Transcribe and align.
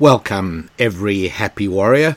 Welcome, 0.00 0.70
every 0.78 1.26
happy 1.26 1.66
warrior. 1.66 2.16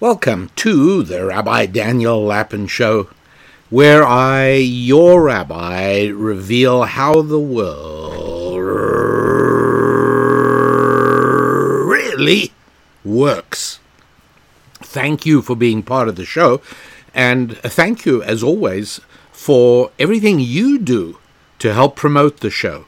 Welcome 0.00 0.48
to 0.56 1.02
the 1.02 1.26
Rabbi 1.26 1.66
Daniel 1.66 2.24
Lapin 2.24 2.66
Show, 2.66 3.10
where 3.68 4.02
I, 4.02 4.54
your 4.54 5.24
rabbi, 5.24 6.06
reveal 6.06 6.84
how 6.84 7.20
the 7.20 7.38
world 7.38 8.56
really 11.90 12.52
works. 13.04 13.80
Thank 14.76 15.26
you 15.26 15.42
for 15.42 15.54
being 15.54 15.82
part 15.82 16.08
of 16.08 16.16
the 16.16 16.24
show, 16.24 16.62
and 17.14 17.58
thank 17.58 18.06
you, 18.06 18.22
as 18.22 18.42
always, 18.42 18.98
for 19.30 19.90
everything 19.98 20.40
you 20.40 20.78
do 20.78 21.18
to 21.58 21.74
help 21.74 21.96
promote 21.96 22.40
the 22.40 22.48
show. 22.48 22.86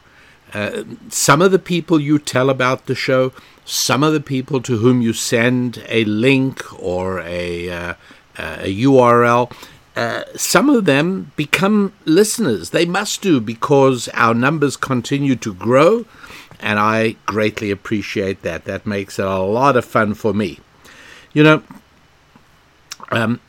Uh, 0.54 0.84
some 1.08 1.40
of 1.40 1.50
the 1.50 1.58
people 1.58 1.98
you 1.98 2.18
tell 2.18 2.50
about 2.50 2.86
the 2.86 2.94
show 2.94 3.32
some 3.64 4.02
of 4.02 4.12
the 4.12 4.20
people 4.20 4.60
to 4.62 4.78
whom 4.78 5.00
you 5.00 5.12
send 5.12 5.82
a 5.88 6.04
link 6.04 6.62
or 6.82 7.20
a, 7.20 7.70
uh, 7.70 7.94
a 8.36 8.82
URL, 8.82 9.52
uh, 9.94 10.24
some 10.34 10.68
of 10.68 10.84
them 10.84 11.32
become 11.36 11.93
listeners. 12.04 12.70
They 12.70 12.86
must 12.86 13.22
do 13.22 13.40
because 13.40 14.08
our 14.14 14.34
numbers 14.34 14.76
continue 14.76 15.36
to 15.36 15.54
grow, 15.54 16.07
and 16.60 16.79
I 16.79 17.16
greatly 17.26 17.71
appreciate 17.71 18.43
that. 18.43 18.64
That 18.64 18.86
makes 18.86 19.18
it 19.18 19.26
a 19.26 19.38
lot 19.38 19.76
of 19.76 19.84
fun 19.84 20.14
for 20.14 20.32
me. 20.32 20.58
You 21.32 21.43
know, 21.44 21.62
um, 23.10 23.40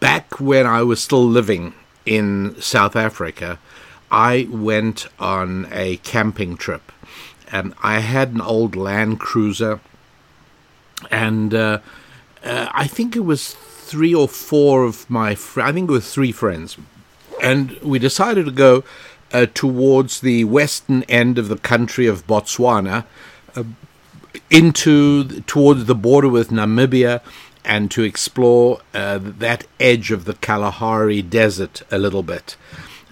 back 0.00 0.40
when 0.40 0.66
I 0.66 0.82
was 0.82 1.02
still 1.02 1.26
living 1.26 1.74
in 2.06 2.60
South 2.60 2.96
Africa, 2.96 3.58
I 4.10 4.48
went 4.50 5.06
on 5.18 5.68
a 5.70 5.98
camping 5.98 6.56
trip 6.56 6.90
and 7.52 7.74
I 7.82 8.00
had 8.00 8.30
an 8.30 8.40
old 8.40 8.76
Land 8.76 9.20
Cruiser, 9.20 9.80
and 11.10 11.52
uh, 11.54 11.80
uh, 12.44 12.68
I 12.72 12.86
think 12.86 13.16
it 13.16 13.24
was 13.24 13.54
three 13.54 14.14
or 14.14 14.28
four 14.28 14.84
of 14.84 15.08
my 15.10 15.34
fr- 15.34 15.62
I 15.62 15.72
think 15.72 15.90
it 15.90 15.92
was 15.92 16.12
three 16.12 16.32
friends, 16.32 16.76
and 17.42 17.72
we 17.82 17.98
decided 17.98 18.44
to 18.46 18.52
go 18.52 18.84
uh, 19.32 19.46
towards 19.52 20.20
the 20.20 20.44
western 20.44 21.02
end 21.04 21.38
of 21.38 21.48
the 21.48 21.56
country 21.56 22.06
of 22.06 22.26
Botswana, 22.26 23.04
uh, 23.56 23.64
into 24.48 25.40
towards 25.42 25.86
the 25.86 25.94
border 25.94 26.28
with 26.28 26.50
Namibia. 26.50 27.20
And 27.62 27.90
to 27.90 28.02
explore 28.02 28.80
uh, 28.94 29.18
that 29.22 29.66
edge 29.78 30.10
of 30.10 30.24
the 30.24 30.32
Kalahari 30.32 31.20
Desert 31.20 31.82
a 31.90 31.98
little 31.98 32.22
bit, 32.22 32.56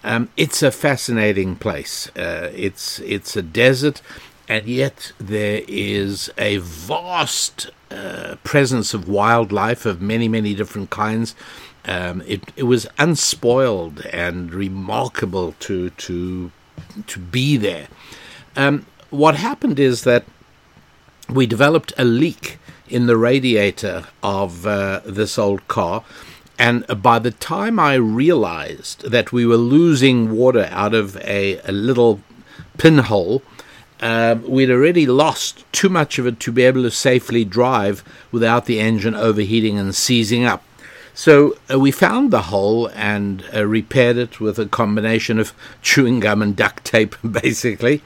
um, 0.08 0.30
it's 0.36 0.62
a 0.62 0.70
fascinating 0.70 1.54
place. 1.56 2.08
Uh, 2.16 2.50
it's 2.54 2.98
it's 3.00 3.36
a 3.36 3.42
desert 3.42 4.00
and 4.48 4.66
yet 4.66 5.12
there 5.18 5.62
is 5.68 6.30
a 6.38 6.56
vast 6.56 7.70
uh, 7.90 8.36
presence 8.42 8.94
of 8.94 9.06
wildlife 9.06 9.84
of 9.84 10.00
many, 10.00 10.26
many 10.26 10.54
different 10.54 10.88
kinds. 10.88 11.34
Um, 11.84 12.22
it, 12.26 12.42
it 12.56 12.62
was 12.62 12.86
unspoiled 12.98 14.04
and 14.06 14.52
remarkable 14.52 15.54
to 15.60 15.90
to 15.90 16.50
to 17.06 17.18
be 17.18 17.58
there. 17.58 17.88
Um, 18.56 18.86
what 19.10 19.36
happened 19.36 19.78
is 19.78 20.04
that 20.04 20.24
we 21.28 21.46
developed 21.46 21.92
a 21.98 22.04
leak 22.04 22.58
in 22.88 23.06
the 23.06 23.16
radiator 23.18 24.06
of 24.22 24.66
uh, 24.66 25.02
this 25.04 25.38
old 25.38 25.68
car. 25.68 26.02
And 26.58 26.84
by 27.00 27.20
the 27.20 27.30
time 27.30 27.78
I 27.78 27.94
realized 27.94 29.10
that 29.10 29.32
we 29.32 29.46
were 29.46 29.56
losing 29.56 30.32
water 30.32 30.68
out 30.72 30.92
of 30.92 31.16
a, 31.18 31.60
a 31.60 31.70
little 31.70 32.20
pinhole, 32.76 33.42
um, 34.00 34.42
we'd 34.48 34.70
already 34.70 35.06
lost 35.06 35.64
too 35.72 35.88
much 35.88 36.18
of 36.18 36.26
it 36.26 36.40
to 36.40 36.52
be 36.52 36.64
able 36.64 36.82
to 36.82 36.90
safely 36.90 37.44
drive 37.44 38.02
without 38.32 38.66
the 38.66 38.80
engine 38.80 39.14
overheating 39.14 39.78
and 39.78 39.94
seizing 39.94 40.44
up. 40.44 40.64
So 41.14 41.56
uh, 41.68 41.80
we 41.80 41.90
found 41.90 42.30
the 42.30 42.42
hole 42.42 42.90
and 42.94 43.44
uh, 43.52 43.66
repaired 43.66 44.16
it 44.16 44.40
with 44.40 44.58
a 44.58 44.66
combination 44.66 45.40
of 45.40 45.52
chewing 45.82 46.20
gum 46.20 46.42
and 46.42 46.54
duct 46.54 46.84
tape, 46.84 47.16
basically. 47.28 48.02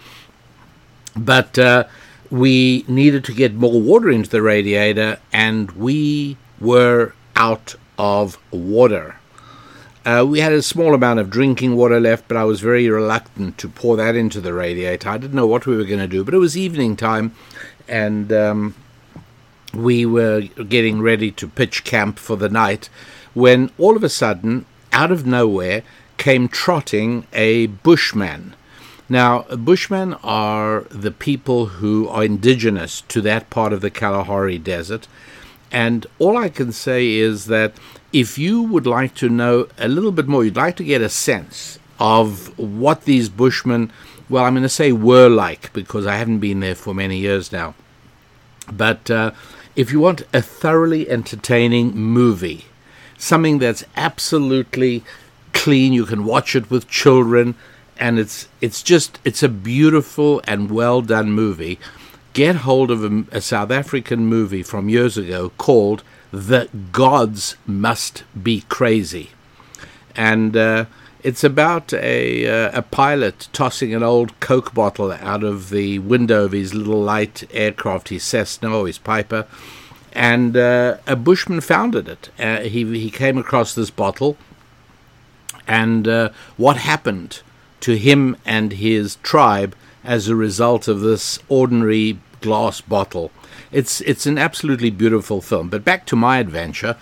But 1.14 1.58
uh, 1.58 1.84
we 2.30 2.86
needed 2.88 3.24
to 3.24 3.34
get 3.34 3.54
more 3.54 3.80
water 3.80 4.10
into 4.10 4.30
the 4.30 4.40
radiator, 4.40 5.20
and 5.30 5.70
we 5.72 6.38
were 6.58 7.12
out 7.36 7.74
of 8.02 8.36
water. 8.50 9.14
Uh, 10.04 10.26
we 10.28 10.40
had 10.40 10.52
a 10.52 10.60
small 10.60 10.92
amount 10.92 11.20
of 11.20 11.30
drinking 11.30 11.76
water 11.76 12.00
left, 12.00 12.26
but 12.26 12.36
I 12.36 12.42
was 12.42 12.60
very 12.60 12.88
reluctant 12.88 13.58
to 13.58 13.68
pour 13.68 13.96
that 13.96 14.16
into 14.16 14.40
the 14.40 14.52
radiator. 14.52 15.08
I 15.08 15.18
didn't 15.18 15.36
know 15.36 15.46
what 15.46 15.66
we 15.66 15.76
were 15.76 15.84
going 15.84 16.00
to 16.00 16.08
do, 16.08 16.24
but 16.24 16.34
it 16.34 16.38
was 16.38 16.56
evening 16.56 16.96
time, 16.96 17.32
and 17.86 18.32
um, 18.32 18.74
we 19.72 20.04
were 20.04 20.40
getting 20.40 21.00
ready 21.00 21.30
to 21.30 21.46
pitch 21.46 21.84
camp 21.84 22.18
for 22.18 22.36
the 22.36 22.48
night 22.48 22.88
when 23.34 23.70
all 23.78 23.94
of 23.94 24.02
a 24.02 24.08
sudden, 24.08 24.66
out 24.92 25.12
of 25.12 25.24
nowhere, 25.24 25.84
came 26.16 26.48
trotting 26.48 27.28
a 27.32 27.68
bushman. 27.68 28.56
Now, 29.08 29.42
Bushmen 29.42 30.14
are 30.24 30.86
the 30.90 31.12
people 31.12 31.66
who 31.66 32.08
are 32.08 32.24
indigenous 32.24 33.02
to 33.02 33.20
that 33.20 33.48
part 33.48 33.72
of 33.72 33.80
the 33.80 33.90
Kalahari 33.90 34.58
Desert, 34.58 35.06
and 35.72 36.06
all 36.18 36.36
I 36.36 36.50
can 36.50 36.70
say 36.70 37.14
is 37.14 37.46
that 37.46 37.72
if 38.12 38.36
you 38.36 38.62
would 38.62 38.86
like 38.86 39.14
to 39.16 39.30
know 39.30 39.68
a 39.78 39.88
little 39.88 40.12
bit 40.12 40.28
more, 40.28 40.44
you'd 40.44 40.54
like 40.54 40.76
to 40.76 40.84
get 40.84 41.00
a 41.00 41.08
sense 41.08 41.78
of 41.98 42.56
what 42.58 43.06
these 43.06 43.30
Bushmen, 43.30 43.90
well, 44.28 44.44
I'm 44.44 44.52
going 44.52 44.64
to 44.64 44.68
say 44.68 44.92
were 44.92 45.30
like 45.30 45.72
because 45.72 46.06
I 46.06 46.16
haven't 46.16 46.40
been 46.40 46.60
there 46.60 46.74
for 46.74 46.92
many 46.92 47.16
years 47.16 47.50
now. 47.50 47.74
But 48.70 49.10
uh, 49.10 49.32
if 49.74 49.90
you 49.90 49.98
want 49.98 50.22
a 50.34 50.42
thoroughly 50.42 51.08
entertaining 51.08 51.96
movie, 51.96 52.66
something 53.16 53.58
that's 53.58 53.84
absolutely 53.96 55.02
clean, 55.54 55.94
you 55.94 56.04
can 56.04 56.24
watch 56.26 56.54
it 56.54 56.70
with 56.70 56.86
children, 56.86 57.54
and 57.96 58.18
it's 58.18 58.46
it's 58.60 58.82
just 58.82 59.18
it's 59.24 59.42
a 59.42 59.48
beautiful 59.48 60.42
and 60.46 60.70
well 60.70 61.00
done 61.00 61.32
movie 61.32 61.78
get 62.32 62.56
hold 62.56 62.90
of 62.90 63.04
a, 63.04 63.24
a 63.32 63.40
South 63.40 63.70
African 63.70 64.26
movie 64.26 64.62
from 64.62 64.88
years 64.88 65.16
ago 65.16 65.52
called 65.58 66.02
The 66.30 66.68
Gods 66.92 67.56
Must 67.66 68.24
Be 68.40 68.62
Crazy. 68.68 69.30
And 70.16 70.56
uh, 70.56 70.86
it's 71.22 71.44
about 71.44 71.92
a, 71.92 72.46
uh, 72.46 72.78
a 72.78 72.82
pilot 72.82 73.48
tossing 73.52 73.94
an 73.94 74.02
old 74.02 74.38
Coke 74.40 74.74
bottle 74.74 75.12
out 75.12 75.44
of 75.44 75.70
the 75.70 75.98
window 76.00 76.44
of 76.44 76.52
his 76.52 76.74
little 76.74 77.00
light 77.00 77.44
aircraft, 77.52 78.08
his 78.08 78.24
Cessna 78.24 78.76
or 78.76 78.86
his 78.86 78.98
Piper. 78.98 79.46
And 80.12 80.56
uh, 80.56 80.98
a 81.06 81.16
bushman 81.16 81.60
found 81.60 81.94
it. 81.94 82.30
Uh, 82.38 82.60
he, 82.60 82.84
he 82.98 83.10
came 83.10 83.38
across 83.38 83.74
this 83.74 83.90
bottle. 83.90 84.36
And 85.66 86.08
uh, 86.08 86.30
what 86.56 86.76
happened 86.76 87.40
to 87.80 87.96
him 87.96 88.36
and 88.44 88.72
his 88.72 89.16
tribe 89.16 89.74
as 90.04 90.28
a 90.28 90.36
result 90.36 90.88
of 90.88 91.00
this 91.00 91.38
ordinary 91.48 92.18
glass 92.40 92.80
bottle. 92.80 93.30
It's 93.70 94.00
it's 94.02 94.26
an 94.26 94.38
absolutely 94.38 94.90
beautiful 94.90 95.40
film. 95.40 95.68
But 95.68 95.84
back 95.84 96.06
to 96.06 96.16
my 96.16 96.38
adventure. 96.38 96.96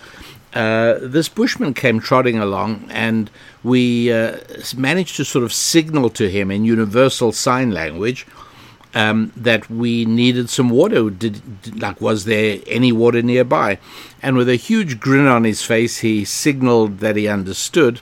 Uh, 0.53 0.99
this 1.01 1.29
bushman 1.29 1.73
came 1.73 2.01
trotting 2.01 2.37
along, 2.37 2.85
and 2.91 3.29
we 3.63 4.11
uh, 4.11 4.37
managed 4.75 5.15
to 5.15 5.23
sort 5.23 5.45
of 5.45 5.53
signal 5.53 6.09
to 6.09 6.29
him 6.29 6.51
in 6.51 6.65
universal 6.65 7.31
sign 7.31 7.71
language 7.71 8.27
um, 8.93 9.31
that 9.37 9.69
we 9.69 10.03
needed 10.03 10.49
some 10.49 10.69
water. 10.69 11.09
Did, 11.09 11.61
did, 11.61 11.81
like, 11.81 12.01
was 12.01 12.25
there 12.25 12.59
any 12.67 12.91
water 12.91 13.21
nearby? 13.21 13.79
And 14.21 14.35
with 14.35 14.49
a 14.49 14.57
huge 14.57 14.99
grin 14.99 15.25
on 15.25 15.45
his 15.45 15.63
face, 15.63 15.99
he 15.99 16.25
signaled 16.25 16.99
that 16.99 17.15
he 17.15 17.29
understood, 17.29 18.01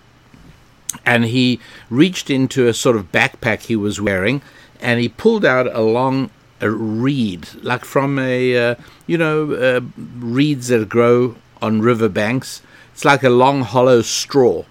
and 1.06 1.26
he 1.26 1.60
reached 1.92 2.32
into 2.32 2.68
a 2.68 2.74
sort 2.74 2.96
of 2.96 3.12
backpack 3.12 3.62
he 3.62 3.76
was 3.76 4.02
wearing 4.02 4.42
and 4.80 5.00
he 5.00 5.10
pulled 5.10 5.46
out 5.46 5.74
a 5.74 5.82
long 5.82 6.30
a 6.62 6.70
reed, 6.70 7.48
like 7.62 7.86
from 7.86 8.20
a 8.20 8.72
uh, 8.72 8.76
you 9.08 9.18
know 9.18 9.54
uh, 9.54 9.82
reeds 10.18 10.68
that 10.68 10.90
grow 10.90 11.36
on 11.62 11.82
river 11.82 12.10
banks. 12.10 12.62
It's 12.94 13.06
like 13.06 13.24
a 13.24 13.30
long 13.30 13.62
hollow 13.62 14.02
straw, 14.02 14.66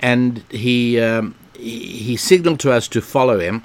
and 0.00 0.44
he 0.50 1.00
um, 1.00 1.34
he 1.56 2.16
signaled 2.16 2.60
to 2.60 2.72
us 2.72 2.88
to 2.88 3.00
follow 3.00 3.38
him, 3.38 3.64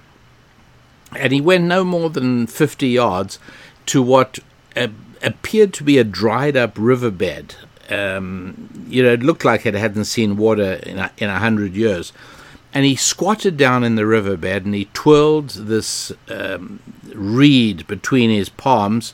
and 1.15 1.33
he 1.33 1.41
went 1.41 1.65
no 1.65 1.83
more 1.83 2.09
than 2.09 2.47
fifty 2.47 2.89
yards 2.89 3.39
to 3.87 4.01
what 4.01 4.39
uh, 4.75 4.87
appeared 5.21 5.73
to 5.73 5.83
be 5.83 5.97
a 5.97 6.03
dried 6.03 6.55
up 6.55 6.73
riverbed. 6.77 7.55
Um, 7.89 8.85
you 8.87 9.01
know, 9.01 9.13
it 9.13 9.23
looked 9.23 9.43
like 9.43 9.65
it 9.65 9.73
hadn't 9.73 10.05
seen 10.05 10.37
water 10.37 10.73
in 10.83 10.99
a, 10.99 11.11
in 11.17 11.27
a 11.27 11.39
hundred 11.39 11.73
years 11.73 12.13
and 12.73 12.85
he 12.85 12.95
squatted 12.95 13.57
down 13.57 13.83
in 13.83 13.95
the 13.95 14.05
riverbed 14.05 14.65
and 14.65 14.75
he 14.75 14.85
twirled 14.93 15.49
this 15.49 16.11
um, 16.29 16.79
reed 17.13 17.87
between 17.87 18.29
his 18.29 18.49
palms, 18.49 19.13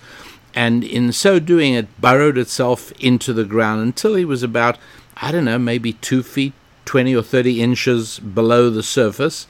and 0.56 0.86
in 0.86 1.12
so 1.12 1.38
doing, 1.38 1.74
it 1.74 2.00
burrowed 2.00 2.38
itself 2.38 2.94
into 2.94 3.34
the 3.34 3.44
ground 3.44 3.82
until 3.82 4.16
he 4.16 4.24
was 4.24 4.42
about, 4.42 4.78
I 5.18 5.34
don't 5.34 5.44
know, 5.44 5.60
maybe 5.60 5.94
two 5.94 6.24
feet, 6.24 6.54
20 6.86 7.14
or 7.14 7.22
30 7.22 7.62
inches 7.62 8.20
below 8.20 8.70
the 8.70 8.84
surface. 8.84 9.48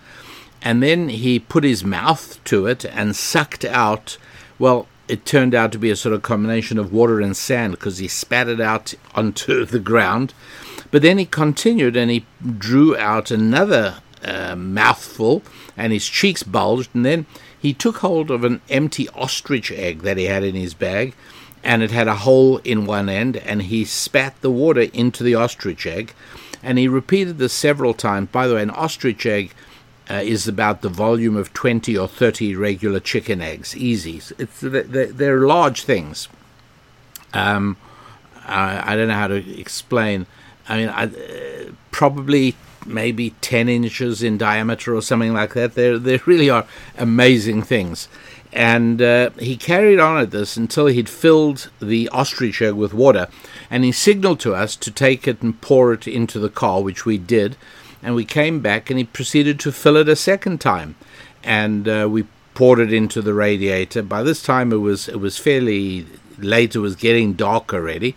And 0.63 0.81
then 0.81 1.09
he 1.09 1.37
put 1.37 1.63
his 1.63 1.83
mouth 1.83 2.43
to 2.45 2.65
it 2.65 2.85
and 2.85 3.15
sucked 3.15 3.63
out, 3.65 4.17
well, 4.57 4.87
it 5.07 5.25
turned 5.27 5.53
out 5.53 5.71
to 5.73 5.77
be 5.77 5.91
a 5.91 5.95
sort 5.95 6.15
of 6.15 6.23
combination 6.23 6.79
of 6.79 6.91
water 6.91 7.21
and 7.21 7.37
sand 7.37 7.73
because 7.73 7.99
he 7.99 8.07
spat 8.07 8.47
it 8.47 8.59
out 8.59 8.95
onto 9.13 9.63
the 9.65 9.79
ground. 9.79 10.33
But 10.95 11.01
then 11.01 11.17
he 11.17 11.25
continued 11.25 11.97
and 11.97 12.09
he 12.09 12.25
drew 12.57 12.95
out 12.95 13.29
another 13.29 13.97
uh, 14.23 14.55
mouthful, 14.55 15.43
and 15.75 15.91
his 15.91 16.07
cheeks 16.07 16.41
bulged. 16.41 16.89
And 16.93 17.05
then 17.05 17.25
he 17.59 17.73
took 17.73 17.97
hold 17.97 18.31
of 18.31 18.45
an 18.45 18.61
empty 18.69 19.09
ostrich 19.09 19.73
egg 19.73 20.03
that 20.03 20.15
he 20.15 20.23
had 20.23 20.45
in 20.45 20.55
his 20.55 20.73
bag, 20.73 21.13
and 21.65 21.83
it 21.83 21.91
had 21.91 22.07
a 22.07 22.15
hole 22.15 22.59
in 22.59 22.85
one 22.85 23.09
end, 23.09 23.35
and 23.35 23.63
he 23.63 23.83
spat 23.83 24.39
the 24.39 24.49
water 24.49 24.83
into 24.93 25.21
the 25.21 25.35
ostrich 25.35 25.85
egg. 25.85 26.13
And 26.63 26.77
he 26.77 26.87
repeated 26.87 27.39
this 27.39 27.51
several 27.51 27.93
times. 27.93 28.29
By 28.31 28.47
the 28.47 28.55
way, 28.55 28.61
an 28.61 28.69
ostrich 28.69 29.25
egg 29.25 29.51
uh, 30.09 30.21
is 30.23 30.47
about 30.47 30.81
the 30.81 30.87
volume 30.87 31.35
of 31.35 31.51
20 31.51 31.97
or 31.97 32.07
30 32.07 32.55
regular 32.55 33.01
chicken 33.01 33.41
eggs. 33.41 33.75
Easy. 33.75 34.21
It's, 34.37 34.61
they're, 34.61 35.07
they're 35.07 35.41
large 35.41 35.83
things. 35.83 36.29
Um, 37.33 37.75
I, 38.45 38.93
I, 38.93 38.95
don't 38.95 39.09
know 39.09 39.13
how 39.13 39.27
to 39.27 39.59
explain. 39.59 40.25
I 40.67 40.77
mean, 40.77 40.89
I, 40.89 41.03
uh, 41.05 41.71
probably 41.91 42.55
maybe 42.85 43.31
10 43.41 43.67
inches 43.67 44.21
in 44.21 44.37
diameter 44.37 44.95
or 44.95 45.01
something 45.01 45.33
like 45.33 45.53
that. 45.53 45.75
They 45.75 45.97
they 45.97 46.17
really 46.25 46.49
are 46.49 46.65
amazing 46.97 47.63
things. 47.63 48.07
And 48.53 49.01
uh, 49.01 49.31
he 49.31 49.57
carried 49.57 49.99
on 49.99 50.17
at 50.17 50.31
this 50.31 50.55
until 50.55 50.87
he'd 50.87 51.09
filled 51.09 51.69
the 51.81 52.07
ostrich 52.09 52.61
egg 52.61 52.73
with 52.73 52.93
water, 52.93 53.27
and 53.69 53.83
he 53.83 53.91
signaled 53.91 54.39
to 54.41 54.55
us 54.55 54.77
to 54.77 54.91
take 54.91 55.27
it 55.27 55.41
and 55.41 55.59
pour 55.59 55.91
it 55.91 56.07
into 56.07 56.39
the 56.39 56.49
car, 56.49 56.81
which 56.81 57.05
we 57.05 57.17
did. 57.17 57.57
And 58.01 58.15
we 58.15 58.23
came 58.23 58.61
back, 58.61 58.89
and 58.89 58.97
he 58.97 59.03
proceeded 59.03 59.59
to 59.59 59.73
fill 59.73 59.97
it 59.97 60.07
a 60.07 60.15
second 60.15 60.61
time, 60.61 60.95
and 61.43 61.85
uh, 61.87 62.07
we 62.09 62.25
poured 62.53 62.79
it 62.79 62.93
into 62.93 63.21
the 63.21 63.33
radiator. 63.33 64.01
By 64.01 64.23
this 64.23 64.41
time, 64.41 64.71
it 64.71 64.77
was 64.77 65.09
it 65.09 65.19
was 65.19 65.37
fairly 65.37 66.05
late; 66.37 66.75
it 66.75 66.79
was 66.79 66.95
getting 66.95 67.33
dark 67.33 67.73
already 67.73 68.15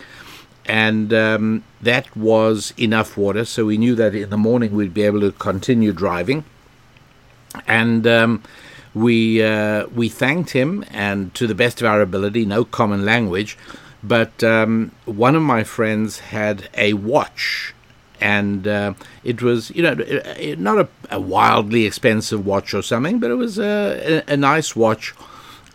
and 0.68 1.14
um, 1.14 1.64
that 1.80 2.14
was 2.14 2.74
enough 2.78 3.16
water. 3.16 3.44
So 3.46 3.64
we 3.64 3.78
knew 3.78 3.94
that 3.94 4.14
in 4.14 4.30
the 4.30 4.36
morning 4.36 4.74
we'd 4.74 4.94
be 4.94 5.02
able 5.02 5.20
to 5.20 5.32
continue 5.32 5.92
driving, 5.92 6.44
and 7.66 8.06
um, 8.06 8.42
we 8.94 9.42
uh, 9.42 9.86
we 9.88 10.08
thanked 10.08 10.50
him, 10.50 10.84
and 10.90 11.34
to 11.34 11.46
the 11.46 11.54
best 11.54 11.80
of 11.80 11.86
our 11.88 12.02
ability, 12.02 12.44
no 12.44 12.64
common 12.64 13.04
language, 13.04 13.56
but 14.02 14.44
um, 14.44 14.92
one 15.06 15.34
of 15.34 15.42
my 15.42 15.64
friends 15.64 16.18
had 16.18 16.68
a 16.74 16.92
watch. 16.92 17.74
And 18.20 18.66
uh, 18.66 18.94
it 19.22 19.42
was, 19.42 19.70
you 19.70 19.82
know, 19.84 19.94
not 20.58 20.78
a, 20.78 20.88
a, 21.08 21.20
wildly 21.20 21.84
expensive 21.84 22.44
watch 22.44 22.74
or 22.74 22.82
something, 22.82 23.20
but 23.20 23.30
it 23.30 23.36
was 23.36 23.60
a, 23.60 24.24
a, 24.26 24.36
nice 24.36 24.74
watch. 24.74 25.14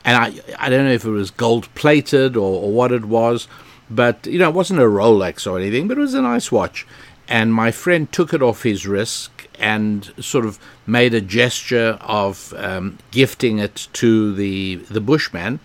And 0.04 0.18
I, 0.18 0.42
I 0.60 0.70
don't 0.70 0.84
know 0.84 0.92
if 0.92 1.06
it 1.06 1.10
was 1.10 1.32
gold 1.32 1.74
plated 1.74 2.36
or, 2.36 2.64
or 2.64 2.74
what 2.74 2.92
it 2.92 3.06
was, 3.06 3.48
but, 3.90 4.26
you 4.26 4.40
know, 4.40 4.50
it 4.50 4.56
wasn't 4.56 4.80
a 4.80 4.84
Rolex 4.84 5.50
or 5.50 5.60
anything, 5.60 5.88
but 5.88 5.98
it 5.98 6.02
was 6.02 6.14
a 6.14 6.22
nice 6.22 6.52
watch. 6.52 6.88
And 7.28 7.54
my 7.54 7.72
friend 7.72 8.12
took 8.12 8.34
it 8.34 8.42
off 8.42 8.64
his 8.64 8.86
wrist 8.86 9.30
and 9.60 10.14
sort 10.20 10.46
of 10.46 10.60
made 10.86 11.14
a 11.14 11.22
gesture 11.22 11.98
of 12.02 12.54
um, 12.58 12.98
gifting 13.12 13.60
it 13.60 13.88
to 13.94 14.34
the 14.34 14.76
the 14.90 15.02
bushman, 15.02 15.60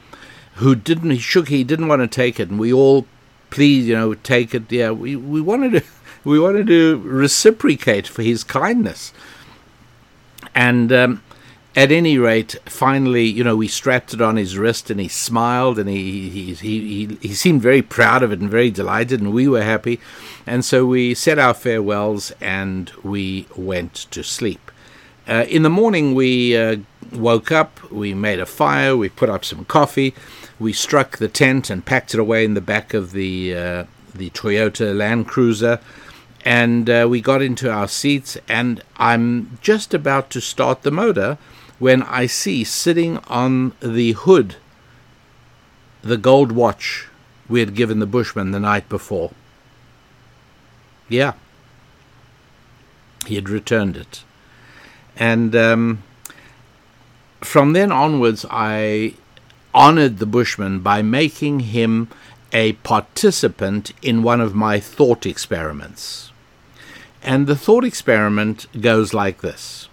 who 0.54 0.74
didn't. 0.74 1.10
He 1.10 1.18
shook. 1.18 1.48
He 1.48 1.64
didn't 1.64 1.88
want 1.88 2.02
to 2.02 2.08
take 2.08 2.38
it, 2.38 2.48
and 2.48 2.58
we 2.58 2.72
all, 2.72 3.06
please, 3.50 3.86
you 3.86 3.94
know, 3.94 4.14
take 4.14 4.54
it. 4.54 4.70
Yeah, 4.70 4.90
we, 4.90 5.16
we 5.16 5.40
wanted 5.40 5.72
to 5.72 5.82
we 6.24 6.38
wanted 6.38 6.66
to 6.68 6.98
reciprocate 6.98 8.06
for 8.06 8.22
his 8.22 8.44
kindness, 8.44 9.12
and 10.54 10.92
um, 10.92 11.22
at 11.78 11.92
any 11.92 12.18
rate, 12.18 12.56
finally, 12.64 13.24
you 13.24 13.44
know, 13.44 13.54
we 13.54 13.68
strapped 13.68 14.12
it 14.12 14.20
on 14.20 14.34
his 14.34 14.58
wrist 14.58 14.90
and 14.90 14.98
he 14.98 15.06
smiled 15.06 15.78
and 15.78 15.88
he, 15.88 16.28
he, 16.28 16.54
he, 16.54 17.18
he, 17.22 17.32
seemed 17.32 17.62
very 17.62 17.82
proud 17.82 18.20
of 18.24 18.32
it 18.32 18.40
and 18.40 18.50
very 18.50 18.68
delighted, 18.68 19.20
and 19.20 19.32
we 19.32 19.46
were 19.46 19.62
happy. 19.62 20.00
And 20.44 20.64
so 20.64 20.84
we 20.84 21.14
said 21.14 21.38
our 21.38 21.54
farewells 21.54 22.32
and 22.40 22.90
we 23.04 23.46
went 23.54 23.94
to 24.10 24.24
sleep. 24.24 24.72
Uh, 25.28 25.44
in 25.48 25.62
the 25.62 25.70
morning, 25.70 26.16
we 26.16 26.56
uh, 26.56 26.78
woke 27.12 27.52
up, 27.52 27.92
we 27.92 28.12
made 28.12 28.40
a 28.40 28.46
fire, 28.46 28.96
we 28.96 29.08
put 29.08 29.30
up 29.30 29.44
some 29.44 29.64
coffee, 29.64 30.16
we 30.58 30.72
struck 30.72 31.18
the 31.18 31.28
tent 31.28 31.70
and 31.70 31.86
packed 31.86 32.12
it 32.12 32.18
away 32.18 32.44
in 32.44 32.54
the 32.54 32.60
back 32.60 32.92
of 32.92 33.12
the, 33.12 33.54
uh, 33.54 33.84
the 34.12 34.30
Toyota 34.30 34.96
Land 34.96 35.28
Cruiser 35.28 35.78
and 36.44 36.90
uh, 36.90 37.06
we 37.08 37.20
got 37.20 37.42
into 37.42 37.68
our 37.68 37.88
seats 37.88 38.38
and 38.48 38.80
i'm 38.96 39.58
just 39.60 39.92
about 39.92 40.30
to 40.30 40.40
start 40.40 40.82
the 40.82 40.90
motor 40.90 41.36
when 41.78 42.02
I 42.02 42.26
see 42.26 42.64
sitting 42.64 43.18
on 43.28 43.72
the 43.80 44.12
hood 44.12 44.56
the 46.02 46.16
gold 46.16 46.52
watch 46.52 47.08
we 47.48 47.60
had 47.60 47.74
given 47.74 47.98
the 47.98 48.06
bushman 48.06 48.50
the 48.50 48.60
night 48.60 48.88
before. 48.88 49.32
Yeah. 51.08 51.32
He 53.26 53.36
had 53.36 53.48
returned 53.48 53.96
it. 53.96 54.22
And 55.16 55.56
um, 55.56 56.02
from 57.40 57.72
then 57.72 57.90
onwards, 57.90 58.44
I 58.50 59.14
honored 59.74 60.18
the 60.18 60.26
bushman 60.26 60.80
by 60.80 61.02
making 61.02 61.60
him 61.60 62.08
a 62.52 62.72
participant 62.74 63.92
in 64.02 64.22
one 64.22 64.40
of 64.40 64.54
my 64.54 64.78
thought 64.78 65.26
experiments. 65.26 66.32
And 67.22 67.46
the 67.46 67.56
thought 67.56 67.84
experiment 67.84 68.66
goes 68.80 69.12
like 69.12 69.40
this 69.40 69.88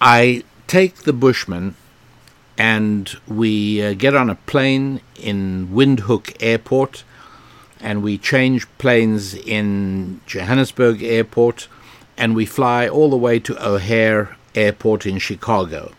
I 0.00 0.44
take 0.72 1.02
the 1.02 1.12
Bushman 1.12 1.74
and 2.56 3.14
we 3.28 3.82
uh, 3.82 3.92
get 3.92 4.16
on 4.16 4.30
a 4.30 4.34
plane 4.34 5.02
in 5.16 5.68
Windhoek 5.68 6.34
Airport 6.40 7.04
and 7.78 8.02
we 8.02 8.16
change 8.16 8.66
planes 8.78 9.34
in 9.34 10.22
Johannesburg 10.24 11.02
Airport 11.02 11.68
and 12.16 12.34
we 12.34 12.46
fly 12.46 12.88
all 12.88 13.10
the 13.10 13.18
way 13.18 13.38
to 13.40 13.62
O'Hare 13.62 14.34
Airport 14.54 15.04
in 15.04 15.18
Chicago. 15.18 15.92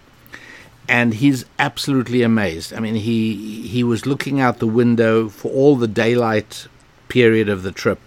And 0.88 1.14
he's 1.14 1.46
absolutely 1.60 2.24
amazed. 2.24 2.74
I 2.74 2.80
mean, 2.80 2.96
he 2.96 3.68
he 3.68 3.84
was 3.84 4.08
looking 4.08 4.40
out 4.40 4.58
the 4.58 4.66
window 4.82 5.30
for 5.30 5.52
all 5.52 5.76
the 5.76 5.88
daylight 5.88 6.68
period 7.10 7.48
of 7.48 7.62
the 7.62 7.72
trip, 7.72 8.00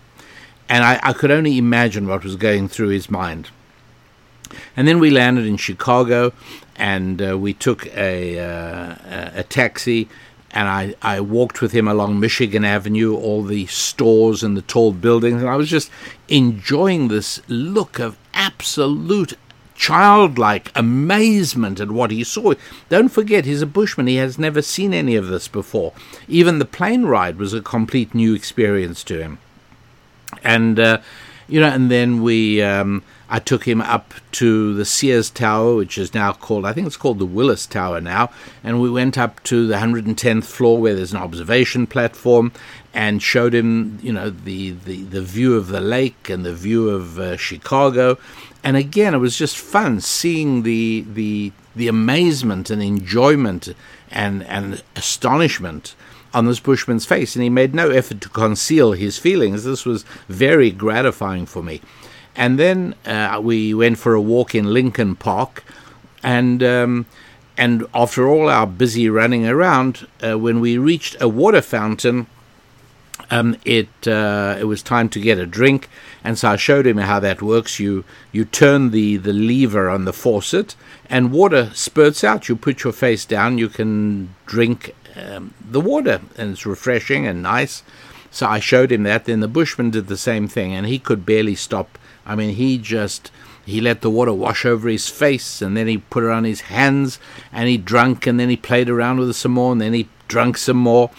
and 0.68 0.82
I, 0.82 0.98
I 1.00 1.12
could 1.12 1.30
only 1.30 1.58
imagine 1.58 2.08
what 2.08 2.24
was 2.24 2.34
going 2.34 2.68
through 2.68 2.88
his 2.88 3.08
mind. 3.08 3.50
And 4.76 4.86
then 4.86 4.98
we 4.98 5.10
landed 5.10 5.46
in 5.46 5.56
Chicago, 5.56 6.32
and 6.76 7.20
uh, 7.22 7.38
we 7.38 7.52
took 7.54 7.86
a, 7.96 8.38
uh, 8.38 9.30
a 9.34 9.42
taxi, 9.42 10.08
and 10.50 10.68
I, 10.68 10.94
I 11.02 11.20
walked 11.20 11.60
with 11.60 11.72
him 11.72 11.88
along 11.88 12.20
Michigan 12.20 12.64
Avenue, 12.64 13.14
all 13.14 13.42
the 13.42 13.66
stores 13.66 14.42
and 14.42 14.56
the 14.56 14.62
tall 14.62 14.92
buildings, 14.92 15.42
and 15.42 15.50
I 15.50 15.56
was 15.56 15.68
just 15.68 15.90
enjoying 16.28 17.08
this 17.08 17.40
look 17.48 17.98
of 17.98 18.16
absolute 18.32 19.34
childlike 19.74 20.72
amazement 20.74 21.80
at 21.80 21.90
what 21.90 22.10
he 22.10 22.24
saw. 22.24 22.54
Don't 22.88 23.10
forget, 23.10 23.44
he's 23.44 23.62
a 23.62 23.66
bushman. 23.66 24.06
He 24.06 24.16
has 24.16 24.38
never 24.38 24.62
seen 24.62 24.94
any 24.94 25.16
of 25.16 25.28
this 25.28 25.48
before. 25.48 25.92
Even 26.28 26.58
the 26.58 26.64
plane 26.64 27.04
ride 27.04 27.36
was 27.36 27.52
a 27.52 27.60
complete 27.60 28.14
new 28.14 28.34
experience 28.34 29.04
to 29.04 29.20
him. 29.20 29.38
And, 30.42 30.80
uh, 30.80 30.98
you 31.48 31.60
know, 31.60 31.68
and 31.68 31.90
then 31.90 32.22
we. 32.22 32.62
Um, 32.62 33.02
I 33.28 33.40
took 33.40 33.66
him 33.66 33.80
up 33.80 34.14
to 34.32 34.74
the 34.74 34.84
Sears 34.84 35.30
Tower, 35.30 35.74
which 35.74 35.98
is 35.98 36.14
now 36.14 36.32
called, 36.32 36.64
I 36.64 36.72
think 36.72 36.86
it's 36.86 36.96
called 36.96 37.18
the 37.18 37.26
Willis 37.26 37.66
Tower 37.66 38.00
now, 38.00 38.30
and 38.62 38.80
we 38.80 38.90
went 38.90 39.18
up 39.18 39.42
to 39.44 39.66
the 39.66 39.76
110th 39.76 40.44
floor 40.44 40.78
where 40.78 40.94
there's 40.94 41.12
an 41.12 41.18
observation 41.18 41.86
platform 41.86 42.52
and 42.94 43.22
showed 43.22 43.54
him, 43.54 43.98
you 44.00 44.12
know, 44.12 44.30
the, 44.30 44.70
the, 44.70 45.02
the 45.02 45.22
view 45.22 45.54
of 45.56 45.68
the 45.68 45.80
lake 45.80 46.30
and 46.30 46.44
the 46.44 46.54
view 46.54 46.88
of 46.88 47.18
uh, 47.18 47.36
Chicago. 47.36 48.16
And 48.62 48.76
again, 48.76 49.12
it 49.12 49.18
was 49.18 49.36
just 49.36 49.58
fun 49.58 50.00
seeing 50.00 50.62
the, 50.62 51.04
the, 51.06 51.52
the 51.74 51.88
amazement 51.88 52.70
and 52.70 52.82
enjoyment 52.82 53.68
and, 54.10 54.44
and 54.44 54.82
astonishment 54.94 55.94
on 56.32 56.46
this 56.46 56.60
bushman's 56.60 57.06
face, 57.06 57.34
and 57.34 57.42
he 57.42 57.48
made 57.48 57.74
no 57.74 57.90
effort 57.90 58.20
to 58.20 58.28
conceal 58.28 58.92
his 58.92 59.18
feelings. 59.18 59.64
This 59.64 59.84
was 59.84 60.04
very 60.28 60.70
gratifying 60.70 61.46
for 61.46 61.62
me. 61.62 61.80
And 62.36 62.58
then 62.58 62.94
uh, 63.06 63.40
we 63.42 63.72
went 63.72 63.98
for 63.98 64.14
a 64.14 64.20
walk 64.20 64.54
in 64.54 64.72
Lincoln 64.72 65.16
Park, 65.16 65.64
and 66.22 66.62
um, 66.62 67.06
and 67.56 67.86
after 67.94 68.28
all 68.28 68.50
our 68.50 68.66
busy 68.66 69.08
running 69.08 69.46
around, 69.46 70.06
uh, 70.22 70.38
when 70.38 70.60
we 70.60 70.76
reached 70.76 71.16
a 71.20 71.28
water 71.28 71.62
fountain, 71.62 72.26
um, 73.30 73.56
it 73.64 73.88
uh, 74.06 74.56
it 74.60 74.64
was 74.64 74.82
time 74.82 75.08
to 75.10 75.20
get 75.20 75.38
a 75.38 75.46
drink, 75.46 75.88
and 76.22 76.38
so 76.38 76.50
I 76.50 76.56
showed 76.56 76.86
him 76.86 76.98
how 76.98 77.20
that 77.20 77.40
works. 77.40 77.80
You 77.80 78.04
you 78.32 78.44
turn 78.44 78.90
the, 78.90 79.16
the 79.16 79.32
lever 79.32 79.88
on 79.88 80.04
the 80.04 80.12
faucet, 80.12 80.76
and 81.08 81.32
water 81.32 81.70
spurts 81.74 82.22
out. 82.22 82.48
You 82.48 82.56
put 82.56 82.84
your 82.84 82.92
face 82.92 83.24
down, 83.24 83.58
you 83.58 83.68
can 83.68 84.34
drink 84.44 84.94
um, 85.16 85.54
the 85.68 85.80
water, 85.80 86.20
and 86.36 86.52
it's 86.52 86.66
refreshing 86.66 87.26
and 87.26 87.42
nice. 87.42 87.82
So 88.30 88.46
I 88.46 88.60
showed 88.60 88.92
him 88.92 89.04
that. 89.04 89.24
Then 89.24 89.40
the 89.40 89.48
bushman 89.48 89.90
did 89.90 90.08
the 90.08 90.18
same 90.18 90.46
thing, 90.46 90.74
and 90.74 90.86
he 90.86 90.98
could 90.98 91.24
barely 91.24 91.54
stop 91.54 91.98
I 92.26 92.34
mean, 92.34 92.54
he 92.54 92.78
just 92.78 93.30
he 93.64 93.80
let 93.80 94.00
the 94.00 94.10
water 94.10 94.32
wash 94.32 94.64
over 94.64 94.88
his 94.88 95.08
face, 95.08 95.60
and 95.60 95.76
then 95.76 95.88
he 95.88 95.98
put 95.98 96.24
it 96.24 96.30
on 96.30 96.44
his 96.44 96.62
hands, 96.62 97.18
and 97.52 97.68
he 97.68 97.76
drank, 97.76 98.26
and 98.26 98.38
then 98.38 98.48
he 98.48 98.56
played 98.56 98.88
around 98.88 99.18
with 99.18 99.30
it 99.30 99.34
some 99.34 99.52
more, 99.52 99.72
and 99.72 99.80
then 99.80 99.92
he 99.92 100.08
drank 100.28 100.56
some 100.56 100.76
more, 100.76 101.10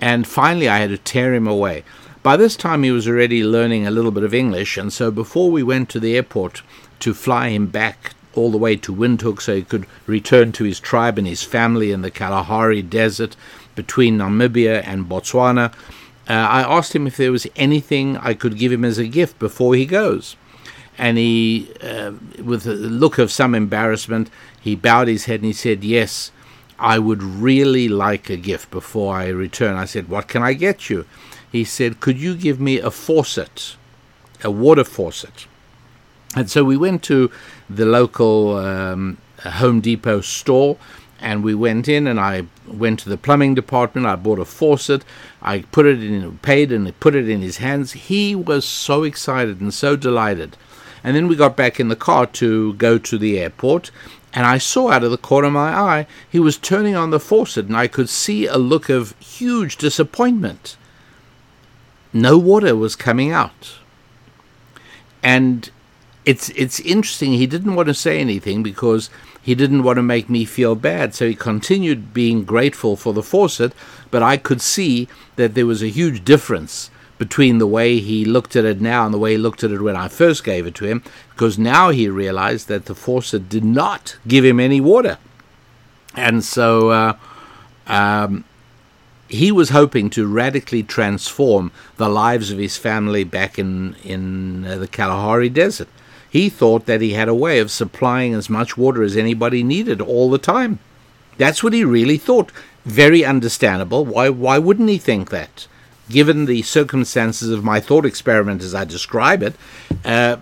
and 0.00 0.26
finally 0.26 0.68
I 0.68 0.78
had 0.78 0.90
to 0.90 0.98
tear 0.98 1.34
him 1.34 1.48
away. 1.48 1.82
By 2.22 2.36
this 2.36 2.56
time, 2.56 2.82
he 2.82 2.92
was 2.92 3.08
already 3.08 3.42
learning 3.42 3.86
a 3.86 3.90
little 3.90 4.10
bit 4.10 4.22
of 4.22 4.34
English, 4.34 4.76
and 4.76 4.92
so 4.92 5.10
before 5.10 5.50
we 5.50 5.62
went 5.62 5.88
to 5.90 6.00
the 6.00 6.14
airport 6.14 6.62
to 7.00 7.14
fly 7.14 7.48
him 7.48 7.66
back 7.66 8.14
all 8.34 8.50
the 8.50 8.58
way 8.58 8.76
to 8.76 8.94
Windhoek 8.94 9.40
so 9.40 9.56
he 9.56 9.62
could 9.62 9.86
return 10.06 10.52
to 10.52 10.64
his 10.64 10.78
tribe 10.78 11.18
and 11.18 11.26
his 11.26 11.42
family 11.42 11.90
in 11.90 12.02
the 12.02 12.10
Kalahari 12.10 12.82
Desert 12.82 13.34
between 13.74 14.18
Namibia 14.18 14.82
and 14.86 15.06
Botswana, 15.06 15.72
uh, 16.28 16.32
I 16.32 16.62
asked 16.62 16.94
him 16.94 17.06
if 17.06 17.16
there 17.16 17.32
was 17.32 17.46
anything 17.56 18.16
I 18.18 18.34
could 18.34 18.58
give 18.58 18.70
him 18.70 18.84
as 18.84 18.98
a 18.98 19.06
gift 19.06 19.38
before 19.38 19.74
he 19.74 19.86
goes 19.86 20.36
and 20.98 21.16
he, 21.16 21.70
uh, 21.80 22.12
with 22.42 22.66
a 22.66 22.74
look 22.74 23.18
of 23.18 23.30
some 23.30 23.54
embarrassment, 23.54 24.30
he 24.60 24.74
bowed 24.74 25.06
his 25.08 25.26
head 25.26 25.36
and 25.36 25.46
he 25.46 25.52
said, 25.52 25.84
Yes, 25.84 26.32
I 26.78 26.98
would 26.98 27.22
really 27.22 27.88
like 27.88 28.28
a 28.28 28.36
gift 28.36 28.70
before 28.70 29.14
I 29.14 29.28
return. 29.28 29.76
I 29.76 29.84
said, 29.84 30.08
What 30.08 30.26
can 30.28 30.42
I 30.42 30.52
get 30.54 30.90
you? 30.90 31.06
He 31.50 31.64
said, 31.64 32.00
Could 32.00 32.18
you 32.18 32.34
give 32.34 32.60
me 32.60 32.78
a 32.80 32.90
faucet, 32.90 33.76
a 34.42 34.50
water 34.50 34.84
faucet? 34.84 35.46
And 36.36 36.50
so 36.50 36.64
we 36.64 36.76
went 36.76 37.02
to 37.04 37.30
the 37.70 37.86
local 37.86 38.56
um, 38.56 39.18
Home 39.44 39.80
Depot 39.80 40.20
store 40.20 40.76
and 41.20 41.42
we 41.42 41.54
went 41.54 41.88
in 41.88 42.06
and 42.06 42.20
I 42.20 42.46
went 42.66 43.00
to 43.00 43.08
the 43.08 43.16
plumbing 43.16 43.54
department. 43.54 44.06
I 44.06 44.16
bought 44.16 44.38
a 44.38 44.44
faucet. 44.44 45.04
I 45.42 45.60
put 45.60 45.86
it 45.86 46.02
in, 46.02 46.38
paid, 46.38 46.70
and 46.70 46.98
put 47.00 47.14
it 47.14 47.28
in 47.28 47.40
his 47.40 47.56
hands. 47.58 47.92
He 47.92 48.34
was 48.34 48.64
so 48.64 49.04
excited 49.04 49.60
and 49.60 49.72
so 49.72 49.96
delighted. 49.96 50.56
And 51.08 51.16
then 51.16 51.26
we 51.26 51.36
got 51.36 51.56
back 51.56 51.80
in 51.80 51.88
the 51.88 51.96
car 51.96 52.26
to 52.26 52.74
go 52.74 52.98
to 52.98 53.16
the 53.16 53.40
airport, 53.40 53.90
and 54.34 54.44
I 54.44 54.58
saw 54.58 54.90
out 54.90 55.02
of 55.02 55.10
the 55.10 55.16
corner 55.16 55.46
of 55.46 55.54
my 55.54 55.72
eye 55.72 56.06
he 56.28 56.38
was 56.38 56.58
turning 56.58 56.94
on 56.94 57.08
the 57.08 57.18
faucet, 57.18 57.64
and 57.64 57.74
I 57.74 57.86
could 57.86 58.10
see 58.10 58.44
a 58.44 58.58
look 58.58 58.90
of 58.90 59.18
huge 59.18 59.78
disappointment. 59.78 60.76
No 62.12 62.36
water 62.36 62.76
was 62.76 62.94
coming 62.94 63.32
out. 63.32 63.78
And 65.22 65.70
it's 66.26 66.50
it's 66.50 66.78
interesting 66.80 67.32
he 67.32 67.46
didn't 67.46 67.74
want 67.74 67.88
to 67.88 67.94
say 67.94 68.20
anything 68.20 68.62
because 68.62 69.08
he 69.40 69.54
didn't 69.54 69.84
want 69.84 69.96
to 69.96 70.02
make 70.02 70.28
me 70.28 70.44
feel 70.44 70.74
bad 70.74 71.14
so 71.14 71.26
he 71.26 71.34
continued 71.34 72.12
being 72.12 72.44
grateful 72.44 72.96
for 72.96 73.14
the 73.14 73.22
faucet 73.22 73.72
but 74.10 74.22
i 74.22 74.36
could 74.36 74.60
see 74.60 75.08
that 75.36 75.54
there 75.54 75.64
was 75.64 75.82
a 75.82 75.88
huge 75.88 76.22
difference 76.22 76.90
between 77.18 77.58
the 77.58 77.66
way 77.66 77.98
he 77.98 78.24
looked 78.24 78.56
at 78.56 78.64
it 78.64 78.80
now 78.80 79.04
and 79.04 79.12
the 79.12 79.18
way 79.18 79.32
he 79.32 79.38
looked 79.38 79.64
at 79.64 79.72
it 79.72 79.82
when 79.82 79.96
I 79.96 80.08
first 80.08 80.44
gave 80.44 80.66
it 80.66 80.74
to 80.76 80.84
him, 80.84 81.02
because 81.30 81.58
now 81.58 81.90
he 81.90 82.08
realized 82.08 82.68
that 82.68 82.86
the 82.86 82.94
faucet 82.94 83.48
did 83.48 83.64
not 83.64 84.16
give 84.26 84.44
him 84.44 84.60
any 84.60 84.80
water. 84.80 85.18
And 86.14 86.44
so 86.44 86.90
uh, 86.90 87.16
um, 87.86 88.44
he 89.28 89.52
was 89.52 89.70
hoping 89.70 90.10
to 90.10 90.26
radically 90.26 90.82
transform 90.82 91.70
the 91.96 92.08
lives 92.08 92.50
of 92.50 92.58
his 92.58 92.76
family 92.76 93.24
back 93.24 93.58
in, 93.58 93.94
in 94.04 94.64
uh, 94.64 94.76
the 94.78 94.88
Kalahari 94.88 95.48
Desert. 95.48 95.88
He 96.30 96.48
thought 96.48 96.86
that 96.86 97.00
he 97.00 97.12
had 97.12 97.28
a 97.28 97.34
way 97.34 97.58
of 97.58 97.70
supplying 97.70 98.34
as 98.34 98.50
much 98.50 98.76
water 98.76 99.02
as 99.02 99.16
anybody 99.16 99.62
needed 99.62 100.00
all 100.00 100.30
the 100.30 100.38
time. 100.38 100.78
That's 101.36 101.62
what 101.62 101.72
he 101.72 101.84
really 101.84 102.18
thought. 102.18 102.52
Very 102.84 103.24
understandable. 103.24 104.04
Why, 104.04 104.28
why 104.28 104.58
wouldn't 104.58 104.88
he 104.88 104.98
think 104.98 105.30
that? 105.30 105.66
Given 106.08 106.46
the 106.46 106.62
circumstances 106.62 107.50
of 107.50 107.64
my 107.64 107.80
thought 107.80 108.06
experiment 108.06 108.62
as 108.62 108.74
I 108.74 108.84
describe 108.84 109.42
it, 109.42 109.54
uh, 110.04 110.36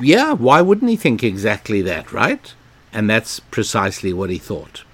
yeah, 0.00 0.32
why 0.32 0.60
wouldn't 0.60 0.90
he 0.90 0.96
think 0.96 1.22
exactly 1.22 1.82
that, 1.82 2.12
right? 2.12 2.54
And 2.92 3.08
that's 3.08 3.40
precisely 3.40 4.12
what 4.12 4.30
he 4.30 4.38
thought. 4.38 4.84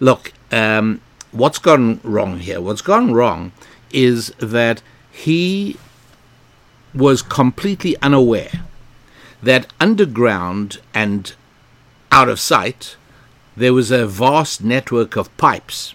Look, 0.00 0.32
um, 0.50 1.00
what's 1.32 1.58
gone 1.58 2.00
wrong 2.02 2.38
here? 2.38 2.60
What's 2.60 2.82
gone 2.82 3.12
wrong 3.12 3.52
is 3.92 4.28
that 4.38 4.82
he 5.10 5.76
was 6.94 7.22
completely 7.22 7.96
unaware 8.02 8.64
that 9.42 9.66
underground 9.80 10.78
and 10.94 11.34
out 12.10 12.28
of 12.28 12.40
sight 12.40 12.96
there 13.56 13.72
was 13.72 13.90
a 13.90 14.06
vast 14.06 14.62
network 14.62 15.16
of 15.16 15.34
pipes 15.36 15.94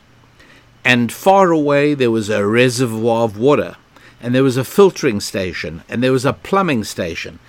and 0.84 1.12
far 1.12 1.52
away 1.52 1.94
there 1.94 2.12
was 2.12 2.30
a 2.30 2.46
reservoir 2.46 3.26
of 3.26 3.38
water, 3.38 3.76
and 4.22 4.34
there 4.34 4.44
was 4.44 4.58
a 4.58 4.64
filtering 4.64 5.20
station, 5.20 5.84
and 5.90 6.04
there 6.04 6.12
was 6.12 6.26
a 6.26 6.34
plumbing 6.34 6.84
station, 6.84 7.40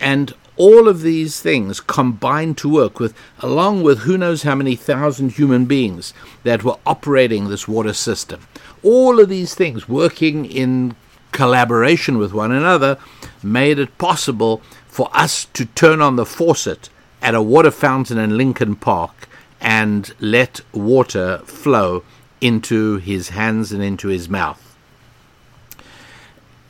and 0.00 0.34
all 0.56 0.88
of 0.88 1.02
these 1.02 1.40
things 1.40 1.80
combined 1.80 2.58
to 2.58 2.68
work 2.68 2.98
with, 2.98 3.14
along 3.38 3.82
with 3.82 4.00
who 4.00 4.18
knows 4.18 4.42
how 4.42 4.56
many 4.56 4.74
thousand 4.74 5.32
human 5.32 5.64
beings 5.66 6.12
that 6.42 6.64
were 6.64 6.76
operating 6.84 7.48
this 7.48 7.68
water 7.68 7.92
system. 7.92 8.40
All 8.82 9.20
of 9.20 9.28
these 9.28 9.54
things 9.54 9.88
working 9.88 10.44
in 10.44 10.96
collaboration 11.30 12.18
with 12.18 12.32
one 12.32 12.50
another 12.50 12.98
made 13.42 13.78
it 13.78 13.96
possible 13.98 14.60
for 14.88 15.08
us 15.12 15.44
to 15.44 15.64
turn 15.64 16.02
on 16.02 16.16
the 16.16 16.26
faucet 16.26 16.88
at 17.22 17.34
a 17.34 17.42
water 17.42 17.70
fountain 17.70 18.18
in 18.18 18.36
Lincoln 18.36 18.74
Park 18.74 19.28
and 19.60 20.12
let 20.20 20.60
water 20.72 21.38
flow 21.44 22.02
into 22.40 22.96
his 22.96 23.30
hands 23.30 23.72
and 23.72 23.82
into 23.82 24.08
his 24.08 24.28
mouth. 24.28 24.64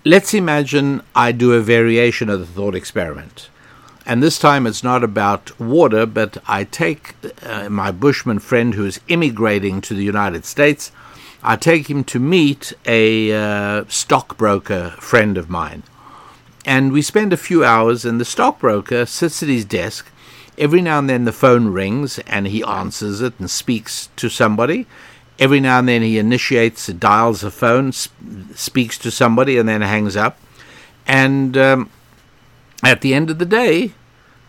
Let's 0.04 0.32
imagine 0.32 1.02
I 1.14 1.32
do 1.32 1.52
a 1.52 1.60
variation 1.60 2.28
of 2.28 2.40
the 2.40 2.46
thought 2.46 2.75
experiment. 2.75 3.50
And 4.06 4.22
this 4.22 4.38
time 4.38 4.66
it's 4.66 4.82
not 4.82 5.04
about 5.04 5.60
water, 5.60 6.06
but 6.06 6.38
I 6.48 6.64
take 6.64 7.14
uh, 7.42 7.68
my 7.68 7.90
Bushman 7.90 8.38
friend 8.38 8.72
who 8.72 8.87
is 8.87 9.00
immigrating 9.08 9.82
to 9.82 9.92
the 9.92 10.04
United 10.04 10.46
States. 10.46 10.92
I 11.42 11.56
take 11.56 11.90
him 11.90 12.04
to 12.04 12.18
meet 12.18 12.72
a 12.87 13.32
uh, 13.32 13.84
stockbroker 13.88 14.94
friend 14.98 15.37
of 15.37 15.50
mine. 15.50 15.82
And 16.64 16.90
we 16.90 17.02
spend 17.02 17.34
a 17.34 17.37
few 17.37 17.64
hours, 17.64 18.06
and 18.06 18.18
the 18.18 18.25
stockbroker 18.25 19.04
sits 19.04 19.42
at 19.42 19.48
his 19.50 19.66
desk. 19.66 20.10
Every 20.56 20.80
now 20.80 20.98
and 20.98 21.10
then 21.10 21.25
the 21.25 21.32
phone 21.32 21.68
rings, 21.68 22.18
and 22.20 22.46
he 22.46 22.64
answers 22.64 23.20
it 23.20 23.34
and 23.38 23.50
speaks 23.50 24.08
to 24.16 24.30
somebody. 24.30 24.87
Every 25.38 25.61
now 25.61 25.78
and 25.78 25.88
then 25.88 26.02
he 26.02 26.18
initiates, 26.18 26.87
dials 26.88 27.45
a 27.45 27.50
phone, 27.50 27.92
sp- 27.92 28.14
speaks 28.54 28.99
to 28.99 29.11
somebody, 29.11 29.57
and 29.59 29.68
then 29.68 29.83
hangs 29.83 30.16
up. 30.16 30.38
And 31.07 31.57
um, 31.57 31.90
at 32.83 33.00
the 33.00 33.14
end 33.14 33.30
of 33.30 33.38
the 33.38 33.47
day, 33.47 33.92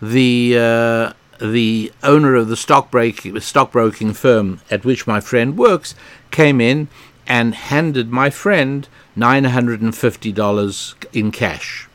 the 0.02 0.56
uh, 0.58 1.14
the 1.40 1.92
owner 2.04 2.36
of 2.36 2.48
the 2.48 2.56
stockbroking 2.56 3.40
stockbroking 3.40 4.14
firm 4.14 4.62
at 4.70 4.86
which 4.86 5.08
my 5.08 5.20
friend 5.20 5.58
works 5.58 5.96
came 6.32 6.62
in 6.62 6.88
and 7.28 7.56
handed 7.56 8.10
my 8.10 8.30
friend 8.30 8.88
nine 9.16 9.44
hundred 9.46 9.82
and 9.82 9.96
fifty 9.96 10.32
dollars 10.32 10.96
in 11.14 11.32
cash. 11.32 11.89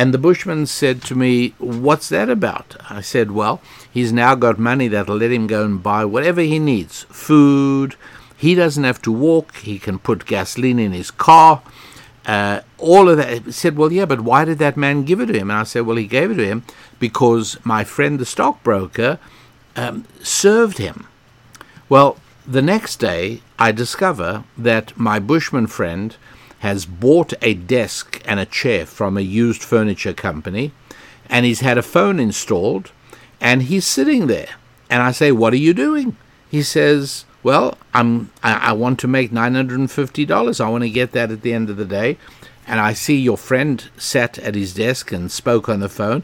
And 0.00 0.14
the 0.14 0.18
bushman 0.18 0.64
said 0.64 1.02
to 1.02 1.14
me, 1.14 1.50
What's 1.58 2.08
that 2.08 2.30
about? 2.30 2.74
I 2.88 3.02
said, 3.02 3.32
Well, 3.32 3.60
he's 3.92 4.14
now 4.14 4.34
got 4.34 4.58
money 4.58 4.88
that'll 4.88 5.18
let 5.18 5.30
him 5.30 5.46
go 5.46 5.62
and 5.62 5.82
buy 5.82 6.06
whatever 6.06 6.40
he 6.40 6.58
needs 6.58 7.02
food. 7.10 7.96
He 8.34 8.54
doesn't 8.54 8.84
have 8.84 9.02
to 9.02 9.12
walk. 9.12 9.56
He 9.56 9.78
can 9.78 9.98
put 9.98 10.24
gasoline 10.24 10.78
in 10.78 10.92
his 10.92 11.10
car. 11.10 11.60
Uh, 12.24 12.62
all 12.78 13.10
of 13.10 13.18
that. 13.18 13.42
He 13.42 13.52
said, 13.52 13.76
Well, 13.76 13.92
yeah, 13.92 14.06
but 14.06 14.22
why 14.22 14.46
did 14.46 14.58
that 14.60 14.78
man 14.78 15.04
give 15.04 15.20
it 15.20 15.26
to 15.26 15.34
him? 15.34 15.50
And 15.50 15.58
I 15.58 15.64
said, 15.64 15.84
Well, 15.84 15.98
he 15.98 16.06
gave 16.06 16.30
it 16.30 16.36
to 16.36 16.46
him 16.46 16.64
because 16.98 17.58
my 17.62 17.84
friend, 17.84 18.18
the 18.18 18.24
stockbroker, 18.24 19.18
um, 19.76 20.06
served 20.22 20.78
him. 20.78 21.08
Well, 21.90 22.16
the 22.46 22.62
next 22.62 23.00
day, 23.00 23.42
I 23.58 23.70
discover 23.72 24.44
that 24.56 24.98
my 24.98 25.18
bushman 25.18 25.66
friend 25.66 26.16
has 26.60 26.86
bought 26.86 27.32
a 27.42 27.54
desk 27.54 28.20
and 28.24 28.40
a 28.40 28.46
chair 28.46 28.86
from 28.86 29.16
a 29.16 29.22
used 29.22 29.62
furniture 29.62 30.12
company, 30.12 30.72
and 31.28 31.44
he's 31.44 31.60
had 31.60 31.78
a 31.78 31.82
phone 31.82 32.20
installed, 32.20 32.92
and 33.40 33.62
he's 33.62 33.86
sitting 33.86 34.26
there. 34.26 34.54
And 34.88 35.02
I 35.02 35.12
say, 35.12 35.32
"What 35.32 35.52
are 35.52 35.56
you 35.56 35.74
doing?" 35.74 36.16
He 36.50 36.62
says, 36.62 37.24
"Well, 37.42 37.78
I'm 37.94 38.30
I, 38.42 38.70
I 38.70 38.72
want 38.72 38.98
to 39.00 39.08
make 39.08 39.32
nine 39.32 39.54
hundred 39.54 39.78
and 39.78 39.90
fifty 39.90 40.24
dollars. 40.24 40.60
I 40.60 40.68
want 40.68 40.84
to 40.84 40.90
get 40.90 41.12
that 41.12 41.30
at 41.30 41.42
the 41.42 41.52
end 41.52 41.70
of 41.70 41.76
the 41.76 41.84
day." 41.84 42.18
And 42.66 42.78
I 42.78 42.92
see 42.92 43.16
your 43.16 43.38
friend 43.38 43.82
sat 43.96 44.38
at 44.38 44.54
his 44.54 44.74
desk 44.74 45.12
and 45.12 45.32
spoke 45.32 45.68
on 45.68 45.80
the 45.80 45.88
phone. 45.88 46.22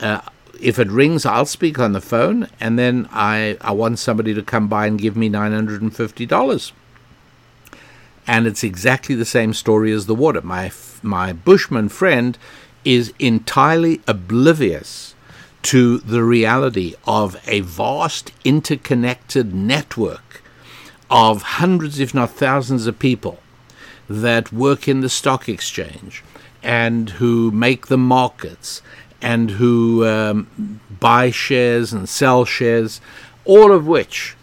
Uh, 0.00 0.20
if 0.60 0.78
it 0.78 0.88
rings, 0.88 1.24
I'll 1.24 1.46
speak 1.46 1.78
on 1.78 1.92
the 1.92 2.00
phone, 2.00 2.48
and 2.60 2.78
then 2.78 3.08
I, 3.12 3.56
I 3.60 3.72
want 3.72 3.98
somebody 3.98 4.34
to 4.34 4.42
come 4.42 4.68
by 4.68 4.86
and 4.86 4.98
give 4.98 5.16
me 5.16 5.28
nine 5.28 5.52
hundred 5.52 5.80
and 8.26 8.46
it's 8.46 8.64
exactly 8.64 9.14
the 9.14 9.24
same 9.24 9.52
story 9.52 9.92
as 9.92 10.06
the 10.06 10.14
water. 10.14 10.42
My 10.42 10.72
my 11.02 11.32
bushman 11.32 11.88
friend 11.88 12.36
is 12.84 13.12
entirely 13.18 14.00
oblivious 14.06 15.14
to 15.62 15.98
the 15.98 16.22
reality 16.22 16.94
of 17.06 17.36
a 17.48 17.60
vast 17.60 18.30
interconnected 18.44 19.52
network 19.52 20.42
of 21.10 21.42
hundreds, 21.42 21.98
if 21.98 22.14
not 22.14 22.30
thousands, 22.30 22.86
of 22.86 22.98
people 22.98 23.40
that 24.08 24.52
work 24.52 24.86
in 24.86 25.00
the 25.00 25.08
stock 25.08 25.48
exchange 25.48 26.22
and 26.62 27.10
who 27.10 27.50
make 27.50 27.88
the 27.88 27.98
markets 27.98 28.82
and 29.20 29.52
who 29.52 30.06
um, 30.06 30.80
buy 31.00 31.30
shares 31.30 31.92
and 31.92 32.08
sell 32.08 32.44
shares, 32.44 33.00
all 33.44 33.72
of 33.72 33.86
which 33.86 34.35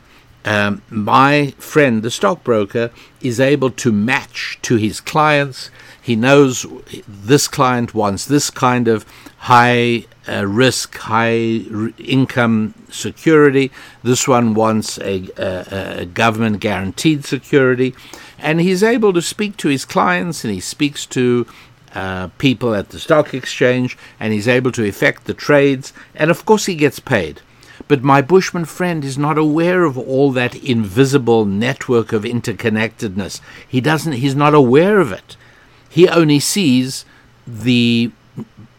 um, 0.45 0.81
my 0.89 1.53
friend, 1.57 2.03
the 2.03 2.12
stockbroker, 2.12 2.91
is 3.21 3.39
able 3.39 3.71
to 3.71 3.91
match 3.91 4.59
to 4.63 4.75
his 4.75 5.00
clients. 5.00 5.69
He 6.01 6.15
knows 6.15 6.65
this 7.07 7.47
client 7.47 7.93
wants 7.93 8.25
this 8.25 8.50
kind 8.50 8.88
of 8.88 9.05
high 9.38 10.05
uh, 10.27 10.45
risk, 10.45 10.97
high 10.97 11.65
r- 11.73 11.91
income 11.97 12.73
security. 12.89 13.71
This 14.03 14.27
one 14.27 14.53
wants 14.53 14.97
a, 15.00 15.29
a, 15.38 16.01
a 16.01 16.05
government 16.05 16.59
guaranteed 16.59 17.25
security. 17.25 17.95
And 18.38 18.59
he's 18.59 18.83
able 18.83 19.13
to 19.13 19.21
speak 19.21 19.55
to 19.57 19.69
his 19.69 19.85
clients 19.85 20.43
and 20.43 20.53
he 20.53 20.59
speaks 20.59 21.05
to 21.07 21.47
uh, 21.93 22.27
people 22.38 22.73
at 22.75 22.89
the 22.89 23.00
stock 23.00 23.33
exchange 23.33 23.97
and 24.19 24.33
he's 24.33 24.47
able 24.47 24.71
to 24.73 24.83
effect 24.83 25.25
the 25.25 25.33
trades. 25.33 25.93
And 26.15 26.29
of 26.29 26.45
course, 26.45 26.65
he 26.65 26.75
gets 26.75 27.00
paid. 27.00 27.41
But 27.87 28.03
my 28.03 28.21
Bushman 28.21 28.65
friend 28.65 29.03
is 29.03 29.17
not 29.17 29.37
aware 29.37 29.83
of 29.83 29.97
all 29.97 30.31
that 30.31 30.55
invisible 30.55 31.45
network 31.45 32.13
of 32.13 32.23
interconnectedness. 32.23 33.41
He 33.67 33.81
doesn't, 33.81 34.13
he's 34.13 34.35
not 34.35 34.53
aware 34.53 34.99
of 34.99 35.11
it. 35.11 35.35
He 35.89 36.07
only 36.07 36.39
sees 36.39 37.05
the 37.45 38.11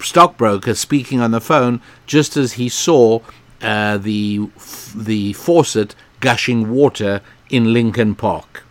stockbroker 0.00 0.74
speaking 0.74 1.20
on 1.20 1.30
the 1.30 1.40
phone 1.40 1.80
just 2.06 2.36
as 2.36 2.54
he 2.54 2.68
saw 2.68 3.20
uh, 3.62 3.98
the, 3.98 4.48
the 4.94 5.32
faucet 5.34 5.94
gushing 6.20 6.70
water 6.70 7.20
in 7.50 7.72
Lincoln 7.72 8.14
Park. 8.14 8.64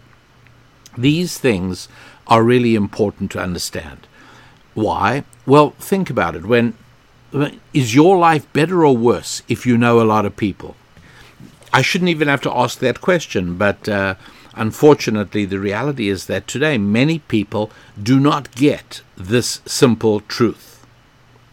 These 0.98 1.38
things 1.38 1.88
are 2.28 2.44
really 2.44 2.76
important 2.76 3.32
to 3.32 3.40
understand. 3.40 4.08
Why? 4.74 5.24
Well, 5.46 5.72
think 5.80 6.10
about 6.10 6.36
it. 6.36 6.46
When 6.46 6.76
is 7.74 7.96
your 7.96 8.18
life 8.18 8.52
better 8.54 8.86
or 8.86 8.96
worse 8.96 9.42
if 9.48 9.66
you 9.66 9.76
know 9.78 10.00
a 10.00 10.06
lot 10.06 10.26
of 10.26 10.38
people? 10.38 10.76
I 11.74 11.82
shouldn't 11.82 12.10
even 12.10 12.28
have 12.28 12.42
to 12.42 12.56
ask 12.56 12.78
that 12.80 13.02
question, 13.02 13.58
but 13.58 13.90
uh, 13.90 14.14
unfortunately, 14.54 15.46
the 15.46 15.60
reality 15.60 16.10
is 16.10 16.28
that 16.28 16.48
today 16.48 16.78
many 16.78 17.18
people 17.20 17.72
do 18.02 18.20
not 18.20 18.52
get 18.52 19.02
this 19.18 19.62
simple 19.66 20.20
truth. 20.22 20.86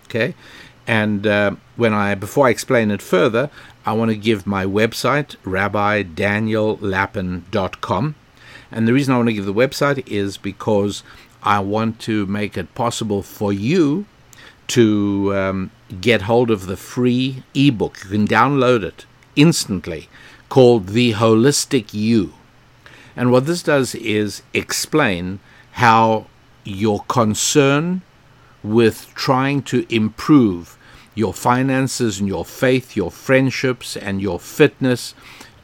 Okay, 0.05 0.35
and 0.87 1.27
uh, 1.27 1.57
when 1.77 1.93
I 1.95 2.15
before 2.15 2.49
I 2.49 2.51
explain 2.51 2.91
it 2.91 3.01
further, 3.01 3.49
I 3.87 3.95
want 3.95 4.11
to 4.11 4.17
give 4.17 4.47
my 4.47 4.67
website 4.67 5.37
rabbidaniellapin.com, 5.45 8.15
and 8.71 8.89
the 8.89 8.93
reason 8.93 9.15
I 9.15 9.17
want 9.17 9.31
to 9.31 9.35
give 9.35 9.47
the 9.47 9.55
website 9.55 10.07
is 10.07 10.37
because 10.37 11.03
I 11.43 11.61
want 11.61 11.99
to 12.01 12.27
make 12.27 12.59
it 12.59 12.75
possible 12.75 13.23
for 13.23 13.55
you 13.55 14.05
to 14.71 15.35
um, 15.37 15.71
get 16.01 16.23
hold 16.23 16.51
of 16.51 16.67
the 16.67 16.77
free 16.77 17.43
ebook. 17.55 17.99
You 18.05 18.11
can 18.11 18.29
download 18.29 18.83
it 18.83 19.07
instantly 19.37 20.09
called 20.49 20.89
The 20.89 21.13
Holistic 21.15 21.93
You. 21.93 22.35
And 23.17 23.31
what 23.31 23.47
this 23.47 23.63
does 23.63 23.95
is 23.95 24.43
explain 24.55 25.41
how 25.73 26.27
your 26.65 27.01
concern 27.09 28.03
with 28.63 29.11
trying 29.15 29.63
to 29.63 29.87
improve 29.95 30.77
your 31.15 31.35
finances 31.35 32.21
and 32.21 32.29
your 32.29 32.45
faith, 32.45 32.97
your 32.97 33.11
friendships 33.11 33.97
and 33.97 34.21
your 34.21 34.39
fitness, 34.39 35.15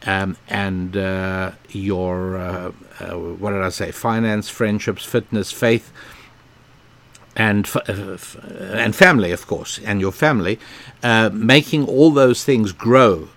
um, 0.05 0.37
and 0.49 0.97
uh, 0.97 1.53
your, 1.71 2.37
uh, 2.37 2.73
uh, 3.01 3.15
what 3.15 3.51
did 3.53 3.63
I 3.63 3.71
say, 3.71 3.91
finance, 3.91 4.49
friendships, 4.49 5.05
fitness, 5.05 5.53
faith, 5.53 5.93
and 7.37 7.71
uh, 7.77 8.17
and 8.73 8.97
family, 8.97 9.31
of 9.31 9.47
course, 9.47 9.79
and 9.85 10.01
your 10.01 10.13
family, 10.13 10.59
uh, 11.03 11.31
making 11.33 11.87
all 11.87 12.11
those 12.11 12.43
things 12.43 12.73
grow 12.73 13.29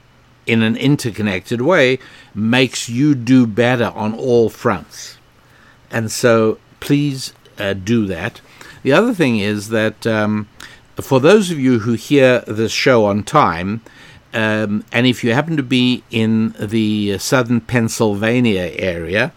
in 0.48 0.64
an 0.64 0.76
interconnected 0.78 1.62
way 1.62 2.00
makes 2.34 2.90
you 2.90 3.14
do 3.14 3.46
better 3.46 3.92
on 3.94 4.16
all 4.16 4.50
fronts. 4.50 5.18
And 5.92 6.12
so, 6.12 6.58
please 6.80 7.34
uh, 7.60 7.74
do 7.74 8.06
that. 8.08 8.42
The 8.84 8.94
other 8.94 9.14
thing 9.14 9.38
is 9.38 9.70
that 9.70 10.08
um, 10.08 10.48
for 10.96 11.20
those 11.20 11.52
of 11.52 11.60
you 11.60 11.80
who 11.80 11.94
hear 11.94 12.40
this 12.48 12.72
show 12.72 13.06
on 13.06 13.24
time, 13.24 13.82
um, 14.34 14.86
and 14.92 15.06
if 15.06 15.24
you 15.24 15.34
happen 15.34 15.58
to 15.58 15.64
be 15.64 16.04
in 16.10 16.56
the 16.60 17.18
southern 17.18 17.62
Pennsylvania 17.62 18.72
area, 18.76 19.34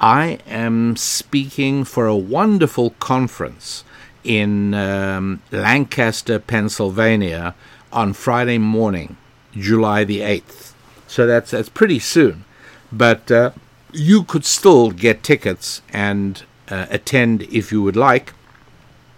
I 0.00 0.38
am 0.46 0.96
speaking 0.96 1.84
for 1.84 2.06
a 2.06 2.16
wonderful 2.16 2.90
conference 3.00 3.84
in 4.24 4.74
um, 4.74 5.42
Lancaster, 5.52 6.38
Pennsylvania 6.38 7.54
on 7.92 8.12
Friday 8.12 8.58
morning, 8.58 9.16
July 9.52 10.04
the 10.04 10.20
8th. 10.20 10.72
So 11.06 11.26
that's, 11.26 11.52
that's 11.52 11.68
pretty 11.68 11.98
soon. 11.98 12.44
But 12.90 13.30
uh, 13.30 13.52
you 13.92 14.24
could 14.24 14.44
still 14.44 14.90
get 14.90 15.22
tickets 15.22 15.82
and 15.92 16.42
uh, 16.68 16.86
attend 16.90 17.42
if 17.44 17.70
you 17.70 17.82
would 17.82 17.96
like. 17.96 18.32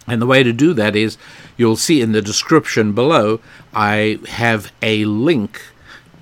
And 0.06 0.22
the 0.22 0.26
way 0.26 0.42
to 0.42 0.52
do 0.52 0.72
that 0.74 0.94
is 0.94 1.18
you'll 1.56 1.76
see 1.76 2.00
in 2.00 2.12
the 2.12 2.22
description 2.22 2.92
below, 2.92 3.40
I 3.74 4.18
have 4.28 4.72
a 4.82 5.04
link 5.04 5.60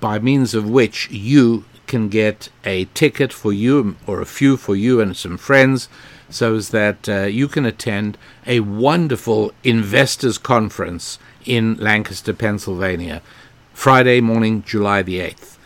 by 0.01 0.19
means 0.19 0.55
of 0.55 0.69
which 0.69 1.11
you 1.11 1.65
can 1.87 2.09
get 2.09 2.49
a 2.65 2.87
ticket 2.95 3.33
for 3.33 3.53
you 3.53 3.97
or 4.07 4.21
a 4.21 4.27
few 4.27 4.57
for 4.57 4.75
you 4.75 5.01
and 5.01 5.17
some 5.17 5.37
friends 5.37 5.89
so 6.35 6.59
that 6.59 7.09
uh, 7.09 7.23
you 7.23 7.47
can 7.47 7.65
attend 7.65 8.19
a 8.45 8.59
wonderful 8.59 9.53
investors 9.63 10.37
conference 10.37 11.21
in 11.45 11.77
Lancaster, 11.77 12.33
Pennsylvania, 12.33 13.23
Friday 13.73 14.21
morning, 14.21 14.65
July 14.65 15.01
the 15.03 15.21
8th. 15.21 15.57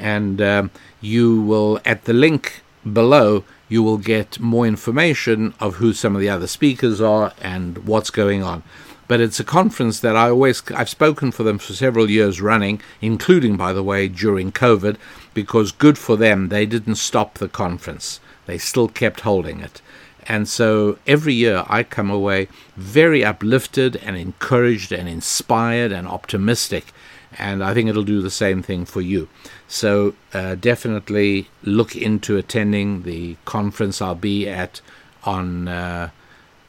And 0.00 0.42
um, 0.42 0.72
you 1.00 1.40
will, 1.40 1.78
at 1.84 2.06
the 2.06 2.12
link 2.12 2.64
below, 2.92 3.44
you 3.68 3.84
will 3.84 3.98
get 3.98 4.40
more 4.40 4.66
information 4.66 5.54
of 5.60 5.76
who 5.76 5.92
some 5.92 6.16
of 6.16 6.20
the 6.20 6.28
other 6.28 6.48
speakers 6.48 7.00
are 7.00 7.32
and 7.40 7.86
what's 7.86 8.10
going 8.10 8.42
on. 8.42 8.64
But 9.06 9.20
it's 9.20 9.38
a 9.38 9.44
conference 9.44 10.00
that 10.00 10.16
I 10.16 10.30
always, 10.30 10.60
I've 10.72 10.88
spoken 10.88 11.30
for 11.30 11.44
them 11.44 11.58
for 11.58 11.72
several 11.72 12.10
years 12.10 12.40
running, 12.40 12.80
including, 13.00 13.56
by 13.56 13.72
the 13.72 13.84
way, 13.84 14.08
during 14.08 14.50
COVID, 14.50 14.96
because 15.34 15.70
good 15.70 15.96
for 15.96 16.16
them, 16.16 16.48
they 16.48 16.66
didn't 16.66 16.96
stop 16.96 17.34
the 17.34 17.48
conference. 17.48 18.18
They 18.46 18.58
still 18.58 18.88
kept 18.88 19.20
holding 19.20 19.60
it. 19.60 19.80
And 20.28 20.48
so 20.48 20.98
every 21.06 21.34
year 21.34 21.64
I 21.68 21.82
come 21.82 22.10
away 22.10 22.48
very 22.76 23.24
uplifted 23.24 23.96
and 23.96 24.16
encouraged 24.16 24.92
and 24.92 25.08
inspired 25.08 25.92
and 25.92 26.06
optimistic. 26.06 26.92
And 27.38 27.62
I 27.62 27.74
think 27.74 27.88
it'll 27.88 28.02
do 28.02 28.22
the 28.22 28.30
same 28.30 28.62
thing 28.62 28.84
for 28.84 29.00
you. 29.00 29.28
So 29.68 30.14
uh, 30.32 30.54
definitely 30.56 31.48
look 31.62 31.94
into 31.94 32.36
attending 32.36 33.02
the 33.02 33.36
conference 33.44 34.00
I'll 34.00 34.14
be 34.14 34.48
at 34.48 34.80
on 35.24 35.68
uh, 35.68 36.10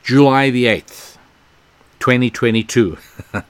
July 0.04 0.50
the 0.50 0.65
8th, 0.65 1.17
2022, 2.00 2.98
uh, 3.34 3.43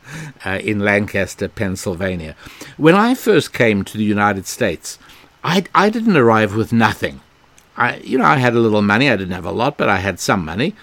in 0.64 0.80
Lancaster, 0.80 1.48
Pennsylvania. 1.48 2.36
When 2.76 2.96
I 2.96 3.14
first 3.14 3.54
came 3.54 3.84
to 3.84 3.98
the 3.98 4.04
United 4.04 4.46
States, 4.48 5.00
I, 5.44 5.66
I 5.74 5.90
didn't 5.90 6.18
arrive 6.18 6.56
with 6.56 6.74
nothing. 6.74 7.22
I, 7.78 7.98
you 7.98 8.18
know, 8.18 8.26
I 8.26 8.38
had 8.38 8.54
a 8.54 8.60
little 8.60 8.82
money. 8.82 9.10
I 9.10 9.16
didn't 9.16 9.34
have 9.34 9.46
a 9.46 9.52
lot, 9.52 9.78
but 9.78 9.90
I 9.90 9.98
had 9.98 10.20
some 10.20 10.44
money. 10.44 10.76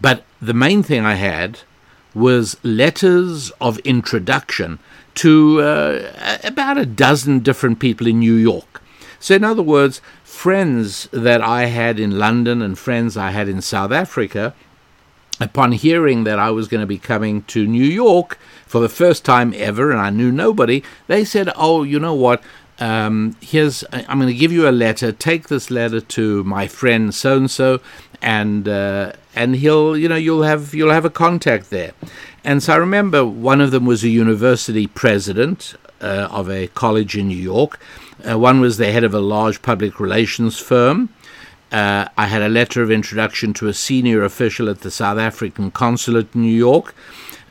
But 0.00 0.24
the 0.42 0.54
main 0.54 0.82
thing 0.82 1.04
I 1.04 1.14
had 1.14 1.60
was 2.14 2.56
letters 2.64 3.50
of 3.60 3.78
introduction 3.80 4.78
to 5.14 5.60
uh, 5.60 6.38
about 6.42 6.78
a 6.78 6.86
dozen 6.86 7.40
different 7.40 7.78
people 7.78 8.06
in 8.06 8.18
New 8.18 8.34
York. 8.34 8.82
So, 9.18 9.34
in 9.34 9.44
other 9.44 9.62
words, 9.62 10.00
friends 10.24 11.08
that 11.12 11.42
I 11.42 11.66
had 11.66 12.00
in 12.00 12.18
London 12.18 12.62
and 12.62 12.78
friends 12.78 13.16
I 13.16 13.30
had 13.30 13.48
in 13.48 13.60
South 13.60 13.92
Africa, 13.92 14.54
upon 15.40 15.72
hearing 15.72 16.24
that 16.24 16.38
I 16.38 16.50
was 16.50 16.68
going 16.68 16.82
to 16.82 16.86
be 16.86 16.98
coming 16.98 17.42
to 17.44 17.66
New 17.66 17.84
York 17.84 18.38
for 18.66 18.80
the 18.80 18.88
first 18.88 19.24
time 19.24 19.54
ever 19.56 19.90
and 19.90 20.00
I 20.00 20.10
knew 20.10 20.30
nobody, 20.30 20.82
they 21.06 21.24
said, 21.24 21.50
Oh, 21.56 21.82
you 21.82 21.98
know 21.98 22.14
what? 22.14 22.42
Um, 22.80 23.36
here's 23.40 23.84
I'm 23.92 24.18
going 24.18 24.32
to 24.32 24.34
give 24.34 24.52
you 24.52 24.68
a 24.68 24.72
letter. 24.72 25.12
Take 25.12 25.48
this 25.48 25.70
letter 25.70 26.00
to 26.00 26.44
my 26.44 26.66
friend 26.66 27.14
so 27.14 27.36
and 27.36 27.50
so, 27.50 27.80
and 28.20 28.66
and 28.66 29.56
he'll 29.56 29.96
you 29.96 30.08
know 30.08 30.16
you'll 30.16 30.42
have 30.42 30.74
you'll 30.74 30.92
have 30.92 31.04
a 31.04 31.10
contact 31.10 31.70
there. 31.70 31.92
And 32.44 32.62
so 32.62 32.72
I 32.72 32.76
remember 32.76 33.24
one 33.24 33.60
of 33.60 33.70
them 33.70 33.84
was 33.84 34.02
a 34.02 34.08
university 34.08 34.86
president 34.86 35.74
uh, 36.00 36.28
of 36.30 36.50
a 36.50 36.68
college 36.68 37.16
in 37.16 37.28
New 37.28 37.36
York. 37.36 37.78
Uh, 38.28 38.38
one 38.38 38.60
was 38.60 38.76
the 38.76 38.92
head 38.92 39.04
of 39.04 39.14
a 39.14 39.20
large 39.20 39.62
public 39.62 40.00
relations 40.00 40.58
firm. 40.58 41.10
Uh, 41.70 42.08
I 42.16 42.26
had 42.26 42.42
a 42.42 42.48
letter 42.48 42.82
of 42.82 42.90
introduction 42.90 43.54
to 43.54 43.68
a 43.68 43.74
senior 43.74 44.24
official 44.24 44.68
at 44.68 44.80
the 44.80 44.90
South 44.90 45.18
African 45.18 45.70
consulate 45.70 46.34
in 46.34 46.42
New 46.42 46.56
York. 46.56 46.94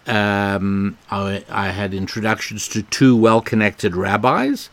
Um, 0.05 0.97
I, 1.09 1.45
I, 1.49 1.69
had 1.69 1.93
introductions 1.93 2.67
to 2.69 2.81
two 2.81 3.15
well 3.15 3.41
connected 3.41 3.95
rabbis. 3.95 4.69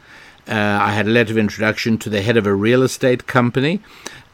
Uh, 0.49 0.79
I 0.81 0.93
had 0.93 1.07
a 1.07 1.11
letter 1.11 1.33
of 1.33 1.39
introduction 1.39 1.99
to 1.99 2.11
the 2.11 2.23
head 2.23 2.37
of 2.37 2.47
a 2.47 2.55
real 2.55 2.83
estate 2.83 3.27
company. 3.27 3.81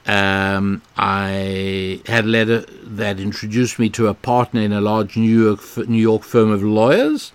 Um, 0.07 0.83
I 0.97 2.03
had 2.07 2.25
a 2.25 2.29
letter 2.29 2.61
that 2.83 3.21
introduced 3.21 3.79
me 3.79 3.89
to 3.91 4.09
a 4.09 4.15
partner 4.15 4.61
in 4.61 4.73
a 4.73 4.81
large 4.81 5.17
New 5.17 5.45
York 5.45 5.89
New 5.89 6.01
York 6.01 6.23
firm 6.23 6.51
of 6.51 6.63
lawyers. 6.63 7.33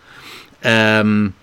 Um, 0.63 1.33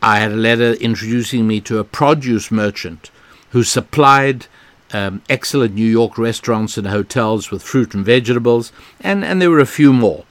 I 0.00 0.18
had 0.18 0.32
a 0.32 0.36
letter 0.36 0.72
introducing 0.74 1.46
me 1.46 1.60
to 1.62 1.78
a 1.78 1.84
produce 1.84 2.50
merchant 2.50 3.10
who 3.50 3.64
supplied 3.64 4.46
um, 4.92 5.22
excellent 5.28 5.74
New 5.74 5.86
York 5.86 6.16
restaurants 6.16 6.76
and 6.76 6.86
hotels 6.86 7.50
with 7.50 7.62
fruit 7.62 7.94
and 7.94 8.04
vegetables, 8.04 8.72
and, 9.00 9.24
and 9.24 9.42
there 9.42 9.50
were 9.50 9.58
a 9.58 9.66
few 9.66 9.92
more. 9.92 10.24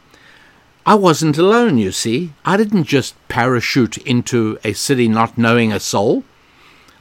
I 0.86 0.96
wasn't 0.96 1.38
alone, 1.38 1.78
you 1.78 1.92
see. 1.92 2.34
I 2.44 2.58
didn't 2.58 2.86
just 2.86 3.16
parachute 3.28 3.98
into 4.00 4.58
a 4.64 4.74
city 4.74 5.08
not 5.08 5.38
knowing 5.38 5.72
a 5.72 5.80
soul. 5.80 6.24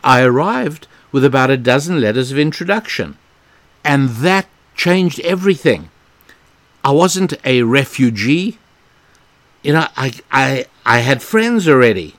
I 0.02 0.22
arrived 0.22 0.86
with 1.12 1.24
about 1.24 1.50
a 1.50 1.56
dozen 1.56 2.00
letters 2.00 2.30
of 2.30 2.38
introduction, 2.38 3.16
and 3.84 4.10
that 4.10 4.46
changed 4.74 5.20
everything. 5.20 5.90
I 6.84 6.92
wasn't 6.92 7.34
a 7.44 7.62
refugee. 7.62 8.58
You 9.62 9.74
know, 9.74 9.86
I, 9.96 10.12
I, 10.30 10.66
I 10.86 11.00
had 11.00 11.22
friends 11.22 11.68
already. 11.68 12.14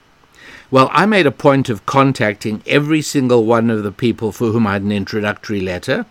Well, 0.70 0.89
I 0.94 1.06
made 1.06 1.26
a 1.26 1.32
point 1.32 1.70
of 1.70 1.86
contacting 1.86 2.63
every 2.65 3.02
single 3.02 3.46
one 3.46 3.70
of 3.70 3.84
the 3.84 3.91
people 3.91 4.32
for 4.32 4.52
whom 4.52 4.65
I 4.67 4.74
had 4.74 4.84
an 4.84 4.91
introductory 4.91 5.60
letter, 5.60 6.06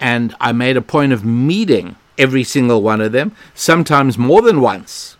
and 0.00 0.34
I 0.40 0.52
made 0.52 0.76
a 0.76 0.82
point 0.82 1.12
of 1.12 1.24
meeting 1.24 1.96
every 2.18 2.44
single 2.44 2.82
one 2.82 3.00
of 3.00 3.12
them, 3.12 3.34
sometimes 3.54 4.18
more 4.18 4.42
than 4.42 4.60
once. 4.60 5.16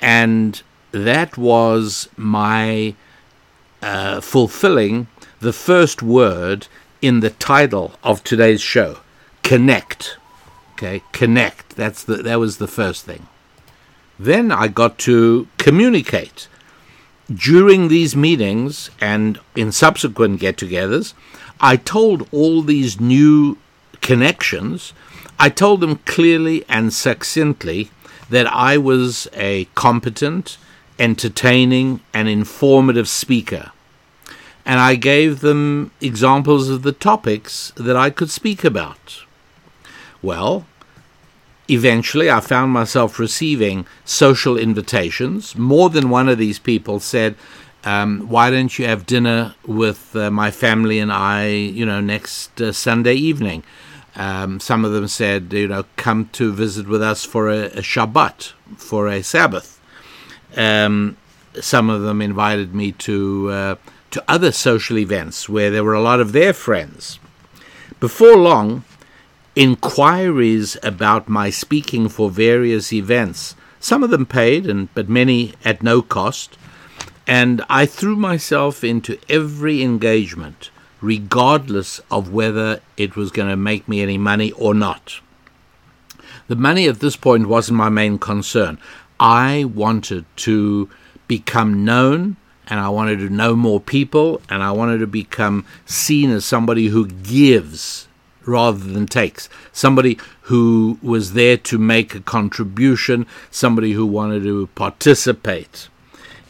And 0.00 0.62
that 0.92 1.36
was 1.36 2.08
my 2.16 2.94
uh, 3.82 4.20
fulfilling 4.20 5.06
the 5.40 5.52
first 5.52 6.02
word 6.02 6.66
in 7.00 7.20
the 7.20 7.30
title 7.30 7.92
of 8.02 8.22
today's 8.22 8.60
show 8.60 8.98
connect. 9.42 10.16
Okay, 10.72 11.02
connect. 11.12 11.76
That's 11.76 12.04
the, 12.04 12.16
that 12.16 12.38
was 12.38 12.58
the 12.58 12.68
first 12.68 13.04
thing. 13.04 13.26
Then 14.18 14.52
I 14.52 14.68
got 14.68 14.98
to 15.00 15.48
communicate 15.58 16.48
during 17.32 17.88
these 17.88 18.16
meetings 18.16 18.90
and 19.00 19.38
in 19.54 19.72
subsequent 19.72 20.40
get 20.40 20.56
togethers, 20.56 21.14
I 21.60 21.76
told 21.76 22.28
all 22.32 22.62
these 22.62 23.00
new 23.00 23.58
connections, 24.00 24.92
I 25.38 25.48
told 25.48 25.80
them 25.80 25.96
clearly 26.06 26.64
and 26.68 26.92
succinctly 26.92 27.90
that 28.28 28.46
I 28.46 28.78
was 28.78 29.28
a 29.34 29.66
competent, 29.74 30.58
entertaining, 31.00 32.00
and 32.14 32.28
informative 32.28 33.08
speaker. 33.08 33.72
And 34.64 34.78
I 34.78 34.94
gave 34.94 35.40
them 35.40 35.90
examples 36.00 36.68
of 36.68 36.82
the 36.82 36.92
topics 36.92 37.72
that 37.76 37.96
I 37.96 38.10
could 38.10 38.30
speak 38.30 38.62
about. 38.62 39.24
Well, 40.22 40.66
Eventually, 41.70 42.28
I 42.28 42.40
found 42.40 42.72
myself 42.72 43.20
receiving 43.20 43.86
social 44.04 44.58
invitations. 44.58 45.54
More 45.56 45.88
than 45.88 46.10
one 46.10 46.28
of 46.28 46.36
these 46.36 46.58
people 46.58 46.98
said, 46.98 47.36
um, 47.84 48.26
Why 48.28 48.50
don't 48.50 48.76
you 48.76 48.86
have 48.86 49.06
dinner 49.06 49.54
with 49.64 50.16
uh, 50.16 50.32
my 50.32 50.50
family 50.50 50.98
and 50.98 51.12
I, 51.12 51.46
you 51.46 51.86
know, 51.86 52.00
next 52.00 52.60
uh, 52.60 52.72
Sunday 52.72 53.14
evening? 53.14 53.62
Um, 54.16 54.58
some 54.58 54.84
of 54.84 54.90
them 54.90 55.06
said, 55.06 55.52
you 55.52 55.68
know, 55.68 55.84
come 55.94 56.28
to 56.32 56.52
visit 56.52 56.88
with 56.88 57.00
us 57.02 57.24
for 57.24 57.48
a, 57.48 57.66
a 57.66 57.82
Shabbat, 57.82 58.52
for 58.76 59.06
a 59.06 59.22
Sabbath. 59.22 59.79
Um, 60.56 61.16
some 61.60 61.90
of 61.90 62.02
them 62.02 62.22
invited 62.22 62.74
me 62.74 62.92
to 62.92 63.50
uh, 63.50 63.74
to 64.10 64.24
other 64.26 64.52
social 64.52 64.98
events 64.98 65.48
where 65.48 65.70
there 65.70 65.84
were 65.84 65.94
a 65.94 66.02
lot 66.02 66.20
of 66.20 66.32
their 66.32 66.52
friends. 66.52 67.18
Before 68.00 68.36
long, 68.36 68.84
inquiries 69.54 70.76
about 70.82 71.28
my 71.28 71.50
speaking 71.50 72.08
for 72.08 72.30
various 72.30 72.92
events, 72.92 73.54
some 73.78 74.02
of 74.02 74.10
them 74.10 74.26
paid, 74.26 74.66
and 74.66 74.92
but 74.94 75.08
many 75.08 75.54
at 75.64 75.82
no 75.82 76.02
cost. 76.02 76.56
And 77.26 77.62
I 77.68 77.86
threw 77.86 78.16
myself 78.16 78.82
into 78.82 79.18
every 79.28 79.82
engagement, 79.82 80.70
regardless 81.00 82.00
of 82.10 82.32
whether 82.32 82.80
it 82.96 83.14
was 83.14 83.30
going 83.30 83.48
to 83.48 83.56
make 83.56 83.86
me 83.86 84.02
any 84.02 84.18
money 84.18 84.50
or 84.52 84.74
not. 84.74 85.20
The 86.48 86.56
money 86.56 86.88
at 86.88 86.98
this 86.98 87.14
point 87.14 87.46
wasn't 87.46 87.78
my 87.78 87.88
main 87.88 88.18
concern. 88.18 88.78
I 89.20 89.64
wanted 89.64 90.24
to 90.36 90.88
become 91.28 91.84
known 91.84 92.36
and 92.66 92.80
I 92.80 92.88
wanted 92.88 93.18
to 93.18 93.28
know 93.28 93.54
more 93.54 93.80
people 93.80 94.40
and 94.48 94.62
I 94.62 94.72
wanted 94.72 94.98
to 94.98 95.06
become 95.06 95.66
seen 95.84 96.30
as 96.30 96.44
somebody 96.46 96.86
who 96.86 97.06
gives 97.06 98.08
rather 98.46 98.78
than 98.78 99.06
takes. 99.06 99.50
Somebody 99.72 100.18
who 100.42 100.98
was 101.02 101.34
there 101.34 101.58
to 101.58 101.78
make 101.78 102.14
a 102.14 102.20
contribution, 102.20 103.26
somebody 103.50 103.92
who 103.92 104.06
wanted 104.06 104.42
to 104.44 104.68
participate. 104.68 105.88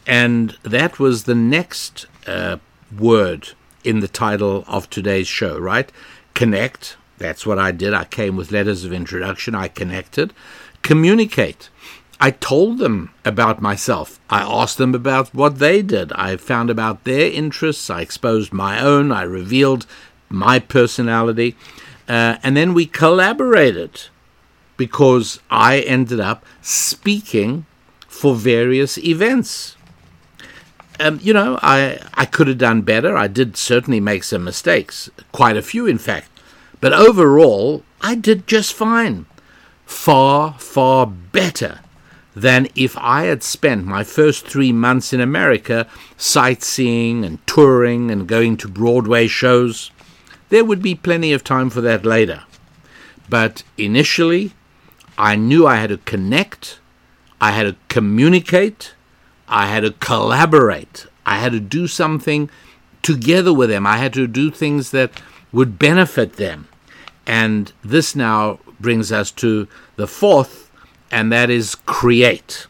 And 0.07 0.57
that 0.63 0.99
was 0.99 1.25
the 1.25 1.35
next 1.35 2.07
uh, 2.27 2.59
word 2.97 3.51
in 3.83 4.01
the 4.01 4.09
title 4.09 4.65
of 4.69 4.89
today's 4.89 5.29
show, 5.29 5.59
right? 5.59 5.91
Connect. 6.35 6.97
That's 7.19 7.45
what 7.45 7.59
I 7.59 7.73
did. 7.73 7.95
I 7.95 8.05
came 8.05 8.37
with 8.37 8.53
letters 8.53 8.85
of 8.85 8.93
introduction. 8.93 9.55
I 9.55 9.69
connected. 9.69 10.33
Communicate. 10.83 11.69
I 12.23 12.33
told 12.33 12.79
them 12.79 13.11
about 13.25 13.63
myself. 13.63 14.21
I 14.29 14.43
asked 14.43 14.77
them 14.77 14.95
about 14.95 15.35
what 15.35 15.59
they 15.59 15.81
did. 15.81 16.13
I 16.13 16.37
found 16.37 16.69
about 16.69 17.05
their 17.05 17.31
interests. 17.33 17.89
I 17.89 18.03
exposed 18.03 18.53
my 18.53 18.79
own. 18.79 19.11
I 19.11 19.23
revealed 19.23 19.87
my 20.29 20.59
personality. 20.59 21.57
Uh, 22.07 22.37
and 22.43 22.55
then 22.55 22.75
we 22.75 22.85
collaborated 22.85 24.03
because 24.77 25.41
I 25.51 25.81
ended 25.81 26.21
up 26.21 26.45
speaking 26.61 27.65
for 28.07 28.35
various 28.35 28.99
events. 28.99 29.77
Um, 30.99 31.21
you 31.23 31.33
know, 31.33 31.59
I, 31.63 32.01
I 32.13 32.27
could 32.27 32.49
have 32.49 32.59
done 32.59 32.83
better. 32.83 33.17
I 33.17 33.29
did 33.29 33.57
certainly 33.57 34.01
make 34.01 34.25
some 34.25 34.45
mistakes, 34.45 35.09
quite 35.33 35.57
a 35.57 35.63
few, 35.63 35.87
in 35.87 35.97
fact. 35.97 36.29
But 36.83 36.93
overall, 36.93 37.83
I 38.03 38.15
did 38.15 38.47
just 38.47 38.75
fine. 38.75 39.25
Far, 39.87 40.55
far 40.59 41.07
better 41.07 41.81
than 42.35 42.69
if 42.75 42.97
I 42.99 43.25
had 43.25 43.43
spent 43.43 43.87
my 43.87 44.05
first 44.05 44.47
three 44.47 44.73
months 44.73 45.13
in 45.13 45.21
America 45.21 45.87
sightseeing 46.17 47.25
and 47.25 47.45
touring 47.47 48.11
and 48.11 48.29
going 48.29 48.57
to 48.59 48.69
Broadway 48.69 49.27
shows. 49.27 49.91
There 50.49 50.65
would 50.65 50.83
be 50.83 50.95
plenty 50.95 51.33
of 51.33 51.45
time 51.45 51.71
for 51.71 51.81
that 51.81 52.05
later. 52.05 52.45
But 53.29 53.63
initially, 53.79 54.53
I 55.17 55.37
knew 55.37 55.67
I 55.67 55.77
had 55.77 55.91
to 55.91 55.99
connect, 55.99 56.81
I 57.41 57.51
had 57.53 57.65
to 57.65 57.77
communicate, 57.89 58.95
I 59.49 59.67
had 59.67 59.81
to 59.81 59.93
collaborate, 59.93 61.07
I 61.27 61.39
had 61.39 61.53
to 61.53 61.61
do 61.61 61.87
something 61.87 62.51
together 63.03 63.53
with 63.53 63.71
them, 63.71 63.87
I 63.87 63.99
had 63.99 64.13
to 64.15 64.27
do 64.27 64.51
things 64.51 64.91
that 64.93 65.21
would 65.53 65.79
benefit 65.79 66.35
them. 66.35 66.69
And 67.27 67.73
this 67.85 68.17
now 68.17 68.61
brings 68.81 69.13
us 69.13 69.31
to 69.33 69.69
the 69.97 70.07
fourth, 70.07 70.70
and 71.11 71.33
that 71.33 71.51
is 71.51 71.75
create. 71.75 72.67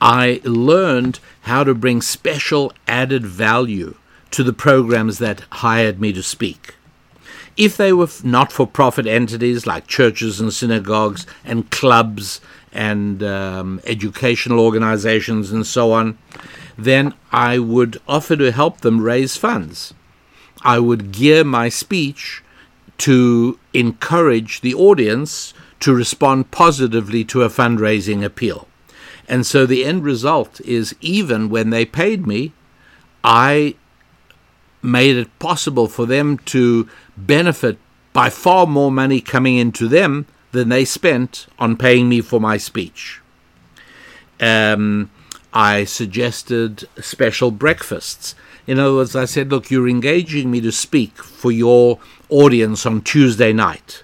I 0.00 0.40
learned 0.44 1.20
how 1.42 1.64
to 1.64 1.74
bring 1.74 2.00
special 2.00 2.72
added 2.86 3.26
value 3.26 3.96
to 4.30 4.42
the 4.42 4.52
programs 4.52 5.18
that 5.18 5.42
hired 5.50 6.00
me 6.00 6.12
to 6.12 6.22
speak. 6.22 6.74
If 7.56 7.76
they 7.76 7.92
were 7.92 8.08
not 8.22 8.52
for 8.52 8.66
profit 8.66 9.06
entities 9.06 9.66
like 9.66 9.86
churches 9.86 10.40
and 10.40 10.52
synagogues 10.52 11.26
and 11.44 11.70
clubs 11.70 12.40
and 12.72 13.22
um, 13.22 13.80
educational 13.84 14.60
organizations 14.60 15.50
and 15.50 15.66
so 15.66 15.92
on, 15.92 16.16
then 16.78 17.12
I 17.32 17.58
would 17.58 18.00
offer 18.08 18.36
to 18.36 18.52
help 18.52 18.80
them 18.80 19.00
raise 19.00 19.36
funds. 19.36 19.92
I 20.62 20.78
would 20.78 21.12
gear 21.12 21.44
my 21.44 21.68
speech 21.68 22.42
to 22.98 23.58
encourage 23.74 24.60
the 24.60 24.74
audience 24.74 25.52
to 25.80 25.94
respond 25.94 26.50
positively 26.50 27.24
to 27.24 27.42
a 27.42 27.48
fundraising 27.48 28.24
appeal. 28.24 28.68
And 29.28 29.46
so 29.46 29.64
the 29.64 29.84
end 29.84 30.04
result 30.04 30.60
is 30.62 30.94
even 31.00 31.48
when 31.48 31.70
they 31.70 31.84
paid 31.84 32.26
me, 32.26 32.52
I 33.22 33.76
made 34.82 35.16
it 35.16 35.38
possible 35.38 35.86
for 35.88 36.06
them 36.06 36.38
to 36.38 36.88
benefit 37.16 37.78
by 38.12 38.30
far 38.30 38.66
more 38.66 38.90
money 38.90 39.20
coming 39.20 39.56
into 39.56 39.88
them 39.88 40.26
than 40.52 40.68
they 40.68 40.84
spent 40.84 41.46
on 41.58 41.76
paying 41.76 42.08
me 42.08 42.20
for 42.20 42.40
my 42.40 42.56
speech. 42.56 43.20
Um, 44.40 45.10
I 45.52 45.84
suggested 45.84 46.88
special 47.00 47.50
breakfasts. 47.50 48.34
In 48.66 48.78
other 48.78 48.94
words, 48.94 49.14
I 49.14 49.26
said, 49.26 49.50
look, 49.50 49.70
you're 49.70 49.88
engaging 49.88 50.50
me 50.50 50.60
to 50.62 50.72
speak 50.72 51.18
for 51.18 51.52
your 51.52 51.98
audience 52.28 52.86
on 52.86 53.02
Tuesday 53.02 53.52
night. 53.52 54.02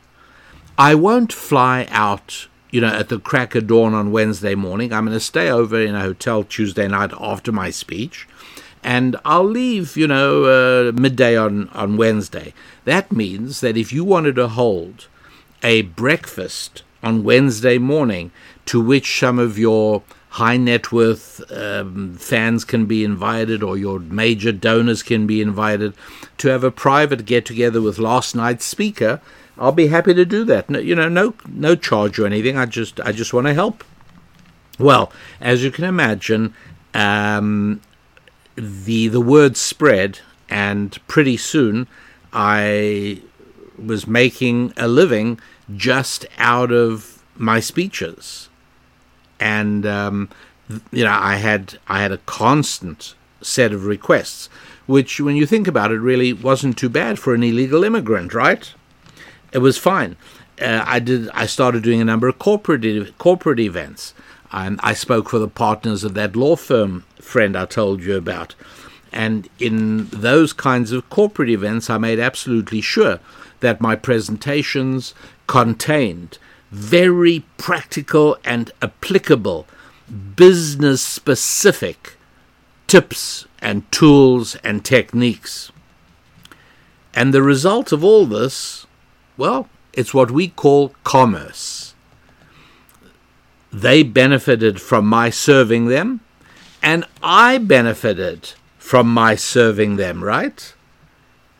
I 0.79 0.95
won't 0.95 1.33
fly 1.33 1.87
out, 1.91 2.49
you 2.71 2.81
know, 2.81 2.89
at 2.89 3.09
the 3.09 3.19
crack 3.19 3.55
of 3.55 3.67
dawn 3.67 3.95
on 3.95 4.13
Wednesday 4.13 4.55
morning. 4.55 4.93
I'm 4.93 5.07
going 5.07 5.17
to 5.17 5.21
stay 5.21 5.51
over 5.51 5.81
in 5.81 5.95
a 5.95 6.01
hotel 6.03 6.45
Tuesday 6.45 6.87
night 6.87 7.13
after 7.19 7.51
my 7.51 7.71
speech 7.71 8.29
and 8.87 9.17
I'll 9.25 9.45
leave, 9.45 9.97
you 9.97 10.07
know, 10.07 10.45
uh, 10.45 10.93
midday 10.93 11.37
on, 11.37 11.69
on 11.71 11.97
Wednesday. 11.97 12.55
That 12.85 13.11
means 13.11 13.61
that 13.61 13.77
if 13.77 13.93
you 13.93 14.05
wanted 14.05 14.37
to 14.37 14.47
hold 14.47 15.09
a 15.63 15.83
breakfast 15.83 16.85
on 17.03 17.25
Wednesday 17.25 17.79
morning 17.79 18.31
to 18.67 18.81
which 18.81 19.19
some 19.19 19.41
of 19.41 19.59
your 19.59 20.05
high 20.31 20.57
net 20.57 20.93
worth 20.93 21.41
um, 21.51 22.15
fans 22.15 22.65
can 22.65 22.87
be 22.87 23.03
invited 23.03 23.63
or 23.63 23.77
your 23.77 23.99
major 23.99 24.53
donors 24.53 25.03
can 25.03 25.27
be 25.27 25.41
invited 25.41 25.93
to 26.39 26.49
have 26.49 26.63
a 26.63 26.71
private 26.71 27.25
get 27.25 27.45
together 27.45 27.83
with 27.83 27.99
last 27.99 28.37
night's 28.37 28.65
speaker, 28.65 29.21
I'll 29.59 29.73
be 29.73 29.89
happy 29.89 30.15
to 30.15 30.25
do 30.25 30.45
that. 30.45 30.69
No, 30.69 30.79
you 30.79 30.95
know, 30.95 31.09
no 31.09 31.35
no 31.49 31.75
charge 31.75 32.19
or 32.19 32.27
anything. 32.27 32.57
I 32.57 32.67
just 32.67 33.01
I 33.01 33.13
just 33.13 33.33
want 33.33 33.47
to 33.47 33.55
help. 33.55 33.85
Well, 34.79 35.11
as 35.41 35.65
you 35.65 35.71
can 35.71 35.85
imagine, 35.85 36.55
um, 36.95 37.81
the 38.57 39.09
the 39.09 39.21
word 39.21 39.57
spread, 39.57 40.21
and 40.51 40.99
pretty 41.09 41.37
soon 41.37 41.89
I 42.33 43.23
was 43.83 44.07
making 44.07 44.73
a 44.77 44.89
living 44.89 45.41
just 45.75 46.27
out 46.39 46.73
of 46.73 47.23
my 47.37 47.61
speeches 47.61 48.49
and 49.39 49.87
um, 49.87 50.29
you 50.91 51.05
know 51.05 51.13
I 51.13 51.37
had 51.37 51.79
I 51.89 52.01
had 52.01 52.13
a 52.13 52.19
constant 52.19 53.15
set 53.43 53.73
of 53.73 53.87
requests, 53.87 54.49
which 54.87 55.21
when 55.21 55.37
you 55.37 55.47
think 55.47 55.69
about 55.69 55.93
it, 55.93 55.99
really 55.99 56.33
wasn't 56.33 56.79
too 56.79 56.89
bad 56.89 57.19
for 57.19 57.35
an 57.35 57.43
illegal 57.43 57.85
immigrant, 57.85 58.35
right? 58.35 58.73
It 59.57 59.61
was 59.61 59.79
fine. 59.79 60.17
Uh, 60.61 60.85
I 60.87 60.99
did. 60.99 61.31
I 61.31 61.47
started 61.47 61.83
doing 61.83 62.03
a 62.03 62.05
number 62.05 62.29
of 62.29 62.39
corporate 62.39 63.17
corporate 63.17 63.59
events. 63.59 64.13
and 64.53 64.79
I 64.83 64.93
spoke 64.93 65.31
for 65.31 65.39
the 65.39 65.49
partners 65.49 66.05
of 66.05 66.13
that 66.13 66.37
law 66.37 66.57
firm 66.57 67.05
friend 67.23 67.57
I 67.57 67.65
told 67.65 68.03
you 68.03 68.17
about. 68.19 68.55
And 69.13 69.49
in 69.59 70.09
those 70.09 70.53
kinds 70.53 70.93
of 70.93 71.09
corporate 71.09 71.49
events, 71.49 71.89
I 71.89 71.97
made 71.97 72.21
absolutely 72.21 72.83
sure 72.83 73.19
that 73.61 73.81
my 73.81 73.97
presentations 73.97 75.15
contained 75.47 76.37
very 76.71 77.43
practical 77.57 78.37
and 78.45 78.71
applicable, 78.83 79.67
business 80.37 81.01
specific 81.01 82.19
tips 82.87 83.47
and 83.63 83.91
tools 83.91 84.57
and 84.57 84.85
techniques. 84.85 85.73
And 87.15 87.33
the 87.33 87.43
result 87.43 87.91
of 87.91 88.05
all 88.05 88.27
this, 88.27 88.86
well, 89.37 89.69
it's 89.93 90.15
what 90.15 90.31
we 90.31 90.49
call 90.49 90.95
commerce. 91.05 91.95
They 93.73 94.03
benefited 94.03 94.81
from 94.81 95.07
my 95.07 95.31
serving 95.31 95.87
them, 95.87 96.21
and 96.83 97.05
I 97.23 97.59
benefited 97.59 98.53
from 98.79 99.13
my 99.13 99.35
serving 99.35 99.97
them, 99.97 100.23
right? 100.23 100.75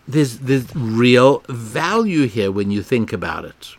There's, 0.07 0.39
there's 0.39 0.75
real 0.77 1.43
value 1.49 2.27
here 2.29 2.53
when 2.53 2.71
you 2.71 2.83
think 2.83 3.13
about 3.13 3.45
it. 3.45 3.75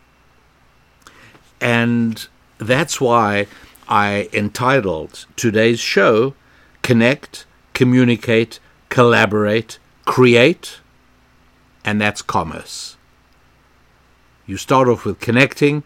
And 1.61 2.27
that's 2.57 2.99
why 2.99 3.47
I 3.87 4.29
entitled 4.33 5.25
today's 5.35 5.79
show 5.79 6.35
Connect, 6.81 7.45
Communicate, 7.73 8.59
Collaborate, 8.89 9.79
Create, 10.05 10.79
and 11.85 12.01
that's 12.01 12.21
commerce. 12.21 12.96
You 14.47 14.57
start 14.57 14.87
off 14.87 15.05
with 15.05 15.19
connecting, 15.19 15.83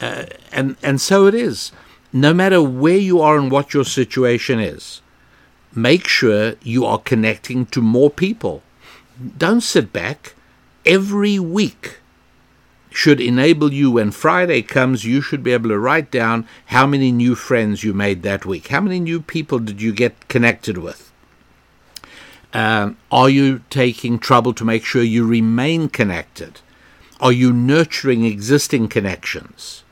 uh, 0.00 0.26
and, 0.52 0.76
and 0.82 1.00
so 1.00 1.26
it 1.26 1.34
is. 1.34 1.72
No 2.12 2.32
matter 2.32 2.62
where 2.62 2.96
you 2.96 3.20
are 3.20 3.36
and 3.36 3.50
what 3.50 3.74
your 3.74 3.84
situation 3.84 4.60
is, 4.60 5.02
make 5.74 6.06
sure 6.06 6.54
you 6.62 6.84
are 6.84 6.98
connecting 6.98 7.66
to 7.66 7.80
more 7.82 8.10
people. 8.10 8.62
Don't 9.36 9.62
sit 9.62 9.92
back. 9.92 10.34
Every 10.84 11.38
week, 11.40 11.98
should 12.96 13.20
enable 13.20 13.74
you 13.74 13.90
when 13.90 14.10
Friday 14.10 14.62
comes, 14.62 15.04
you 15.04 15.20
should 15.20 15.42
be 15.42 15.52
able 15.52 15.68
to 15.68 15.78
write 15.78 16.10
down 16.10 16.48
how 16.66 16.86
many 16.86 17.12
new 17.12 17.34
friends 17.34 17.84
you 17.84 17.92
made 17.92 18.22
that 18.22 18.46
week. 18.46 18.68
How 18.68 18.80
many 18.80 19.00
new 19.00 19.20
people 19.20 19.58
did 19.58 19.82
you 19.82 19.92
get 19.92 20.28
connected 20.28 20.78
with? 20.78 21.12
Um, 22.54 22.96
are 23.12 23.28
you 23.28 23.60
taking 23.68 24.18
trouble 24.18 24.54
to 24.54 24.64
make 24.64 24.82
sure 24.82 25.02
you 25.02 25.26
remain 25.26 25.90
connected? 25.90 26.60
Are 27.20 27.32
you 27.32 27.52
nurturing 27.52 28.24
existing 28.24 28.88
connections? 28.88 29.84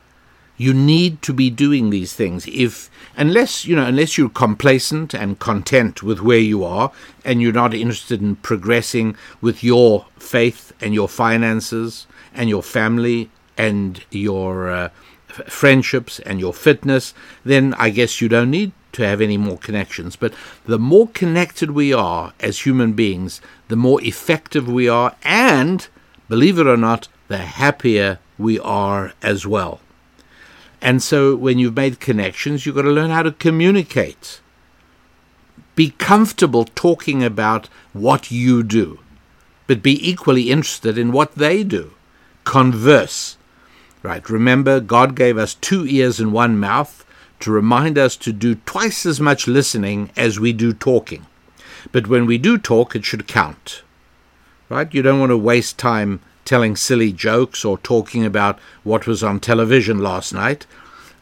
You 0.56 0.74
need 0.74 1.22
to 1.22 1.32
be 1.32 1.50
doing 1.50 1.90
these 1.90 2.12
things. 2.12 2.46
If 2.46 2.90
unless 3.16 3.64
you 3.64 3.74
know, 3.74 3.86
unless 3.86 4.18
you're 4.18 4.28
complacent 4.28 5.14
and 5.14 5.38
content 5.38 6.02
with 6.02 6.20
where 6.20 6.38
you 6.38 6.64
are, 6.64 6.92
and 7.24 7.40
you're 7.40 7.52
not 7.52 7.74
interested 7.74 8.20
in 8.20 8.36
progressing 8.36 9.16
with 9.40 9.64
your 9.64 10.06
faith 10.18 10.72
and 10.80 10.94
your 10.94 11.08
finances 11.08 12.06
and 12.34 12.48
your 12.48 12.62
family 12.62 13.30
and 13.56 14.04
your 14.10 14.70
uh, 14.70 14.88
f- 15.30 15.46
friendships 15.46 16.20
and 16.20 16.40
your 16.40 16.52
fitness, 16.52 17.14
then 17.44 17.74
I 17.78 17.90
guess 17.90 18.20
you 18.20 18.28
don't 18.28 18.50
need 18.50 18.72
to 18.92 19.06
have 19.06 19.20
any 19.20 19.36
more 19.36 19.58
connections. 19.58 20.14
But 20.14 20.34
the 20.66 20.78
more 20.78 21.08
connected 21.08 21.70
we 21.70 21.92
are 21.92 22.32
as 22.38 22.60
human 22.60 22.92
beings, 22.92 23.40
the 23.68 23.76
more 23.76 24.00
effective 24.02 24.68
we 24.68 24.88
are, 24.88 25.16
and 25.24 25.88
believe 26.28 26.58
it 26.58 26.66
or 26.66 26.76
not, 26.76 27.08
the 27.28 27.38
happier 27.38 28.18
we 28.38 28.58
are 28.60 29.12
as 29.22 29.46
well. 29.46 29.80
And 30.80 31.02
so 31.02 31.34
when 31.34 31.58
you've 31.58 31.76
made 31.76 32.00
connections, 32.00 32.66
you've 32.66 32.74
got 32.74 32.82
to 32.82 32.90
learn 32.90 33.10
how 33.10 33.22
to 33.22 33.32
communicate. 33.32 34.40
Be 35.74 35.90
comfortable 35.90 36.64
talking 36.64 37.24
about 37.24 37.68
what 37.92 38.30
you 38.30 38.62
do, 38.62 39.00
but 39.66 39.82
be 39.82 40.08
equally 40.08 40.50
interested 40.50 40.98
in 40.98 41.10
what 41.10 41.34
they 41.34 41.64
do 41.64 41.92
converse. 42.44 43.38
Right, 44.02 44.28
remember, 44.28 44.80
God 44.80 45.16
gave 45.16 45.38
us 45.38 45.54
two 45.54 45.86
ears 45.86 46.20
and 46.20 46.30
one 46.30 46.58
mouth 46.58 47.06
to 47.40 47.50
remind 47.50 47.96
us 47.96 48.16
to 48.16 48.32
do 48.32 48.56
twice 48.66 49.06
as 49.06 49.18
much 49.18 49.48
listening 49.48 50.10
as 50.16 50.38
we 50.38 50.52
do 50.52 50.74
talking. 50.74 51.24
But 51.90 52.06
when 52.06 52.26
we 52.26 52.36
do 52.36 52.58
talk, 52.58 52.94
it 52.94 53.04
should 53.04 53.26
count. 53.26 53.82
Right? 54.68 54.92
You 54.92 55.02
don't 55.02 55.20
want 55.20 55.30
to 55.30 55.38
waste 55.38 55.78
time 55.78 56.20
telling 56.44 56.76
silly 56.76 57.12
jokes 57.12 57.64
or 57.64 57.78
talking 57.78 58.24
about 58.24 58.58
what 58.82 59.06
was 59.06 59.22
on 59.22 59.40
television 59.40 59.98
last 59.98 60.32
night, 60.32 60.66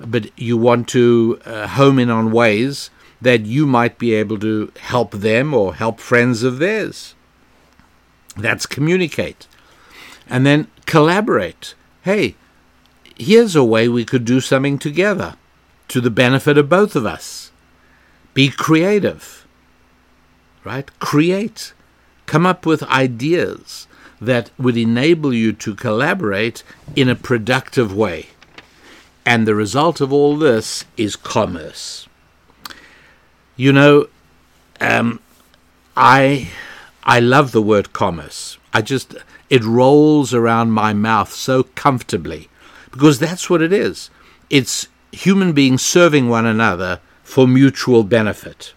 but 0.00 0.36
you 0.38 0.56
want 0.56 0.88
to 0.88 1.40
uh, 1.44 1.66
home 1.68 1.98
in 1.98 2.10
on 2.10 2.32
ways 2.32 2.90
that 3.20 3.46
you 3.46 3.66
might 3.66 3.98
be 3.98 4.14
able 4.14 4.38
to 4.40 4.72
help 4.80 5.12
them 5.12 5.54
or 5.54 5.74
help 5.74 6.00
friends 6.00 6.42
of 6.42 6.58
theirs. 6.58 7.14
That's 8.36 8.66
communicate. 8.66 9.46
And 10.28 10.44
then 10.44 10.68
collaborate. 10.86 11.74
Hey, 12.02 12.34
here's 13.16 13.54
a 13.54 13.64
way 13.64 13.88
we 13.88 14.04
could 14.04 14.24
do 14.24 14.40
something 14.40 14.78
together 14.78 15.36
to 15.88 16.00
the 16.00 16.10
benefit 16.10 16.58
of 16.58 16.68
both 16.68 16.96
of 16.96 17.06
us. 17.06 17.52
Be 18.34 18.48
creative, 18.48 19.46
right? 20.64 20.90
Create. 20.98 21.74
Come 22.26 22.46
up 22.46 22.64
with 22.64 22.82
ideas 22.84 23.86
that 24.22 24.50
would 24.56 24.76
enable 24.76 25.34
you 25.34 25.52
to 25.52 25.74
collaborate 25.74 26.62
in 26.94 27.08
a 27.08 27.16
productive 27.16 27.94
way. 27.94 28.28
And 29.26 29.46
the 29.46 29.54
result 29.54 30.00
of 30.00 30.12
all 30.12 30.36
this 30.36 30.84
is 30.96 31.16
commerce. 31.16 32.08
You 33.56 33.72
know, 33.72 34.08
um, 34.80 35.20
I 35.96 36.50
I 37.04 37.18
love 37.20 37.52
the 37.52 37.62
word 37.62 37.92
commerce. 37.92 38.58
I 38.72 38.82
just 38.82 39.14
it 39.50 39.64
rolls 39.64 40.32
around 40.32 40.70
my 40.70 40.92
mouth 40.92 41.32
so 41.32 41.64
comfortably 41.64 42.48
because 42.90 43.18
that's 43.18 43.50
what 43.50 43.62
it 43.62 43.72
is. 43.72 44.08
It's 44.50 44.88
human 45.10 45.52
beings 45.52 45.82
serving 45.82 46.28
one 46.28 46.46
another 46.46 47.00
for 47.22 47.46
mutual 47.48 48.04
benefit. 48.04 48.72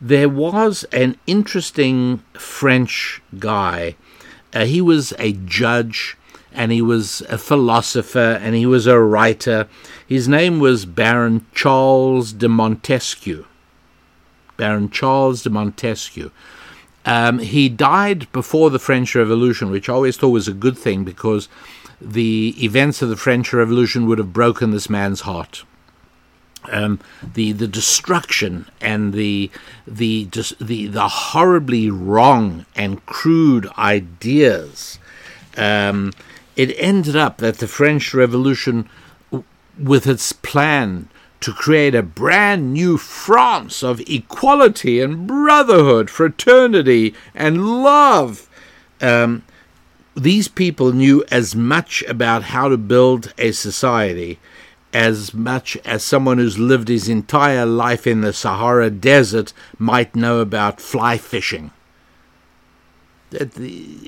There 0.00 0.28
was 0.28 0.84
an 0.92 1.16
interesting 1.26 2.22
French 2.34 3.22
guy. 3.38 3.96
Uh, 4.54 4.64
he 4.64 4.80
was 4.80 5.12
a 5.18 5.32
judge 5.32 6.16
and 6.52 6.70
he 6.70 6.80
was 6.80 7.20
a 7.22 7.36
philosopher 7.36 8.38
and 8.40 8.54
he 8.54 8.64
was 8.64 8.86
a 8.86 9.00
writer. 9.00 9.68
His 10.06 10.28
name 10.28 10.60
was 10.60 10.86
Baron 10.86 11.44
Charles 11.52 12.32
de 12.32 12.48
Montesquieu. 12.48 13.44
Baron 14.56 14.88
Charles 14.88 15.42
de 15.42 15.50
Montesquieu. 15.50 16.30
Um, 17.04 17.40
he 17.40 17.68
died 17.68 18.30
before 18.32 18.70
the 18.70 18.78
French 18.78 19.14
Revolution, 19.14 19.70
which 19.70 19.88
I 19.88 19.92
always 19.92 20.16
thought 20.16 20.30
was 20.30 20.48
a 20.48 20.54
good 20.54 20.78
thing 20.78 21.04
because 21.04 21.48
the 22.00 22.54
events 22.64 23.02
of 23.02 23.08
the 23.08 23.16
French 23.16 23.52
Revolution 23.52 24.06
would 24.06 24.18
have 24.18 24.32
broken 24.32 24.70
this 24.70 24.88
man's 24.88 25.22
heart. 25.22 25.64
Um, 26.70 27.00
the 27.34 27.52
the 27.52 27.68
destruction 27.68 28.66
and 28.80 29.12
the 29.12 29.50
the 29.86 30.28
the 30.60 30.86
the 30.86 31.08
horribly 31.08 31.90
wrong 31.90 32.64
and 32.74 33.04
crude 33.06 33.68
ideas. 33.76 34.98
Um, 35.56 36.12
it 36.56 36.74
ended 36.78 37.16
up 37.16 37.38
that 37.38 37.58
the 37.58 37.66
French 37.66 38.14
Revolution, 38.14 38.88
with 39.78 40.06
its 40.06 40.32
plan 40.32 41.08
to 41.40 41.52
create 41.52 41.94
a 41.94 42.02
brand 42.02 42.72
new 42.72 42.96
France 42.96 43.82
of 43.82 44.00
equality 44.08 45.00
and 45.00 45.26
brotherhood, 45.26 46.08
fraternity 46.08 47.14
and 47.34 47.82
love, 47.82 48.48
um, 49.00 49.42
these 50.16 50.48
people 50.48 50.92
knew 50.92 51.24
as 51.30 51.54
much 51.54 52.02
about 52.08 52.44
how 52.44 52.68
to 52.68 52.78
build 52.78 53.34
a 53.36 53.52
society 53.52 54.38
as 54.94 55.34
much 55.34 55.76
as 55.78 56.04
someone 56.04 56.38
who's 56.38 56.58
lived 56.58 56.86
his 56.86 57.08
entire 57.08 57.66
life 57.66 58.06
in 58.06 58.20
the 58.20 58.32
Sahara 58.32 58.88
Desert 58.90 59.52
might 59.76 60.14
know 60.14 60.38
about 60.38 60.80
fly 60.80 61.18
fishing. 61.18 61.72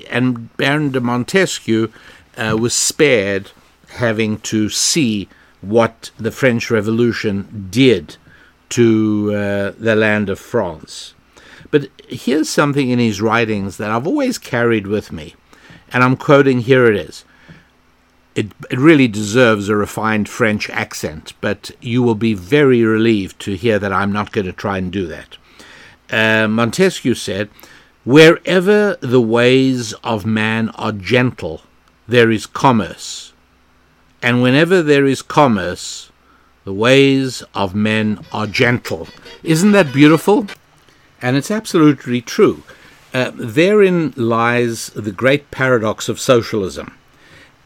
And 0.08 0.56
Baron 0.56 0.92
de 0.92 1.00
Montesquieu 1.00 1.92
uh, 2.36 2.56
was 2.58 2.72
spared 2.72 3.50
having 3.88 4.38
to 4.38 4.68
see 4.68 5.28
what 5.60 6.12
the 6.16 6.30
French 6.30 6.70
Revolution 6.70 7.68
did 7.70 8.16
to 8.68 9.32
uh, 9.34 9.72
the 9.78 9.96
land 9.96 10.30
of 10.30 10.38
France. 10.38 11.14
But 11.72 11.88
here's 12.08 12.48
something 12.48 12.90
in 12.90 13.00
his 13.00 13.20
writings 13.20 13.76
that 13.78 13.90
I've 13.90 14.06
always 14.06 14.38
carried 14.38 14.86
with 14.86 15.10
me, 15.10 15.34
and 15.92 16.04
I'm 16.04 16.16
quoting 16.16 16.60
here 16.60 16.86
it 16.86 16.96
is. 16.96 17.24
It, 18.36 18.52
it 18.70 18.78
really 18.78 19.08
deserves 19.08 19.68
a 19.68 19.76
refined 19.76 20.28
French 20.28 20.68
accent, 20.68 21.32
but 21.40 21.70
you 21.80 22.02
will 22.02 22.14
be 22.14 22.34
very 22.34 22.84
relieved 22.84 23.40
to 23.40 23.56
hear 23.56 23.78
that 23.78 23.94
I'm 23.94 24.12
not 24.12 24.30
going 24.30 24.44
to 24.44 24.52
try 24.52 24.76
and 24.76 24.92
do 24.92 25.06
that. 25.06 25.38
Uh, 26.10 26.46
Montesquieu 26.46 27.14
said, 27.14 27.48
Wherever 28.04 28.96
the 29.00 29.22
ways 29.22 29.94
of 30.04 30.26
man 30.26 30.68
are 30.74 30.92
gentle, 30.92 31.62
there 32.06 32.30
is 32.30 32.46
commerce. 32.46 33.32
And 34.22 34.42
whenever 34.42 34.82
there 34.82 35.06
is 35.06 35.22
commerce, 35.22 36.12
the 36.64 36.74
ways 36.74 37.42
of 37.54 37.74
men 37.74 38.20
are 38.32 38.46
gentle. 38.46 39.08
Isn't 39.42 39.72
that 39.72 39.94
beautiful? 39.94 40.46
And 41.22 41.36
it's 41.36 41.50
absolutely 41.50 42.20
true. 42.20 42.62
Uh, 43.14 43.30
therein 43.34 44.12
lies 44.14 44.90
the 44.90 45.12
great 45.12 45.50
paradox 45.50 46.10
of 46.10 46.20
socialism. 46.20 46.96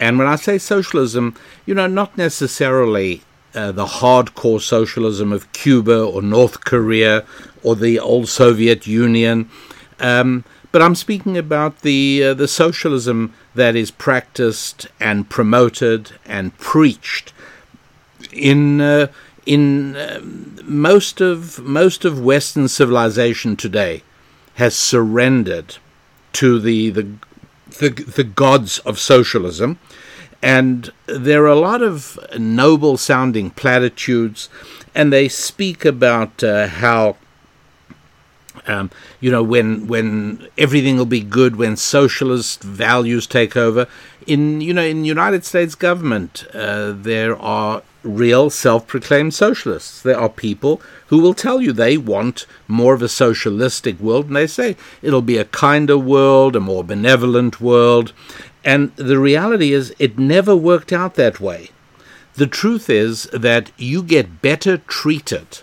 And 0.00 0.18
when 0.18 0.26
I 0.26 0.36
say 0.36 0.58
socialism, 0.58 1.36
you 1.66 1.74
know, 1.74 1.86
not 1.86 2.16
necessarily 2.16 3.22
uh, 3.54 3.70
the 3.70 3.84
hardcore 3.84 4.60
socialism 4.60 5.32
of 5.32 5.52
Cuba 5.52 6.02
or 6.02 6.22
North 6.22 6.64
Korea 6.64 7.24
or 7.62 7.76
the 7.76 8.00
old 8.00 8.28
Soviet 8.28 8.86
Union, 8.86 9.50
um, 10.00 10.44
but 10.72 10.80
I'm 10.80 10.94
speaking 10.94 11.36
about 11.36 11.80
the 11.80 12.24
uh, 12.24 12.34
the 12.34 12.48
socialism 12.48 13.34
that 13.54 13.76
is 13.76 13.90
practiced 13.90 14.86
and 14.98 15.28
promoted 15.28 16.12
and 16.24 16.56
preached 16.58 17.32
in 18.32 18.80
uh, 18.80 19.08
in 19.44 19.96
uh, 19.96 20.20
most 20.64 21.20
of 21.20 21.58
most 21.58 22.04
of 22.04 22.20
Western 22.20 22.68
civilization 22.68 23.56
today 23.56 24.02
has 24.54 24.76
surrendered 24.76 25.76
to 26.32 26.60
the, 26.60 26.90
the 26.90 27.08
the 27.78 27.90
the 27.90 28.24
gods 28.24 28.78
of 28.80 28.98
socialism, 28.98 29.78
and 30.42 30.90
there 31.06 31.44
are 31.44 31.48
a 31.48 31.54
lot 31.54 31.82
of 31.82 32.18
noble 32.38 32.96
sounding 32.96 33.50
platitudes, 33.50 34.48
and 34.94 35.12
they 35.12 35.28
speak 35.28 35.84
about 35.84 36.42
uh, 36.42 36.66
how. 36.66 37.16
Um, 38.66 38.90
you 39.20 39.30
know, 39.30 39.42
when 39.42 39.86
when 39.86 40.46
everything 40.58 40.98
will 40.98 41.06
be 41.06 41.22
good, 41.22 41.56
when 41.56 41.76
socialist 41.76 42.62
values 42.62 43.26
take 43.26 43.56
over. 43.56 43.86
In 44.26 44.60
you 44.60 44.74
know, 44.74 44.82
in 44.82 45.04
United 45.04 45.46
States 45.46 45.74
government, 45.74 46.44
uh, 46.52 46.92
there 46.94 47.40
are 47.40 47.82
real 48.02 48.50
self 48.50 48.86
proclaimed 48.86 49.34
socialists. 49.34 50.02
There 50.02 50.18
are 50.18 50.28
people 50.28 50.80
who 51.08 51.18
will 51.18 51.34
tell 51.34 51.60
you 51.60 51.72
they 51.72 51.96
want 51.96 52.46
more 52.66 52.94
of 52.94 53.02
a 53.02 53.08
socialistic 53.08 53.98
world, 54.00 54.26
and 54.26 54.36
they 54.36 54.46
say 54.46 54.76
it'll 55.02 55.22
be 55.22 55.38
a 55.38 55.44
kinder 55.44 55.98
world, 55.98 56.56
a 56.56 56.60
more 56.60 56.84
benevolent 56.84 57.60
world. 57.60 58.12
And 58.64 58.94
the 58.96 59.18
reality 59.18 59.72
is, 59.72 59.94
it 59.98 60.18
never 60.18 60.54
worked 60.54 60.92
out 60.92 61.14
that 61.14 61.40
way. 61.40 61.70
The 62.34 62.46
truth 62.46 62.88
is 62.88 63.24
that 63.32 63.72
you 63.76 64.02
get 64.02 64.42
better 64.42 64.78
treated 64.78 65.60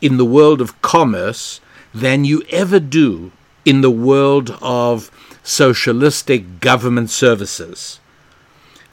in 0.00 0.16
the 0.16 0.24
world 0.24 0.60
of 0.60 0.80
commerce 0.82 1.60
than 1.94 2.24
you 2.24 2.42
ever 2.50 2.80
do 2.80 3.32
in 3.64 3.80
the 3.80 3.90
world 3.90 4.56
of 4.60 5.10
socialistic 5.42 6.60
government 6.60 7.10
services. 7.10 8.00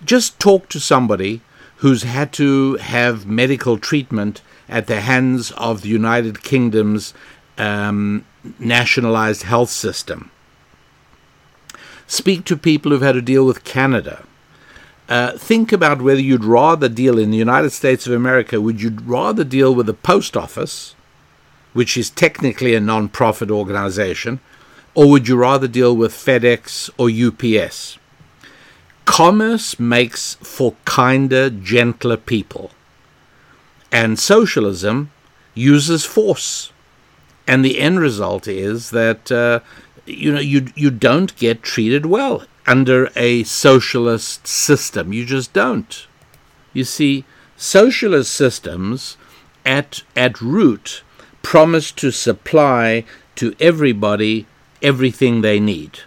Just 0.03 0.39
talk 0.39 0.69
to 0.69 0.79
somebody 0.79 1.41
who's 1.81 2.03
had 2.03 2.31
to 2.31 2.75
have 2.75 3.25
medical 3.25 3.75
treatment 3.75 4.41
at 4.69 4.85
the 4.85 5.01
hands 5.01 5.49
of 5.53 5.81
the 5.81 5.89
United 5.89 6.43
Kingdom's 6.43 7.11
um, 7.57 8.23
nationalized 8.59 9.43
health 9.43 9.71
system. 9.71 10.29
Speak 12.05 12.45
to 12.45 12.55
people 12.55 12.91
who've 12.91 13.01
had 13.01 13.13
to 13.13 13.21
deal 13.21 13.47
with 13.47 13.63
Canada. 13.63 14.23
Uh, 15.09 15.35
think 15.39 15.71
about 15.71 16.03
whether 16.03 16.21
you'd 16.21 16.45
rather 16.45 16.87
deal 16.87 17.17
in 17.17 17.31
the 17.31 17.37
United 17.37 17.71
States 17.71 18.05
of 18.05 18.13
America, 18.13 18.61
would 18.61 18.79
you 18.79 18.91
rather 19.03 19.43
deal 19.43 19.73
with 19.73 19.87
the 19.87 19.93
post 19.93 20.37
office, 20.37 20.93
which 21.73 21.97
is 21.97 22.11
technically 22.11 22.75
a 22.75 22.79
non 22.79 23.09
profit 23.09 23.49
organization, 23.49 24.39
or 24.93 25.09
would 25.09 25.27
you 25.27 25.35
rather 25.35 25.67
deal 25.67 25.95
with 25.95 26.13
FedEx 26.13 26.91
or 26.99 27.09
UPS? 27.09 27.97
Commerce 29.11 29.77
makes 29.77 30.35
for 30.35 30.73
kinder, 30.85 31.49
gentler 31.49 32.15
people. 32.15 32.71
And 33.91 34.17
socialism 34.17 35.11
uses 35.53 36.05
force. 36.05 36.71
And 37.45 37.65
the 37.65 37.81
end 37.81 37.99
result 37.99 38.47
is 38.47 38.91
that 38.91 39.29
uh, 39.29 39.59
you 40.05 40.31
know 40.31 40.39
you 40.39 40.67
you 40.75 40.89
don't 40.91 41.35
get 41.35 41.61
treated 41.61 42.05
well 42.05 42.45
under 42.65 43.11
a 43.17 43.43
socialist 43.43 44.47
system. 44.47 45.11
You 45.11 45.25
just 45.25 45.51
don't. 45.51 46.07
You 46.71 46.85
see, 46.85 47.25
socialist 47.57 48.33
systems 48.33 49.17
at 49.65 50.03
at 50.15 50.39
root 50.39 51.03
promise 51.43 51.91
to 51.91 52.11
supply 52.11 53.03
to 53.35 53.53
everybody 53.59 54.45
everything 54.81 55.41
they 55.41 55.59
need. 55.59 55.99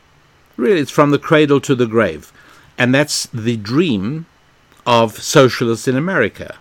Really, 0.56 0.80
it's 0.80 0.90
from 0.90 1.10
the 1.10 1.18
cradle 1.18 1.60
to 1.60 1.74
the 1.74 1.86
grave. 1.86 2.32
And 2.76 2.94
that's 2.94 3.26
the 3.26 3.56
dream 3.56 4.26
of 4.86 5.22
socialists 5.22 5.88
in 5.88 5.96
America. 5.96 6.58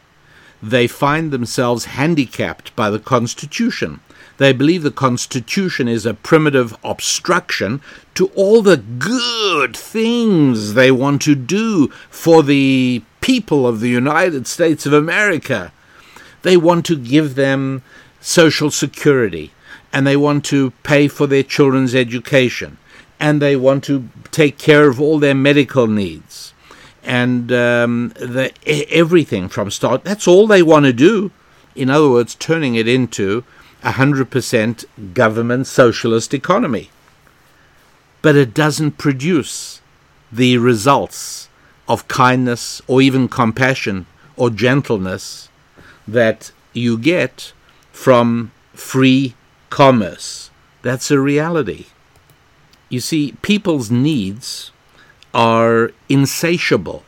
They 0.62 0.88
find 0.88 1.32
themselves 1.32 1.86
handicapped 1.86 2.76
by 2.76 2.90
the 2.90 3.00
Constitution. 3.00 4.00
They 4.38 4.54
believe 4.54 4.84
the 4.84 4.92
Constitution 4.92 5.88
is 5.88 6.06
a 6.06 6.14
primitive 6.14 6.76
obstruction 6.84 7.82
to 8.16 8.28
all 8.28 8.62
the 8.62 8.78
good 8.78 9.76
things 9.76 10.74
they 10.74 10.92
want 10.92 11.22
to 11.24 11.36
do 11.36 11.90
for 12.10 12.44
the 12.44 13.04
people 13.22 13.68
of 13.68 13.80
the 13.80 13.90
United 13.90 14.48
States 14.48 14.86
of 14.86 14.94
America. 14.94 15.72
They 16.44 16.58
want 16.58 16.86
to 16.88 16.98
give 16.98 17.36
them 17.36 17.84
social 18.22 18.72
security 18.72 19.52
and 19.92 20.08
they 20.08 20.18
want 20.18 20.46
to 20.46 20.72
pay 20.84 21.08
for 21.08 21.28
their 21.28 21.44
children's 21.44 21.94
education 21.94 22.78
and 23.24 23.42
they 23.42 23.56
want 23.56 23.86
to 23.86 24.10
take 24.32 24.58
care 24.58 24.90
of 24.90 25.00
all 25.00 25.18
their 25.18 25.34
medical 25.34 25.88
needs 25.88 26.54
and 27.02 27.54
um, 27.54 28.10
the, 28.18 28.52
everything 28.92 29.48
from 29.48 29.72
start. 29.72 30.04
That's 30.04 30.28
all 30.28 30.46
they 30.46 30.62
want 30.62 30.86
to 30.88 30.92
do. 30.92 31.32
In 31.74 31.90
other 31.90 32.10
words, 32.10 32.36
turning 32.36 32.76
it 32.76 32.86
into 32.86 33.46
a 33.82 33.94
hundred 33.94 34.30
percent 34.30 34.84
government 35.14 35.68
socialist 35.68 36.34
economy. 36.34 36.90
But 38.22 38.36
it 38.36 38.54
doesn't 38.54 38.98
produce 38.98 39.80
the 40.30 40.58
results 40.58 41.48
of 41.88 42.10
kindness 42.10 42.82
or 42.88 43.02
even 43.02 43.30
compassion 43.30 44.06
or 44.36 44.50
gentleness 44.50 45.48
that 46.06 46.52
you 46.74 46.98
get 46.98 47.54
from 47.94 48.52
free 48.74 49.34
commerce. 49.70 50.50
That's 50.82 51.10
a 51.10 51.22
reality. 51.22 51.86
You 52.94 53.00
see, 53.00 53.34
people's 53.42 53.90
needs 53.90 54.70
are 55.34 55.90
insatiable. 56.10 57.02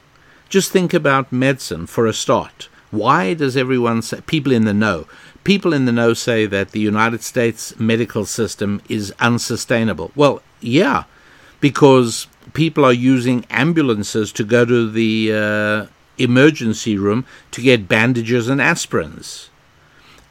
Just 0.50 0.72
think 0.72 0.96
about 0.96 1.32
medicine 1.32 1.86
for 1.86 2.08
a 2.08 2.14
start. 2.14 2.70
Why 2.90 3.36
does 3.36 3.56
everyone 3.56 4.02
say, 4.02 4.22
people 4.22 4.52
in 4.52 4.66
the 4.66 4.74
know, 4.74 5.06
people 5.44 5.74
in 5.74 5.86
the 5.86 5.92
know 5.92 6.16
say 6.16 6.48
that 6.48 6.72
the 6.72 6.80
United 6.80 7.22
States 7.22 7.80
medical 7.80 8.26
system 8.26 8.82
is 8.90 9.14
unsustainable? 9.20 10.10
Well, 10.16 10.42
yeah, 10.60 11.04
because 11.60 12.26
people 12.54 12.84
are 12.84 12.92
using 13.16 13.46
ambulances 13.52 14.32
to 14.32 14.44
go 14.44 14.66
to 14.66 14.90
the 14.90 15.32
uh, 15.32 15.86
emergency 16.18 16.98
room 16.98 17.28
to 17.52 17.62
get 17.62 17.88
bandages 17.88 18.50
and 18.50 18.60
aspirins. 18.60 19.50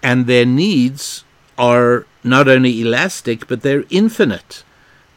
And 0.03 0.27
their 0.27 0.47
needs 0.47 1.23
are 1.57 2.07
not 2.25 2.49
only 2.49 2.81
elastic, 2.81 3.47
but 3.47 3.63
they're 3.63 3.85
infinite. 3.89 4.65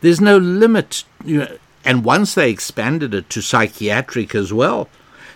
There's 0.07 0.21
no 0.21 0.37
limit. 0.37 1.03
You 1.25 1.39
know, 1.39 1.57
and 1.83 2.05
once 2.05 2.33
they 2.33 2.49
expanded 2.49 3.13
it 3.13 3.29
to 3.31 3.41
psychiatric 3.41 4.33
as 4.35 4.53
well. 4.53 4.87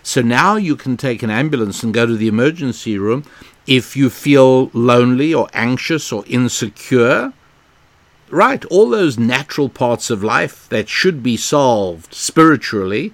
So 0.02 0.22
now 0.22 0.56
you 0.56 0.76
can 0.76 0.96
take 0.96 1.22
an 1.22 1.28
ambulance 1.28 1.82
and 1.82 1.92
go 1.92 2.06
to 2.06 2.16
the 2.16 2.26
emergency 2.26 2.96
room 2.96 3.26
if 3.66 3.98
you 3.98 4.08
feel 4.08 4.70
lonely 4.72 5.34
or 5.34 5.50
anxious 5.52 6.10
or 6.10 6.24
insecure. 6.26 7.34
right, 8.30 8.64
all 8.64 8.88
those 8.88 9.18
natural 9.18 9.68
parts 9.68 10.08
of 10.08 10.24
life 10.24 10.66
that 10.70 10.88
should 10.88 11.22
be 11.22 11.36
solved 11.36 12.14
spiritually 12.14 13.12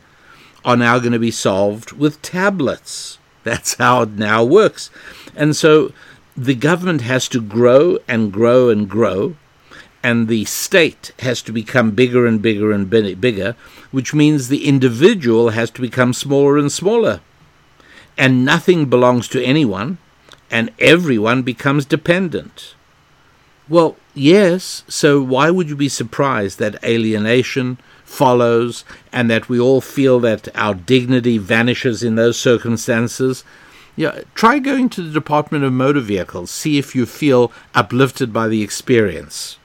are 0.65 0.77
now 0.77 1.01
going 1.01 1.11
to 1.11 1.19
be 1.19 1.33
solved 1.33 1.91
with 1.91 2.23
tablets. 2.23 3.19
That's 3.43 3.75
how 3.75 4.03
it 4.03 4.11
now 4.11 4.45
works. 4.45 4.91
And 5.35 5.57
so 5.57 5.91
the 6.37 6.55
government 6.55 7.01
has 7.01 7.29
to 7.31 7.41
grow 7.41 7.99
and 8.07 8.33
grow 8.33 8.69
and 8.69 8.89
grow, 8.89 9.35
and 10.03 10.29
the 10.29 10.45
state 10.45 11.13
has 11.21 11.43
to 11.43 11.53
become 11.53 11.91
bigger 11.93 12.27
and 12.27 12.41
bigger 12.41 12.73
and 12.73 12.89
bigger, 12.89 13.57
which 13.91 14.15
means 14.15 14.49
the 14.49 14.67
individual 14.67 15.51
has 15.51 15.71
to 15.73 15.81
become 15.81 16.13
smaller 16.13 16.57
and 16.57 16.71
smaller. 16.71 17.21
And 18.17 18.45
nothing 18.45 18.87
belongs 18.87 19.29
to 19.29 19.45
anyone, 19.45 19.99
and 20.51 20.71
everyone 20.79 21.43
becomes 21.43 21.85
dependent. 21.85 22.75
Well, 23.69 23.97
yes, 24.15 24.83
so 24.89 25.21
why 25.21 25.51
would 25.51 25.69
you 25.69 25.77
be 25.77 25.89
surprised 25.89 26.59
that 26.59 26.83
alienation 26.83 27.79
follows 28.05 28.85
and 29.13 29.31
that 29.31 29.49
we 29.49 29.61
all 29.61 29.83
feel 29.83 30.19
that 30.21 30.49
our 30.57 30.75
dignity 30.75 31.37
vanishes 31.37 32.03
in 32.03 32.15
those 32.15 32.39
circumstances? 32.39 33.45
Yeah, 33.95 34.23
try 34.35 34.59
going 34.59 34.89
to 34.91 35.03
the 35.03 35.13
Department 35.13 35.65
of 35.65 35.73
Motor 35.73 36.01
Vehicles, 36.01 36.51
see 36.51 36.79
if 36.79 36.95
you 36.95 37.05
feel 37.05 37.53
uplifted 37.75 38.33
by 38.33 38.49
the 38.49 38.63
experience. 38.63 39.59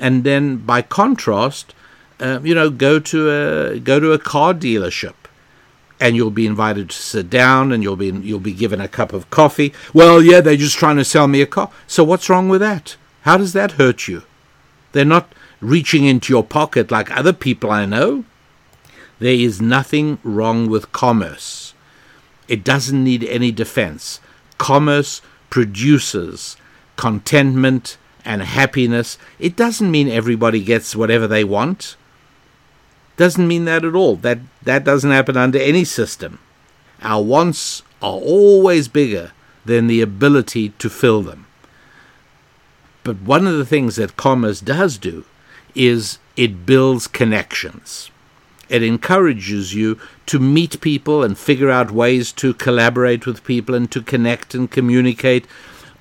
And 0.00 0.24
then, 0.24 0.56
by 0.56 0.82
contrast, 0.82 1.74
uh, 2.18 2.40
you 2.42 2.54
know, 2.54 2.70
go 2.70 2.98
to 2.98 3.30
a 3.30 3.78
go 3.78 4.00
to 4.00 4.12
a 4.12 4.18
car 4.18 4.54
dealership, 4.54 5.14
and 6.00 6.16
you'll 6.16 6.30
be 6.30 6.46
invited 6.46 6.90
to 6.90 6.96
sit 6.96 7.30
down, 7.30 7.70
and 7.70 7.82
you'll 7.82 7.96
be 7.96 8.06
you'll 8.06 8.40
be 8.40 8.54
given 8.54 8.80
a 8.80 8.88
cup 8.88 9.12
of 9.12 9.30
coffee. 9.30 9.72
Well, 9.94 10.22
yeah, 10.22 10.40
they're 10.40 10.56
just 10.56 10.78
trying 10.78 10.96
to 10.96 11.04
sell 11.04 11.28
me 11.28 11.42
a 11.42 11.46
car. 11.46 11.70
So 11.86 12.02
what's 12.02 12.30
wrong 12.30 12.48
with 12.48 12.62
that? 12.62 12.96
How 13.22 13.36
does 13.36 13.52
that 13.52 13.72
hurt 13.72 14.08
you? 14.08 14.22
They're 14.92 15.04
not 15.04 15.32
reaching 15.60 16.04
into 16.04 16.32
your 16.32 16.42
pocket 16.42 16.90
like 16.90 17.14
other 17.14 17.34
people 17.34 17.70
I 17.70 17.84
know. 17.84 18.24
There 19.18 19.34
is 19.34 19.60
nothing 19.60 20.18
wrong 20.24 20.68
with 20.70 20.92
commerce. 20.92 21.74
It 22.48 22.64
doesn't 22.64 23.04
need 23.04 23.22
any 23.24 23.52
defense. 23.52 24.18
Commerce 24.56 25.20
produces 25.50 26.56
contentment 26.96 27.98
and 28.24 28.42
happiness. 28.42 29.18
It 29.38 29.56
doesn't 29.56 29.90
mean 29.90 30.08
everybody 30.08 30.62
gets 30.62 30.96
whatever 30.96 31.26
they 31.26 31.44
want. 31.44 31.96
Doesn't 33.16 33.48
mean 33.48 33.64
that 33.66 33.84
at 33.84 33.94
all. 33.94 34.16
That 34.16 34.38
that 34.62 34.84
doesn't 34.84 35.10
happen 35.10 35.36
under 35.36 35.58
any 35.58 35.84
system. 35.84 36.38
Our 37.02 37.22
wants 37.22 37.82
are 38.02 38.12
always 38.12 38.88
bigger 38.88 39.32
than 39.64 39.86
the 39.86 40.00
ability 40.00 40.70
to 40.78 40.88
fill 40.88 41.22
them. 41.22 41.46
But 43.04 43.20
one 43.20 43.46
of 43.46 43.56
the 43.56 43.66
things 43.66 43.96
that 43.96 44.16
commerce 44.16 44.60
does 44.60 44.98
do 44.98 45.24
is 45.74 46.18
it 46.36 46.66
builds 46.66 47.06
connections. 47.06 48.10
It 48.68 48.82
encourages 48.82 49.74
you 49.74 49.98
to 50.26 50.38
meet 50.38 50.80
people 50.80 51.24
and 51.24 51.36
figure 51.36 51.70
out 51.70 51.90
ways 51.90 52.30
to 52.32 52.54
collaborate 52.54 53.26
with 53.26 53.44
people 53.44 53.74
and 53.74 53.90
to 53.90 54.00
connect 54.00 54.54
and 54.54 54.70
communicate. 54.70 55.46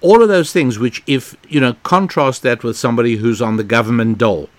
All 0.01 0.21
of 0.21 0.29
those 0.29 0.53
things, 0.53 0.79
which, 0.79 1.03
if 1.07 1.35
you 1.47 1.59
know, 1.59 1.73
contrast 1.83 2.43
that 2.43 2.63
with 2.63 2.77
somebody 2.77 3.17
who's 3.17 3.41
on 3.41 3.57
the 3.57 3.63
government 3.63 4.17
dole. 4.17 4.49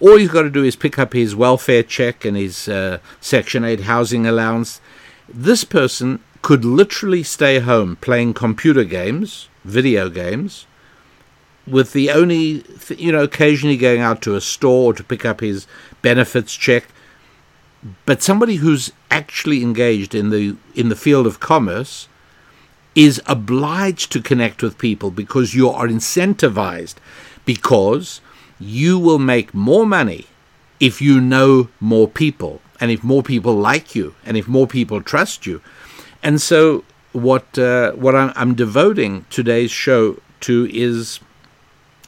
All 0.00 0.16
he's 0.16 0.30
got 0.30 0.42
to 0.42 0.50
do 0.50 0.64
is 0.64 0.76
pick 0.76 0.98
up 0.98 1.12
his 1.12 1.34
welfare 1.34 1.82
check 1.82 2.24
and 2.24 2.36
his 2.36 2.68
uh, 2.68 2.98
Section 3.20 3.64
8 3.64 3.80
housing 3.80 4.26
allowance. 4.26 4.80
This 5.28 5.64
person 5.64 6.20
could 6.40 6.64
literally 6.64 7.22
stay 7.22 7.58
home 7.58 7.96
playing 7.96 8.34
computer 8.34 8.84
games, 8.84 9.48
video 9.64 10.08
games, 10.08 10.66
with 11.66 11.92
the 11.92 12.10
only, 12.10 12.64
you 12.96 13.10
know, 13.10 13.24
occasionally 13.24 13.76
going 13.76 14.00
out 14.00 14.22
to 14.22 14.36
a 14.36 14.40
store 14.40 14.94
to 14.94 15.02
pick 15.02 15.24
up 15.24 15.40
his 15.40 15.66
benefits 16.00 16.54
check 16.54 16.84
but 18.06 18.22
somebody 18.22 18.56
who's 18.56 18.92
actually 19.10 19.62
engaged 19.62 20.14
in 20.14 20.30
the 20.30 20.56
in 20.74 20.88
the 20.88 20.96
field 20.96 21.26
of 21.26 21.40
commerce 21.40 22.08
is 22.98 23.22
obliged 23.26 24.10
to 24.10 24.20
connect 24.20 24.60
with 24.60 24.76
people 24.76 25.12
because 25.12 25.54
you 25.54 25.70
are 25.70 25.86
incentivized 25.86 26.96
because 27.44 28.20
you 28.58 28.98
will 28.98 29.20
make 29.20 29.54
more 29.54 29.86
money 29.86 30.26
if 30.80 31.00
you 31.00 31.20
know 31.20 31.68
more 31.78 32.08
people 32.08 32.60
and 32.80 32.90
if 32.90 33.04
more 33.04 33.22
people 33.22 33.54
like 33.54 33.94
you 33.94 34.16
and 34.26 34.36
if 34.36 34.48
more 34.48 34.66
people 34.66 35.00
trust 35.00 35.46
you 35.46 35.62
and 36.24 36.42
so 36.42 36.82
what 37.12 37.56
uh, 37.56 37.92
what 37.92 38.16
I'm, 38.16 38.32
I'm 38.34 38.56
devoting 38.56 39.26
today's 39.30 39.70
show 39.70 40.20
to 40.40 40.68
is 40.72 41.20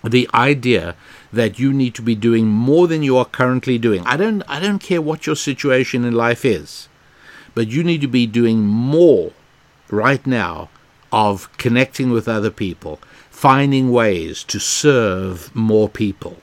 the 0.03 0.28
idea 0.34 0.97
that 1.32 1.61
you 1.61 1.72
need 1.72 1.95
to 1.95 2.03
be 2.03 2.16
doing 2.16 2.49
more 2.49 2.88
than 2.88 3.05
you 3.05 3.16
are 3.16 3.24
currently 3.24 3.78
doing. 3.78 4.05
I 4.07 4.16
don't 4.16 4.43
I 4.49 4.59
don't 4.59 4.80
care 4.80 5.01
what 5.01 5.24
your 5.24 5.36
situation 5.36 6.05
in 6.05 6.14
life 6.14 6.45
is, 6.45 6.88
but 7.55 7.68
you 7.68 7.84
need 7.84 8.01
to 8.01 8.09
be 8.09 8.26
doing 8.26 8.66
more 8.66 9.30
right 9.88 10.26
now 10.26 10.68
of 11.12 11.50
connecting 11.58 12.11
with 12.11 12.28
other 12.28 12.50
people, 12.50 13.00
finding 13.30 13.90
ways 13.90 14.44
to 14.44 14.58
serve 14.58 15.54
more 15.54 15.88
people, 15.88 16.36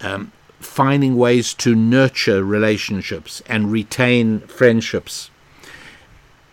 um, 0.00 0.32
finding 0.60 1.16
ways 1.16 1.54
to 1.54 1.74
nurture 1.74 2.44
relationships 2.44 3.42
and 3.46 3.72
retain 3.72 4.40
friendships, 4.40 5.30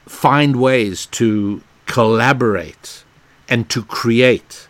find 0.05 0.55
ways 0.55 1.05
to 1.07 1.61
collaborate 1.85 3.03
and 3.47 3.69
to 3.69 3.83
create. 3.83 4.67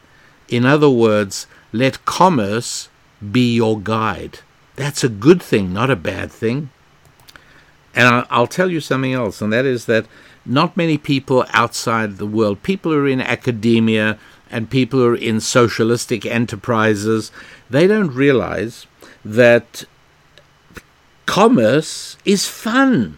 In 0.47 0.65
other 0.65 0.89
words, 0.89 1.47
let 1.71 2.05
commerce 2.05 2.89
be 3.31 3.55
your 3.55 3.79
guide. 3.79 4.39
That's 4.75 5.03
a 5.03 5.09
good 5.09 5.41
thing, 5.41 5.73
not 5.73 5.89
a 5.89 5.95
bad 5.95 6.31
thing. 6.31 6.69
And 7.93 8.25
I'll 8.29 8.47
tell 8.47 8.69
you 8.69 8.81
something 8.81 9.13
else, 9.13 9.41
and 9.41 9.53
that 9.53 9.65
is 9.65 9.85
that 9.85 10.05
not 10.45 10.77
many 10.77 10.97
people 10.97 11.45
outside 11.53 12.17
the 12.17 12.25
world, 12.25 12.63
people 12.63 12.91
who 12.91 12.99
are 12.99 13.07
in 13.07 13.21
academia 13.21 14.17
and 14.49 14.69
people 14.69 14.99
who 14.99 15.07
are 15.07 15.15
in 15.15 15.39
socialistic 15.39 16.25
enterprises, 16.25 17.31
they 17.69 17.87
don't 17.87 18.13
realize 18.13 18.85
that 19.23 19.85
commerce 21.25 22.17
is 22.25 22.47
fun. 22.47 23.17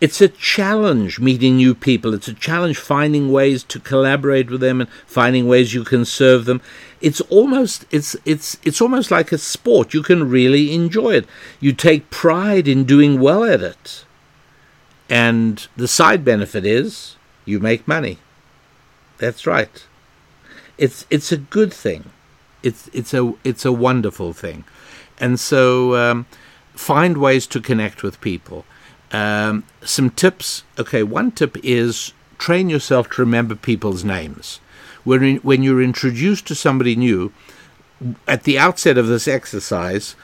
It's 0.00 0.20
a 0.20 0.28
challenge 0.28 1.18
meeting 1.18 1.56
new 1.56 1.74
people. 1.74 2.14
It's 2.14 2.28
a 2.28 2.34
challenge 2.34 2.78
finding 2.78 3.32
ways 3.32 3.64
to 3.64 3.80
collaborate 3.80 4.48
with 4.48 4.60
them 4.60 4.80
and 4.80 4.88
finding 5.06 5.48
ways 5.48 5.74
you 5.74 5.82
can 5.82 6.04
serve 6.04 6.44
them. 6.44 6.60
It's 7.00 7.20
almost 7.22 7.84
it's 7.90 8.14
it's 8.24 8.58
it's 8.62 8.80
almost 8.80 9.10
like 9.10 9.32
a 9.32 9.38
sport. 9.38 9.92
You 9.92 10.04
can 10.04 10.30
really 10.30 10.72
enjoy 10.72 11.14
it. 11.14 11.26
You 11.58 11.72
take 11.72 12.10
pride 12.10 12.68
in 12.68 12.84
doing 12.84 13.20
well 13.20 13.42
at 13.42 13.60
it. 13.60 14.04
And 15.08 15.66
the 15.76 15.88
side 15.88 16.24
benefit 16.24 16.66
is 16.66 17.16
you 17.44 17.60
make 17.60 17.88
money. 17.88 18.18
That's 19.18 19.46
right. 19.46 19.84
It's 20.76 21.06
it's 21.10 21.32
a 21.32 21.36
good 21.36 21.72
thing. 21.72 22.10
It's 22.62 22.88
it's 22.92 23.14
a 23.14 23.34
it's 23.42 23.64
a 23.64 23.72
wonderful 23.72 24.32
thing. 24.32 24.64
And 25.18 25.40
so 25.40 25.96
um, 25.96 26.26
find 26.74 27.18
ways 27.18 27.46
to 27.48 27.60
connect 27.60 28.02
with 28.02 28.20
people 28.20 28.64
um, 29.12 29.64
some 29.82 30.10
tips. 30.10 30.64
Okay, 30.78 31.02
one 31.02 31.30
tip 31.30 31.56
is 31.62 32.12
train 32.38 32.68
yourself 32.70 33.10
to 33.10 33.22
remember 33.22 33.54
people's 33.54 34.04
names. 34.04 34.60
When, 35.04 35.36
when 35.38 35.62
you're 35.62 35.82
introduced 35.82 36.46
to 36.48 36.54
somebody 36.54 36.94
new, 36.94 37.32
at 38.26 38.44
the 38.44 38.58
outset 38.58 38.98
of 38.98 39.06
this 39.06 39.26
exercise, 39.26 40.14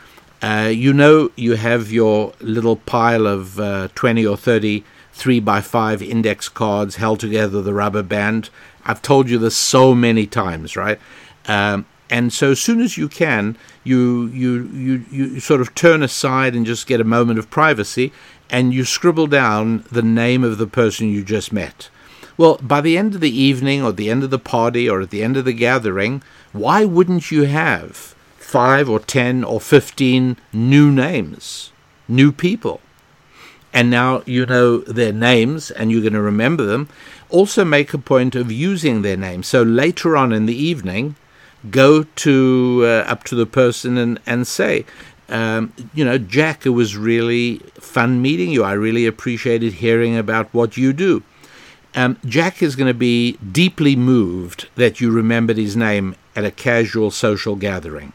uh, 0.44 0.68
you 0.68 0.92
know 0.92 1.30
you 1.36 1.54
have 1.54 1.90
your 1.90 2.34
little 2.40 2.76
pile 2.76 3.26
of 3.26 3.58
uh, 3.58 3.88
20 3.94 4.26
or 4.26 4.36
30 4.36 4.84
3 5.14 5.40
by 5.40 5.62
5 5.62 6.02
index 6.02 6.50
cards 6.50 6.96
held 6.96 7.20
together 7.20 7.58
a 7.58 7.72
rubber 7.72 8.02
band. 8.02 8.50
I've 8.84 9.00
told 9.00 9.30
you 9.30 9.38
this 9.38 9.56
so 9.56 9.94
many 9.94 10.26
times, 10.26 10.76
right? 10.76 10.98
Um, 11.46 11.86
and 12.10 12.30
so 12.30 12.50
as 12.50 12.60
soon 12.60 12.82
as 12.82 12.98
you 12.98 13.08
can, 13.08 13.56
you, 13.84 14.26
you, 14.26 14.64
you, 14.64 15.04
you 15.10 15.40
sort 15.40 15.62
of 15.62 15.74
turn 15.74 16.02
aside 16.02 16.54
and 16.54 16.66
just 16.66 16.86
get 16.86 17.00
a 17.00 17.04
moment 17.04 17.38
of 17.38 17.48
privacy 17.48 18.12
and 18.50 18.74
you 18.74 18.84
scribble 18.84 19.28
down 19.28 19.84
the 19.90 20.02
name 20.02 20.44
of 20.44 20.58
the 20.58 20.66
person 20.66 21.08
you 21.08 21.24
just 21.24 21.52
met. 21.52 21.88
Well, 22.36 22.58
by 22.60 22.82
the 22.82 22.98
end 22.98 23.14
of 23.14 23.22
the 23.22 23.34
evening 23.34 23.82
or 23.82 23.92
the 23.92 24.10
end 24.10 24.24
of 24.24 24.30
the 24.30 24.38
party 24.38 24.90
or 24.90 25.00
at 25.00 25.10
the 25.10 25.22
end 25.22 25.38
of 25.38 25.46
the 25.46 25.54
gathering, 25.54 26.22
why 26.52 26.84
wouldn't 26.84 27.30
you 27.30 27.44
have 27.44 28.13
five 28.54 28.88
or 28.88 29.00
ten 29.00 29.42
or 29.42 29.60
fifteen 29.60 30.36
new 30.52 30.88
names, 30.92 31.72
new 32.06 32.30
people? 32.30 32.78
And 33.72 33.90
now 33.90 34.22
you 34.26 34.46
know 34.46 34.78
their 34.78 35.12
names 35.12 35.72
and 35.72 35.90
you're 35.90 36.06
going 36.08 36.20
to 36.22 36.32
remember 36.32 36.64
them. 36.64 36.88
Also, 37.30 37.64
make 37.64 37.92
a 37.92 37.98
point 37.98 38.36
of 38.36 38.52
using 38.52 39.02
their 39.02 39.16
name. 39.16 39.42
So 39.42 39.62
later 39.62 40.16
on 40.16 40.32
in 40.32 40.46
the 40.46 40.60
evening, 40.70 41.16
go 41.68 42.04
to 42.26 42.82
uh, 42.84 43.12
up 43.12 43.24
to 43.24 43.34
the 43.34 43.46
person 43.46 43.98
and, 43.98 44.20
and 44.24 44.46
say, 44.46 44.84
um, 45.28 45.72
you 45.92 46.04
know, 46.04 46.18
Jack, 46.18 46.64
it 46.64 46.70
was 46.70 46.96
really 46.96 47.58
fun 47.94 48.22
meeting 48.22 48.50
you. 48.52 48.62
I 48.62 48.74
really 48.74 49.06
appreciated 49.06 49.72
hearing 49.72 50.16
about 50.16 50.46
what 50.54 50.76
you 50.76 50.92
do. 50.92 51.24
Um, 51.96 52.18
Jack 52.24 52.62
is 52.62 52.76
going 52.76 52.92
to 52.92 52.94
be 52.94 53.32
deeply 53.62 53.96
moved 53.96 54.68
that 54.76 55.00
you 55.00 55.10
remembered 55.10 55.56
his 55.56 55.76
name 55.76 56.14
at 56.36 56.44
a 56.44 56.52
casual 56.52 57.10
social 57.10 57.56
gathering. 57.56 58.12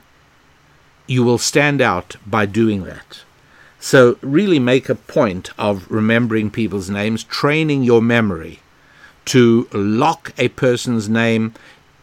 You 1.10 1.24
will 1.24 1.40
stand 1.40 1.82
out 1.82 2.18
by 2.28 2.46
doing 2.46 2.84
that. 2.84 3.22
So, 3.80 4.20
really 4.22 4.60
make 4.60 4.90
a 4.90 4.96
point 4.96 5.50
of 5.58 5.90
remembering 5.90 6.52
people's 6.52 6.90
names, 6.90 7.24
training 7.24 7.82
your 7.84 8.02
memory 8.02 8.60
to 9.26 9.68
lock 9.74 10.34
a 10.38 10.50
person's 10.50 11.10
name 11.10 11.54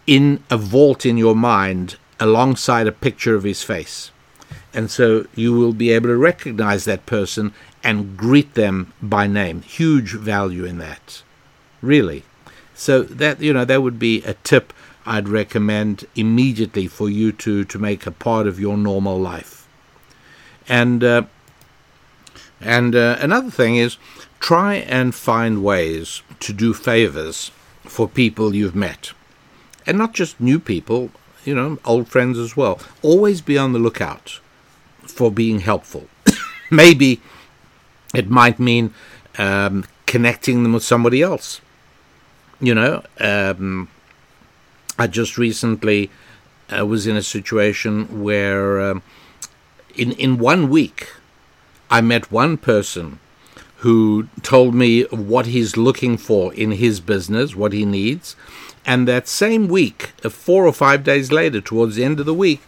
in 0.07 0.43
a 0.51 0.57
vault 0.57 1.07
in 1.07 1.17
your 1.17 1.37
mind 1.37 1.97
alongside 2.19 2.89
a 2.89 2.93
picture 2.93 3.37
of 3.37 3.45
his 3.45 3.63
face. 3.63 4.11
And 4.75 4.91
so 4.91 5.27
you 5.37 5.53
will 5.53 5.73
be 5.73 5.91
able 5.91 6.09
to 6.09 6.17
recognize 6.17 6.85
that 6.85 7.07
person 7.07 7.53
and 7.85 8.17
greet 8.17 8.55
them 8.55 8.93
by 9.01 9.29
name. 9.29 9.63
Huge 9.63 10.15
value 10.15 10.65
in 10.65 10.79
that. 10.79 11.23
Really. 11.81 12.25
So 12.75 13.03
that 13.03 13.41
you 13.41 13.53
know 13.53 13.65
that 13.65 13.83
would 13.83 13.99
be 13.99 14.23
a 14.25 14.35
tip 14.35 14.73
I'd 15.07 15.29
recommend 15.29 16.05
immediately 16.17 16.89
for 16.89 17.09
you 17.09 17.33
to 17.33 17.65
to 17.65 17.79
make 17.79 18.07
a 18.07 18.11
part 18.11 18.47
of 18.47 18.59
your 18.59 18.77
normal 18.77 19.19
life. 19.19 19.69
And 20.69 21.05
uh, 21.05 21.23
and 22.61 22.95
uh, 22.95 23.17
another 23.21 23.51
thing 23.51 23.77
is 23.77 23.99
try 24.41 24.75
and 24.75 25.15
find 25.15 25.63
ways 25.63 26.23
to 26.41 26.53
do 26.53 26.75
favors 26.75 27.51
for 27.85 28.09
people 28.09 28.55
you've 28.55 28.75
met. 28.75 29.13
And 29.87 29.97
not 29.97 30.13
just 30.13 30.41
new 30.41 30.59
people, 30.59 31.11
you 31.45 31.55
know, 31.55 31.79
old 31.85 32.09
friends 32.09 32.39
as 32.39 32.57
well. 32.57 32.81
Always 33.03 33.41
be 33.41 33.57
on 33.57 33.73
the 33.73 33.79
lookout 33.79 34.41
for 35.03 35.31
being 35.31 35.61
helpful. 35.61 36.09
Maybe 36.71 37.21
it 38.15 38.29
might 38.29 38.59
mean 38.59 38.93
um, 39.39 39.85
connecting 40.07 40.63
them 40.63 40.73
with 40.73 40.83
somebody 40.83 41.23
else. 41.23 41.61
You 42.59 42.75
know, 42.75 43.03
um, 43.21 43.89
I 44.99 45.07
just 45.07 45.36
recently 45.36 46.11
uh, 46.76 46.86
was 46.86 47.07
in 47.07 47.16
a 47.16 47.22
situation 47.22 48.22
where 48.22 48.80
um, 48.80 49.03
in 49.94 50.12
in 50.12 50.38
one 50.38 50.68
week 50.68 51.09
I 51.90 52.01
met 52.01 52.32
one 52.32 52.57
person 52.57 53.20
who 53.78 54.28
told 54.42 54.74
me 54.74 55.03
what 55.05 55.47
he's 55.47 55.76
looking 55.76 56.16
for 56.16 56.53
in 56.55 56.72
his 56.72 57.01
business, 57.01 57.55
what 57.55 57.72
he 57.72 57.84
needs. 57.84 58.34
And 58.86 59.07
that 59.07 59.28
same 59.28 59.68
week, 59.68 60.12
uh, 60.24 60.30
four 60.30 60.66
or 60.66 60.72
five 60.72 61.05
days 61.05 61.30
later, 61.30 61.61
towards 61.61 61.97
the 61.97 62.05
end 62.05 62.18
of 62.18 62.26
the 62.26 62.34
week, 62.34 62.62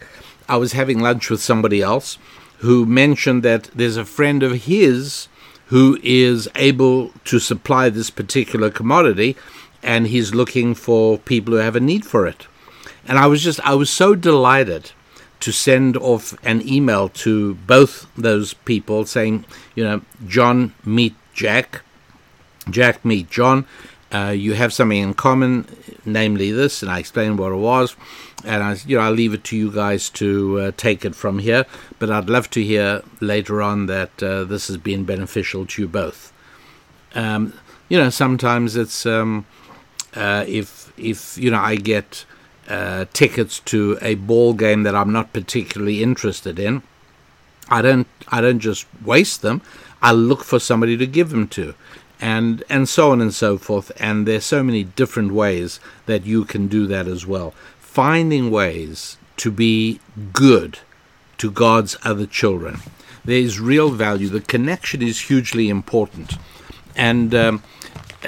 I 0.49 0.57
was 0.57 0.73
having 0.73 1.01
lunch 1.01 1.31
with 1.31 1.41
somebody 1.41 1.81
else 1.81 2.19
who 2.59 2.85
mentioned 2.85 3.43
that 3.43 3.71
there's 3.75 3.97
a 3.97 4.05
friend 4.05 4.43
of 4.43 4.65
his 4.65 5.29
who 5.67 5.99
is 6.03 6.49
able 6.55 7.11
to 7.25 7.39
supply 7.39 7.89
this 7.89 8.11
particular 8.11 8.71
commodity 8.71 9.37
and 9.83 10.07
he's 10.07 10.35
looking 10.35 10.75
for 10.75 11.19
people 11.19 11.55
who 11.55 11.61
have 11.61 11.77
a 11.77 11.81
need 11.81 12.05
for 12.05 12.27
it. 12.27 12.47
And 13.07 13.19
I 13.19 13.27
was 13.27 13.43
just, 13.43 13.61
I 13.61 13.75
was 13.75 13.91
so 13.91 14.15
delighted 14.15 14.93
to 15.41 15.53
send 15.53 15.97
off 15.97 16.35
an 16.45 16.67
email 16.67 17.09
to 17.09 17.55
both 17.55 18.07
those 18.17 18.55
people 18.55 19.07
saying, 19.07 19.45
you 19.75 19.85
know, 19.85 20.03
John, 20.27 20.75
meet 20.85 21.15
Jack. 21.33 21.83
Jack, 22.69 23.05
meet 23.05 23.31
John. 23.31 23.67
Uh, 24.13 24.35
you 24.37 24.55
have 24.55 24.73
something 24.73 24.99
in 24.99 25.15
common, 25.15 25.67
namely 26.05 26.51
this, 26.51 26.83
and 26.83 26.91
I 26.91 26.99
explained 26.99 27.39
what 27.39 27.53
it 27.53 27.57
was. 27.57 27.95
And 28.45 28.63
I, 28.63 28.77
you 28.87 28.97
know, 28.97 29.03
I'll 29.03 29.13
leave 29.13 29.35
it 29.35 29.45
to 29.45 29.57
you 29.57 29.71
guys 29.71 30.09
to 30.11 30.61
uh, 30.61 30.73
take 30.77 31.05
it 31.05 31.15
from 31.15 31.39
here. 31.39 31.67
But 31.99 32.11
I'd 32.11 32.31
love 32.31 32.51
to 32.51 32.63
hear 32.63 33.03
later 33.21 33.63
on 33.63 33.87
that 33.87 34.23
uh, 34.23 34.45
this 34.45 34.69
has 34.69 34.77
been 34.77 35.05
beneficial 35.05 35.67
to 35.67 35.83
you 35.83 35.89
both. 35.89 36.33
Um, 37.15 37.53
you 37.89 37.99
know, 37.99 38.11
sometimes 38.11 38.77
it's 38.77 39.07
um, 39.07 39.47
uh, 40.15 40.45
if 40.47 40.93
if 40.99 41.37
you 41.39 41.51
know 41.51 41.61
I 41.61 41.77
get 41.77 42.25
uh, 42.69 43.07
tickets 43.13 43.61
to 43.61 43.99
a 44.03 44.15
ball 44.15 44.53
game 44.55 44.83
that 44.83 44.95
I'm 44.95 45.13
not 45.13 45.33
particularly 45.33 46.03
interested 46.03 46.59
in, 46.59 46.83
I 47.69 47.83
don't 47.83 48.07
I 48.29 48.41
don't 48.41 48.61
just 48.61 48.87
waste 49.05 49.43
them. 49.43 49.63
I 50.01 50.13
look 50.13 50.45
for 50.45 50.59
somebody 50.59 50.97
to 50.97 51.07
give 51.07 51.31
them 51.31 51.49
to, 51.49 51.75
and 52.21 52.63
and 52.69 52.89
so 52.89 53.11
on 53.13 53.21
and 53.21 53.35
so 53.35 53.59
forth. 53.59 53.91
And 54.01 54.27
there's 54.27 54.45
so 54.45 54.63
many 54.63 54.85
different 54.85 55.33
ways 55.33 55.81
that 56.07 56.25
you 56.25 56.45
can 56.45 56.69
do 56.69 56.87
that 56.87 57.07
as 57.07 57.27
well. 57.27 57.53
Finding 57.79 58.51
ways 58.51 59.17
to 59.39 59.51
be 59.51 60.01
good 60.33 60.79
to 61.39 61.51
God's 61.51 61.97
other 62.03 62.27
children. 62.27 62.81
There 63.25 63.39
is 63.39 63.61
real 63.61 63.91
value. 63.91 64.29
The 64.29 64.41
connection 64.41 65.03
is 65.03 65.23
hugely 65.23 65.69
important, 65.69 66.35
and 66.97 67.35
um, 67.35 67.63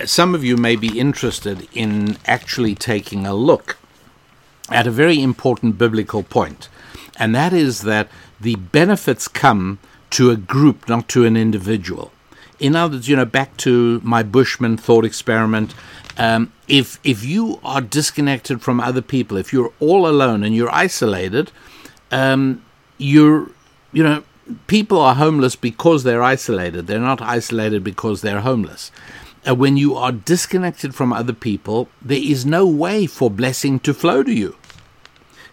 some 0.05 0.35
of 0.35 0.45
you 0.45 0.57
may 0.57 0.77
be 0.77 0.99
interested 0.99 1.69
in 1.73 2.17
actually 2.27 2.75
taking 2.75 3.27
a 3.27 3.35
look 3.35 3.77
at 4.69 4.87
a 4.87 4.91
very 4.91 5.21
important 5.23 5.79
biblical 5.79 6.23
point, 6.23 6.69
and 7.19 7.35
that 7.35 7.53
is 7.53 7.83
that 7.83 8.09
the 8.41 8.55
benefits 8.57 9.29
come 9.29 9.79
to 10.11 10.31
a 10.31 10.37
group, 10.37 10.89
not 10.89 11.09
to 11.09 11.25
an 11.25 11.37
individual. 11.37 12.13
In 12.59 12.77
other 12.77 12.97
words, 12.97 13.09
you 13.09 13.17
know, 13.17 13.25
back 13.25 13.57
to 13.59 14.01
my 14.05 14.23
Bushman 14.23 14.77
thought 14.77 15.05
experiment. 15.05 15.75
Um, 16.19 16.53
if 16.69 17.01
if 17.03 17.25
you 17.25 17.59
are 17.65 17.81
disconnected 17.81 18.61
from 18.61 18.81
other 18.81 19.03
people, 19.03 19.37
if 19.37 19.53
you're 19.53 19.73
all 19.81 20.07
alone 20.07 20.45
and 20.45 20.55
you're 20.55 20.73
isolated, 20.75 21.51
um, 22.11 22.63
you're 22.99 23.51
you 23.93 24.03
know 24.03 24.23
people 24.67 25.01
are 25.01 25.15
homeless 25.15 25.57
because 25.57 26.03
they're 26.03 26.23
isolated. 26.23 26.87
They're 26.87 26.99
not 26.99 27.23
isolated 27.23 27.83
because 27.83 28.21
they're 28.21 28.41
homeless. 28.41 28.91
When 29.47 29.77
you 29.77 29.95
are 29.97 30.13
disconnected 30.13 30.95
from 30.95 31.13
other 31.13 31.33
people, 31.33 31.89
there 32.03 32.23
is 32.23 32.45
no 32.45 32.67
way 32.67 33.07
for 33.07 33.31
blessing 33.31 33.81
to 33.81 33.95
flow 33.95 34.23
to 34.23 34.33
you. 34.33 34.57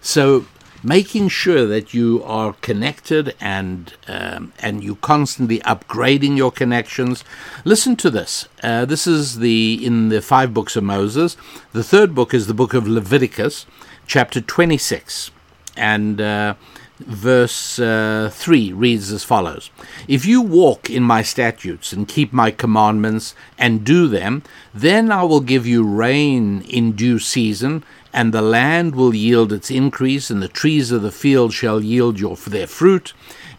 So 0.02 0.46
making 0.84 1.30
sure 1.30 1.66
that 1.66 1.94
you 1.94 2.22
are 2.24 2.54
connected 2.62 3.36
and 3.40 3.94
um, 4.08 4.54
and 4.60 4.84
you 4.84 4.96
constantly 4.96 5.60
upgrading 5.60 6.38
your 6.38 6.52
connections. 6.52 7.24
Listen 7.64 7.96
to 7.96 8.10
this. 8.10 8.48
Uh, 8.62 8.86
this 8.86 9.08
is 9.08 9.40
the 9.40 9.80
in 9.84 10.10
the 10.10 10.22
five 10.22 10.54
books 10.54 10.76
of 10.76 10.84
Moses. 10.84 11.38
The 11.72 11.84
third 11.84 12.14
book 12.14 12.34
is 12.34 12.48
the 12.48 12.54
book 12.54 12.74
of 12.74 12.88
Leviticus, 12.88 13.66
chapter 14.06 14.42
twenty 14.42 14.78
six, 14.78 15.32
and. 15.76 16.22
Uh, 16.22 16.54
verse 17.00 17.80
uh, 17.80 18.30
3 18.34 18.74
reads 18.74 19.12
as 19.12 19.24
follows. 19.24 19.70
If 20.08 20.26
you 20.26 20.42
walk 20.42 20.90
in 20.90 21.04
my 21.04 21.22
statutes 21.22 21.94
and 21.94 22.08
keep 22.08 22.34
my 22.34 22.52
commandments 22.52 23.36
and 23.58 23.84
do 23.84 24.08
them, 24.08 24.44
then 24.74 25.12
I 25.12 25.24
will 25.24 25.42
give 25.42 25.68
you 25.68 25.84
rain 25.88 26.62
in 26.62 26.94
due 26.94 27.20
season, 27.20 27.84
and 28.14 28.34
the 28.34 28.42
land 28.42 28.96
will 28.96 29.14
yield 29.14 29.54
its 29.54 29.70
increase, 29.70 30.30
and 30.30 30.42
the 30.42 30.48
trees 30.48 30.92
of 30.92 31.02
the 31.02 31.12
field 31.12 31.54
shall 31.54 31.84
yield 31.84 32.20
your, 32.20 32.36
their 32.36 32.68
fruit, 32.68 33.14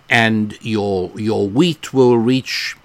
and 0.09 0.59
your, 0.61 1.13
your 1.19 1.49
wheat 1.49 1.93
will 1.93 2.19
reach 2.19 2.77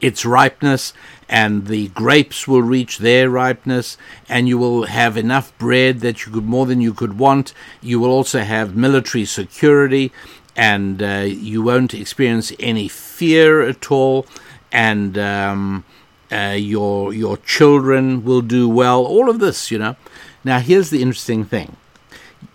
its 0.00 0.24
ripeness, 0.24 0.92
and 1.30 1.68
the 1.68 1.86
grapes 1.88 2.48
will 2.48 2.60
reach 2.60 2.98
their 2.98 3.30
ripeness, 3.30 3.96
and 4.28 4.48
you 4.48 4.58
will 4.58 4.86
have 4.86 5.16
enough 5.16 5.56
bread 5.58 6.00
that 6.00 6.26
you 6.26 6.32
could 6.32 6.44
more 6.44 6.66
than 6.66 6.80
you 6.80 6.92
could 6.92 7.18
want. 7.18 7.54
You 7.80 8.00
will 8.00 8.10
also 8.10 8.40
have 8.40 8.74
military 8.74 9.24
security, 9.24 10.10
and 10.56 11.00
uh, 11.00 11.24
you 11.28 11.62
won't 11.62 11.94
experience 11.94 12.52
any 12.58 12.88
fear 12.88 13.62
at 13.62 13.92
all, 13.92 14.26
and 14.72 15.16
um, 15.16 15.84
uh, 16.32 16.56
your 16.58 17.14
your 17.14 17.36
children 17.36 18.24
will 18.24 18.42
do 18.42 18.68
well. 18.68 19.06
All 19.06 19.30
of 19.30 19.38
this, 19.38 19.70
you 19.70 19.78
know. 19.78 19.94
Now, 20.42 20.58
here's 20.58 20.90
the 20.90 21.00
interesting 21.00 21.44
thing. 21.44 21.76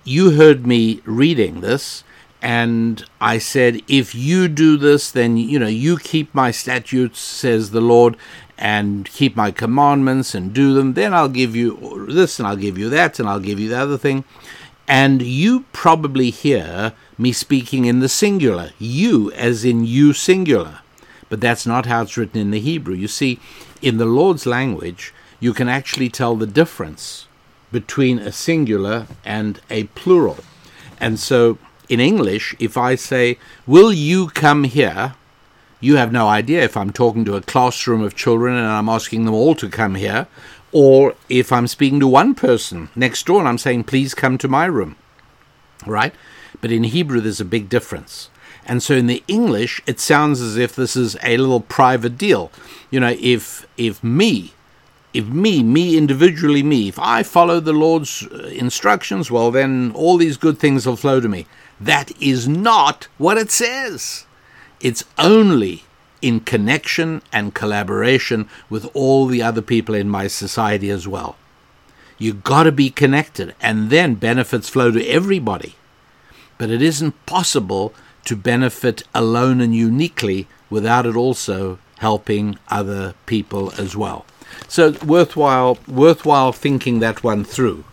You 0.04 0.32
heard 0.32 0.68
me 0.68 1.02
reading 1.06 1.62
this, 1.62 2.04
and 2.46 3.04
I 3.20 3.40
said, 3.40 3.82
If 3.88 4.14
you 4.14 4.48
do 4.48 4.78
this, 4.78 5.10
then, 5.10 5.36
you 5.36 5.58
know, 5.58 5.66
you 5.66 5.98
keep 5.98 6.34
my 6.36 6.52
statutes, 6.52 7.20
says 7.20 7.72
the 7.72 7.82
Lord, 7.82 8.18
and 8.58 9.06
keep 9.06 9.36
my 9.36 9.52
commandments 9.52 10.34
and 10.34 10.54
do 10.54 10.74
them, 10.74 10.94
then 10.94 11.14
I'll 11.14 11.30
give 11.30 11.56
you 11.56 12.08
this, 12.10 12.40
and 12.40 12.48
I'll 12.48 12.56
give 12.56 12.78
you 12.78 12.90
that, 12.90 13.20
and 13.20 13.28
I'll 13.28 13.40
give 13.40 13.60
you 13.60 13.70
the 13.70 13.80
other 13.80 13.98
thing. 13.98 14.24
And 14.88 15.22
you 15.22 15.66
probably 15.74 16.30
hear 16.30 16.94
me 17.18 17.32
speaking 17.32 17.86
in 17.86 18.00
the 18.00 18.10
singular, 18.10 18.72
you 18.78 19.32
as 19.34 19.66
in 19.66 19.86
you 19.86 20.14
singular. 20.14 20.80
But 21.28 21.42
that's 21.42 21.66
not 21.66 21.88
how 21.88 22.04
it's 22.04 22.18
written 22.18 22.40
in 22.40 22.52
the 22.52 22.60
Hebrew. 22.60 22.94
You 22.94 23.08
see, 23.08 23.40
in 23.82 23.98
the 23.98 24.06
Lord's 24.06 24.46
language, 24.46 25.14
you 25.40 25.54
can 25.54 25.68
actually 25.68 26.10
tell 26.10 26.36
the 26.36 26.48
difference 26.48 27.28
between 27.72 28.20
a 28.20 28.32
singular 28.32 29.08
and 29.26 29.60
a 29.70 29.86
plural. 29.86 30.38
And 31.00 31.20
so 31.20 31.58
in 31.90 32.00
English, 32.00 32.56
if 32.60 32.78
I 32.78 32.96
say, 32.96 33.38
Will 33.66 33.92
you 33.92 34.28
come 34.28 34.64
here? 34.64 35.16
You 35.86 35.98
have 35.98 36.12
no 36.12 36.28
idea 36.28 36.64
if 36.64 36.76
I'm 36.76 36.92
talking 36.92 37.26
to 37.26 37.36
a 37.36 37.44
classroom 37.44 38.02
of 38.02 38.16
children 38.16 38.56
and 38.56 38.66
I'm 38.66 38.90
asking 38.90 39.26
them 39.26 39.36
all 39.36 39.54
to 39.54 39.70
come 39.70 39.94
here, 39.94 40.26
or 40.72 41.14
if 41.30 41.52
I'm 41.52 41.68
speaking 41.68 42.00
to 42.00 42.08
one 42.08 42.34
person 42.34 42.90
next 42.96 43.28
door 43.28 43.38
and 43.38 43.48
I'm 43.48 43.60
saying, 43.60 43.84
Please 43.84 44.16
come 44.16 44.40
to 44.40 44.48
my 44.48 44.66
room. 44.66 44.96
Right? 45.86 46.16
But 46.60 46.72
in 46.72 46.86
Hebrew, 46.86 47.22
there's 47.22 47.40
a 47.40 47.46
big 47.46 47.70
difference. 47.70 48.32
And 48.66 48.82
so 48.82 48.96
in 48.96 49.06
the 49.06 49.24
English, 49.28 49.80
it 49.86 50.00
sounds 50.00 50.42
as 50.42 50.58
if 50.58 50.76
this 50.76 50.96
is 50.96 51.18
a 51.22 51.38
little 51.38 51.62
private 51.62 52.18
deal. 52.18 52.52
You 52.90 53.00
know, 53.00 53.16
if 53.20 53.68
if 53.78 54.04
me 54.04 54.56
if 55.14 55.28
me, 55.28 55.62
me 55.62 56.00
individually, 56.00 56.64
me, 56.64 56.88
if 56.88 56.98
I 56.98 57.22
follow 57.22 57.60
the 57.60 57.74
Lord's 57.74 58.26
uh, 58.26 58.48
instructions, 58.48 59.30
well, 59.30 59.52
then 59.52 59.92
all 59.94 60.18
these 60.18 60.36
good 60.36 60.58
things 60.58 60.88
will 60.88 60.98
flow 60.98 61.20
to 61.22 61.30
me. 61.30 61.46
That 61.80 62.12
is 62.20 62.48
not 62.48 63.08
what 63.20 63.38
it 63.38 63.52
says. 63.52 64.25
It's 64.86 65.04
only 65.18 65.84
in 66.22 66.42
connection 66.42 67.24
and 67.34 67.56
collaboration 67.56 68.48
with 68.70 68.86
all 68.94 69.26
the 69.26 69.42
other 69.42 69.64
people 69.64 69.96
in 69.96 70.08
my 70.08 70.28
society 70.28 70.92
as 70.92 71.08
well. 71.08 71.38
You've 72.20 72.44
got 72.44 72.66
to 72.66 72.72
be 72.72 72.92
connected, 72.92 73.56
and 73.60 73.90
then 73.90 74.14
benefits 74.14 74.70
flow 74.70 74.92
to 74.92 75.04
everybody. 75.08 75.74
But 76.60 76.70
it 76.70 76.84
isn't 76.84 77.26
possible 77.26 77.96
to 78.26 78.36
benefit 78.36 79.02
alone 79.16 79.60
and 79.60 79.76
uniquely 79.76 80.48
without 80.70 81.08
it 81.08 81.16
also 81.16 81.80
helping 81.98 82.60
other 82.70 83.16
people 83.26 83.74
as 83.80 83.96
well. 83.96 84.24
So 84.68 84.92
worthwhile 85.04 85.80
worthwhile 85.88 86.52
thinking 86.52 87.00
that 87.00 87.24
one 87.24 87.44
through 87.44 87.86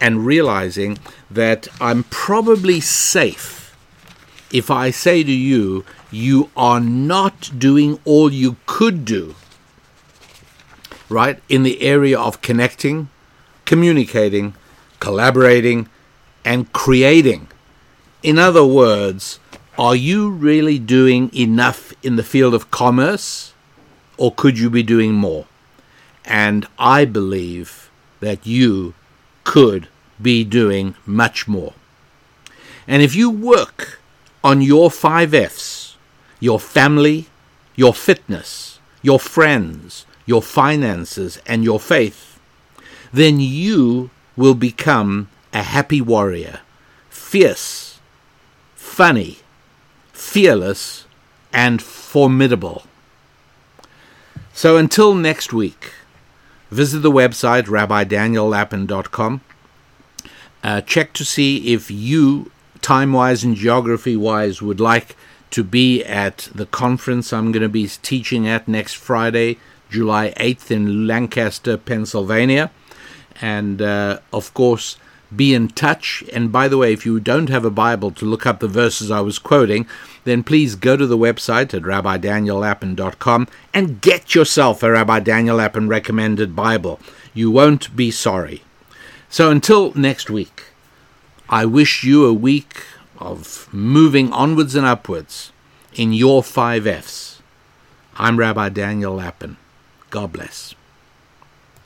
and 0.00 0.24
realizing 0.24 0.96
that 1.30 1.68
I'm 1.82 2.04
probably 2.04 2.80
safe 2.80 3.60
if 4.52 4.70
I 4.70 4.90
say 4.90 5.22
to 5.22 5.32
you 5.32 5.84
you 6.10 6.50
are 6.56 6.80
not 6.80 7.50
doing 7.58 7.98
all 8.04 8.32
you 8.32 8.56
could 8.66 9.04
do 9.04 9.34
right 11.08 11.42
in 11.48 11.62
the 11.62 11.82
area 11.82 12.18
of 12.18 12.40
connecting, 12.40 13.08
communicating, 13.64 14.54
collaborating 15.00 15.88
and 16.44 16.72
creating. 16.72 17.48
In 18.22 18.38
other 18.38 18.64
words, 18.64 19.38
are 19.78 19.96
you 19.96 20.30
really 20.30 20.78
doing 20.78 21.34
enough 21.34 21.92
in 22.02 22.16
the 22.16 22.22
field 22.22 22.54
of 22.54 22.70
commerce, 22.70 23.54
or 24.16 24.32
could 24.34 24.58
you 24.58 24.68
be 24.68 24.82
doing 24.82 25.12
more? 25.14 25.46
And 26.24 26.66
I 26.78 27.04
believe 27.06 27.90
that 28.20 28.46
you 28.46 28.94
could 29.44 29.88
be 30.20 30.44
doing 30.44 30.94
much 31.06 31.48
more. 31.48 31.72
And 32.86 33.02
if 33.02 33.14
you 33.14 33.30
work 33.30 34.00
on 34.44 34.60
your 34.60 34.90
five 34.90 35.32
F's 35.32 35.79
your 36.40 36.58
family, 36.58 37.26
your 37.76 37.94
fitness, 37.94 38.80
your 39.02 39.20
friends, 39.20 40.06
your 40.26 40.42
finances, 40.42 41.40
and 41.46 41.62
your 41.62 41.78
faith 41.78 42.30
then 43.12 43.40
you 43.40 44.10
will 44.36 44.54
become 44.54 45.28
a 45.52 45.62
happy 45.62 46.00
warrior, 46.00 46.60
fierce, 47.08 47.98
funny, 48.74 49.38
fearless, 50.12 51.06
and 51.52 51.82
formidable. 51.82 52.84
So 54.52 54.76
until 54.76 55.14
next 55.14 55.52
week, 55.52 55.92
visit 56.70 57.00
the 57.00 57.10
website 57.10 57.64
rabbidaniellapin.com. 57.64 59.40
Uh, 60.62 60.80
check 60.82 61.12
to 61.14 61.24
see 61.24 61.72
if 61.72 61.90
you, 61.90 62.50
time 62.82 63.12
wise 63.12 63.42
and 63.42 63.56
geography 63.56 64.14
wise, 64.14 64.60
would 64.62 64.78
like 64.78 65.16
to 65.50 65.64
be 65.64 66.04
at 66.04 66.48
the 66.54 66.66
conference 66.66 67.32
I'm 67.32 67.52
going 67.52 67.62
to 67.62 67.68
be 67.68 67.88
teaching 67.88 68.46
at 68.46 68.68
next 68.68 68.94
Friday, 68.94 69.58
July 69.90 70.32
8th 70.36 70.70
in 70.70 71.06
Lancaster, 71.06 71.76
Pennsylvania. 71.76 72.70
And 73.40 73.82
uh, 73.82 74.20
of 74.32 74.52
course, 74.54 74.96
be 75.34 75.54
in 75.54 75.68
touch. 75.68 76.24
And 76.32 76.50
by 76.50 76.68
the 76.68 76.78
way, 76.78 76.92
if 76.92 77.06
you 77.06 77.20
don't 77.20 77.48
have 77.48 77.64
a 77.64 77.70
Bible 77.70 78.10
to 78.12 78.24
look 78.24 78.46
up 78.46 78.60
the 78.60 78.68
verses 78.68 79.10
I 79.10 79.20
was 79.20 79.38
quoting, 79.38 79.86
then 80.24 80.42
please 80.42 80.74
go 80.74 80.96
to 80.96 81.06
the 81.06 81.18
website 81.18 81.72
at 81.74 81.82
rabbidaniellapin.com 81.82 83.48
and 83.72 84.00
get 84.00 84.34
yourself 84.34 84.82
a 84.82 84.90
Rabbi 84.90 85.20
Daniel 85.20 85.56
Lapin 85.56 85.88
recommended 85.88 86.56
Bible. 86.56 87.00
You 87.32 87.50
won't 87.50 87.94
be 87.96 88.10
sorry. 88.10 88.62
So 89.28 89.50
until 89.50 89.92
next 89.94 90.30
week, 90.30 90.64
I 91.48 91.64
wish 91.64 92.04
you 92.04 92.26
a 92.26 92.32
week 92.32 92.84
of 93.20 93.68
moving 93.72 94.32
onwards 94.32 94.74
and 94.74 94.86
upwards 94.86 95.52
in 95.94 96.12
your 96.12 96.42
five 96.42 96.86
F's. 96.86 97.42
I'm 98.16 98.38
Rabbi 98.38 98.68
Daniel 98.70 99.14
Lapin. 99.14 99.56
God 100.10 100.32
bless. 100.32 100.74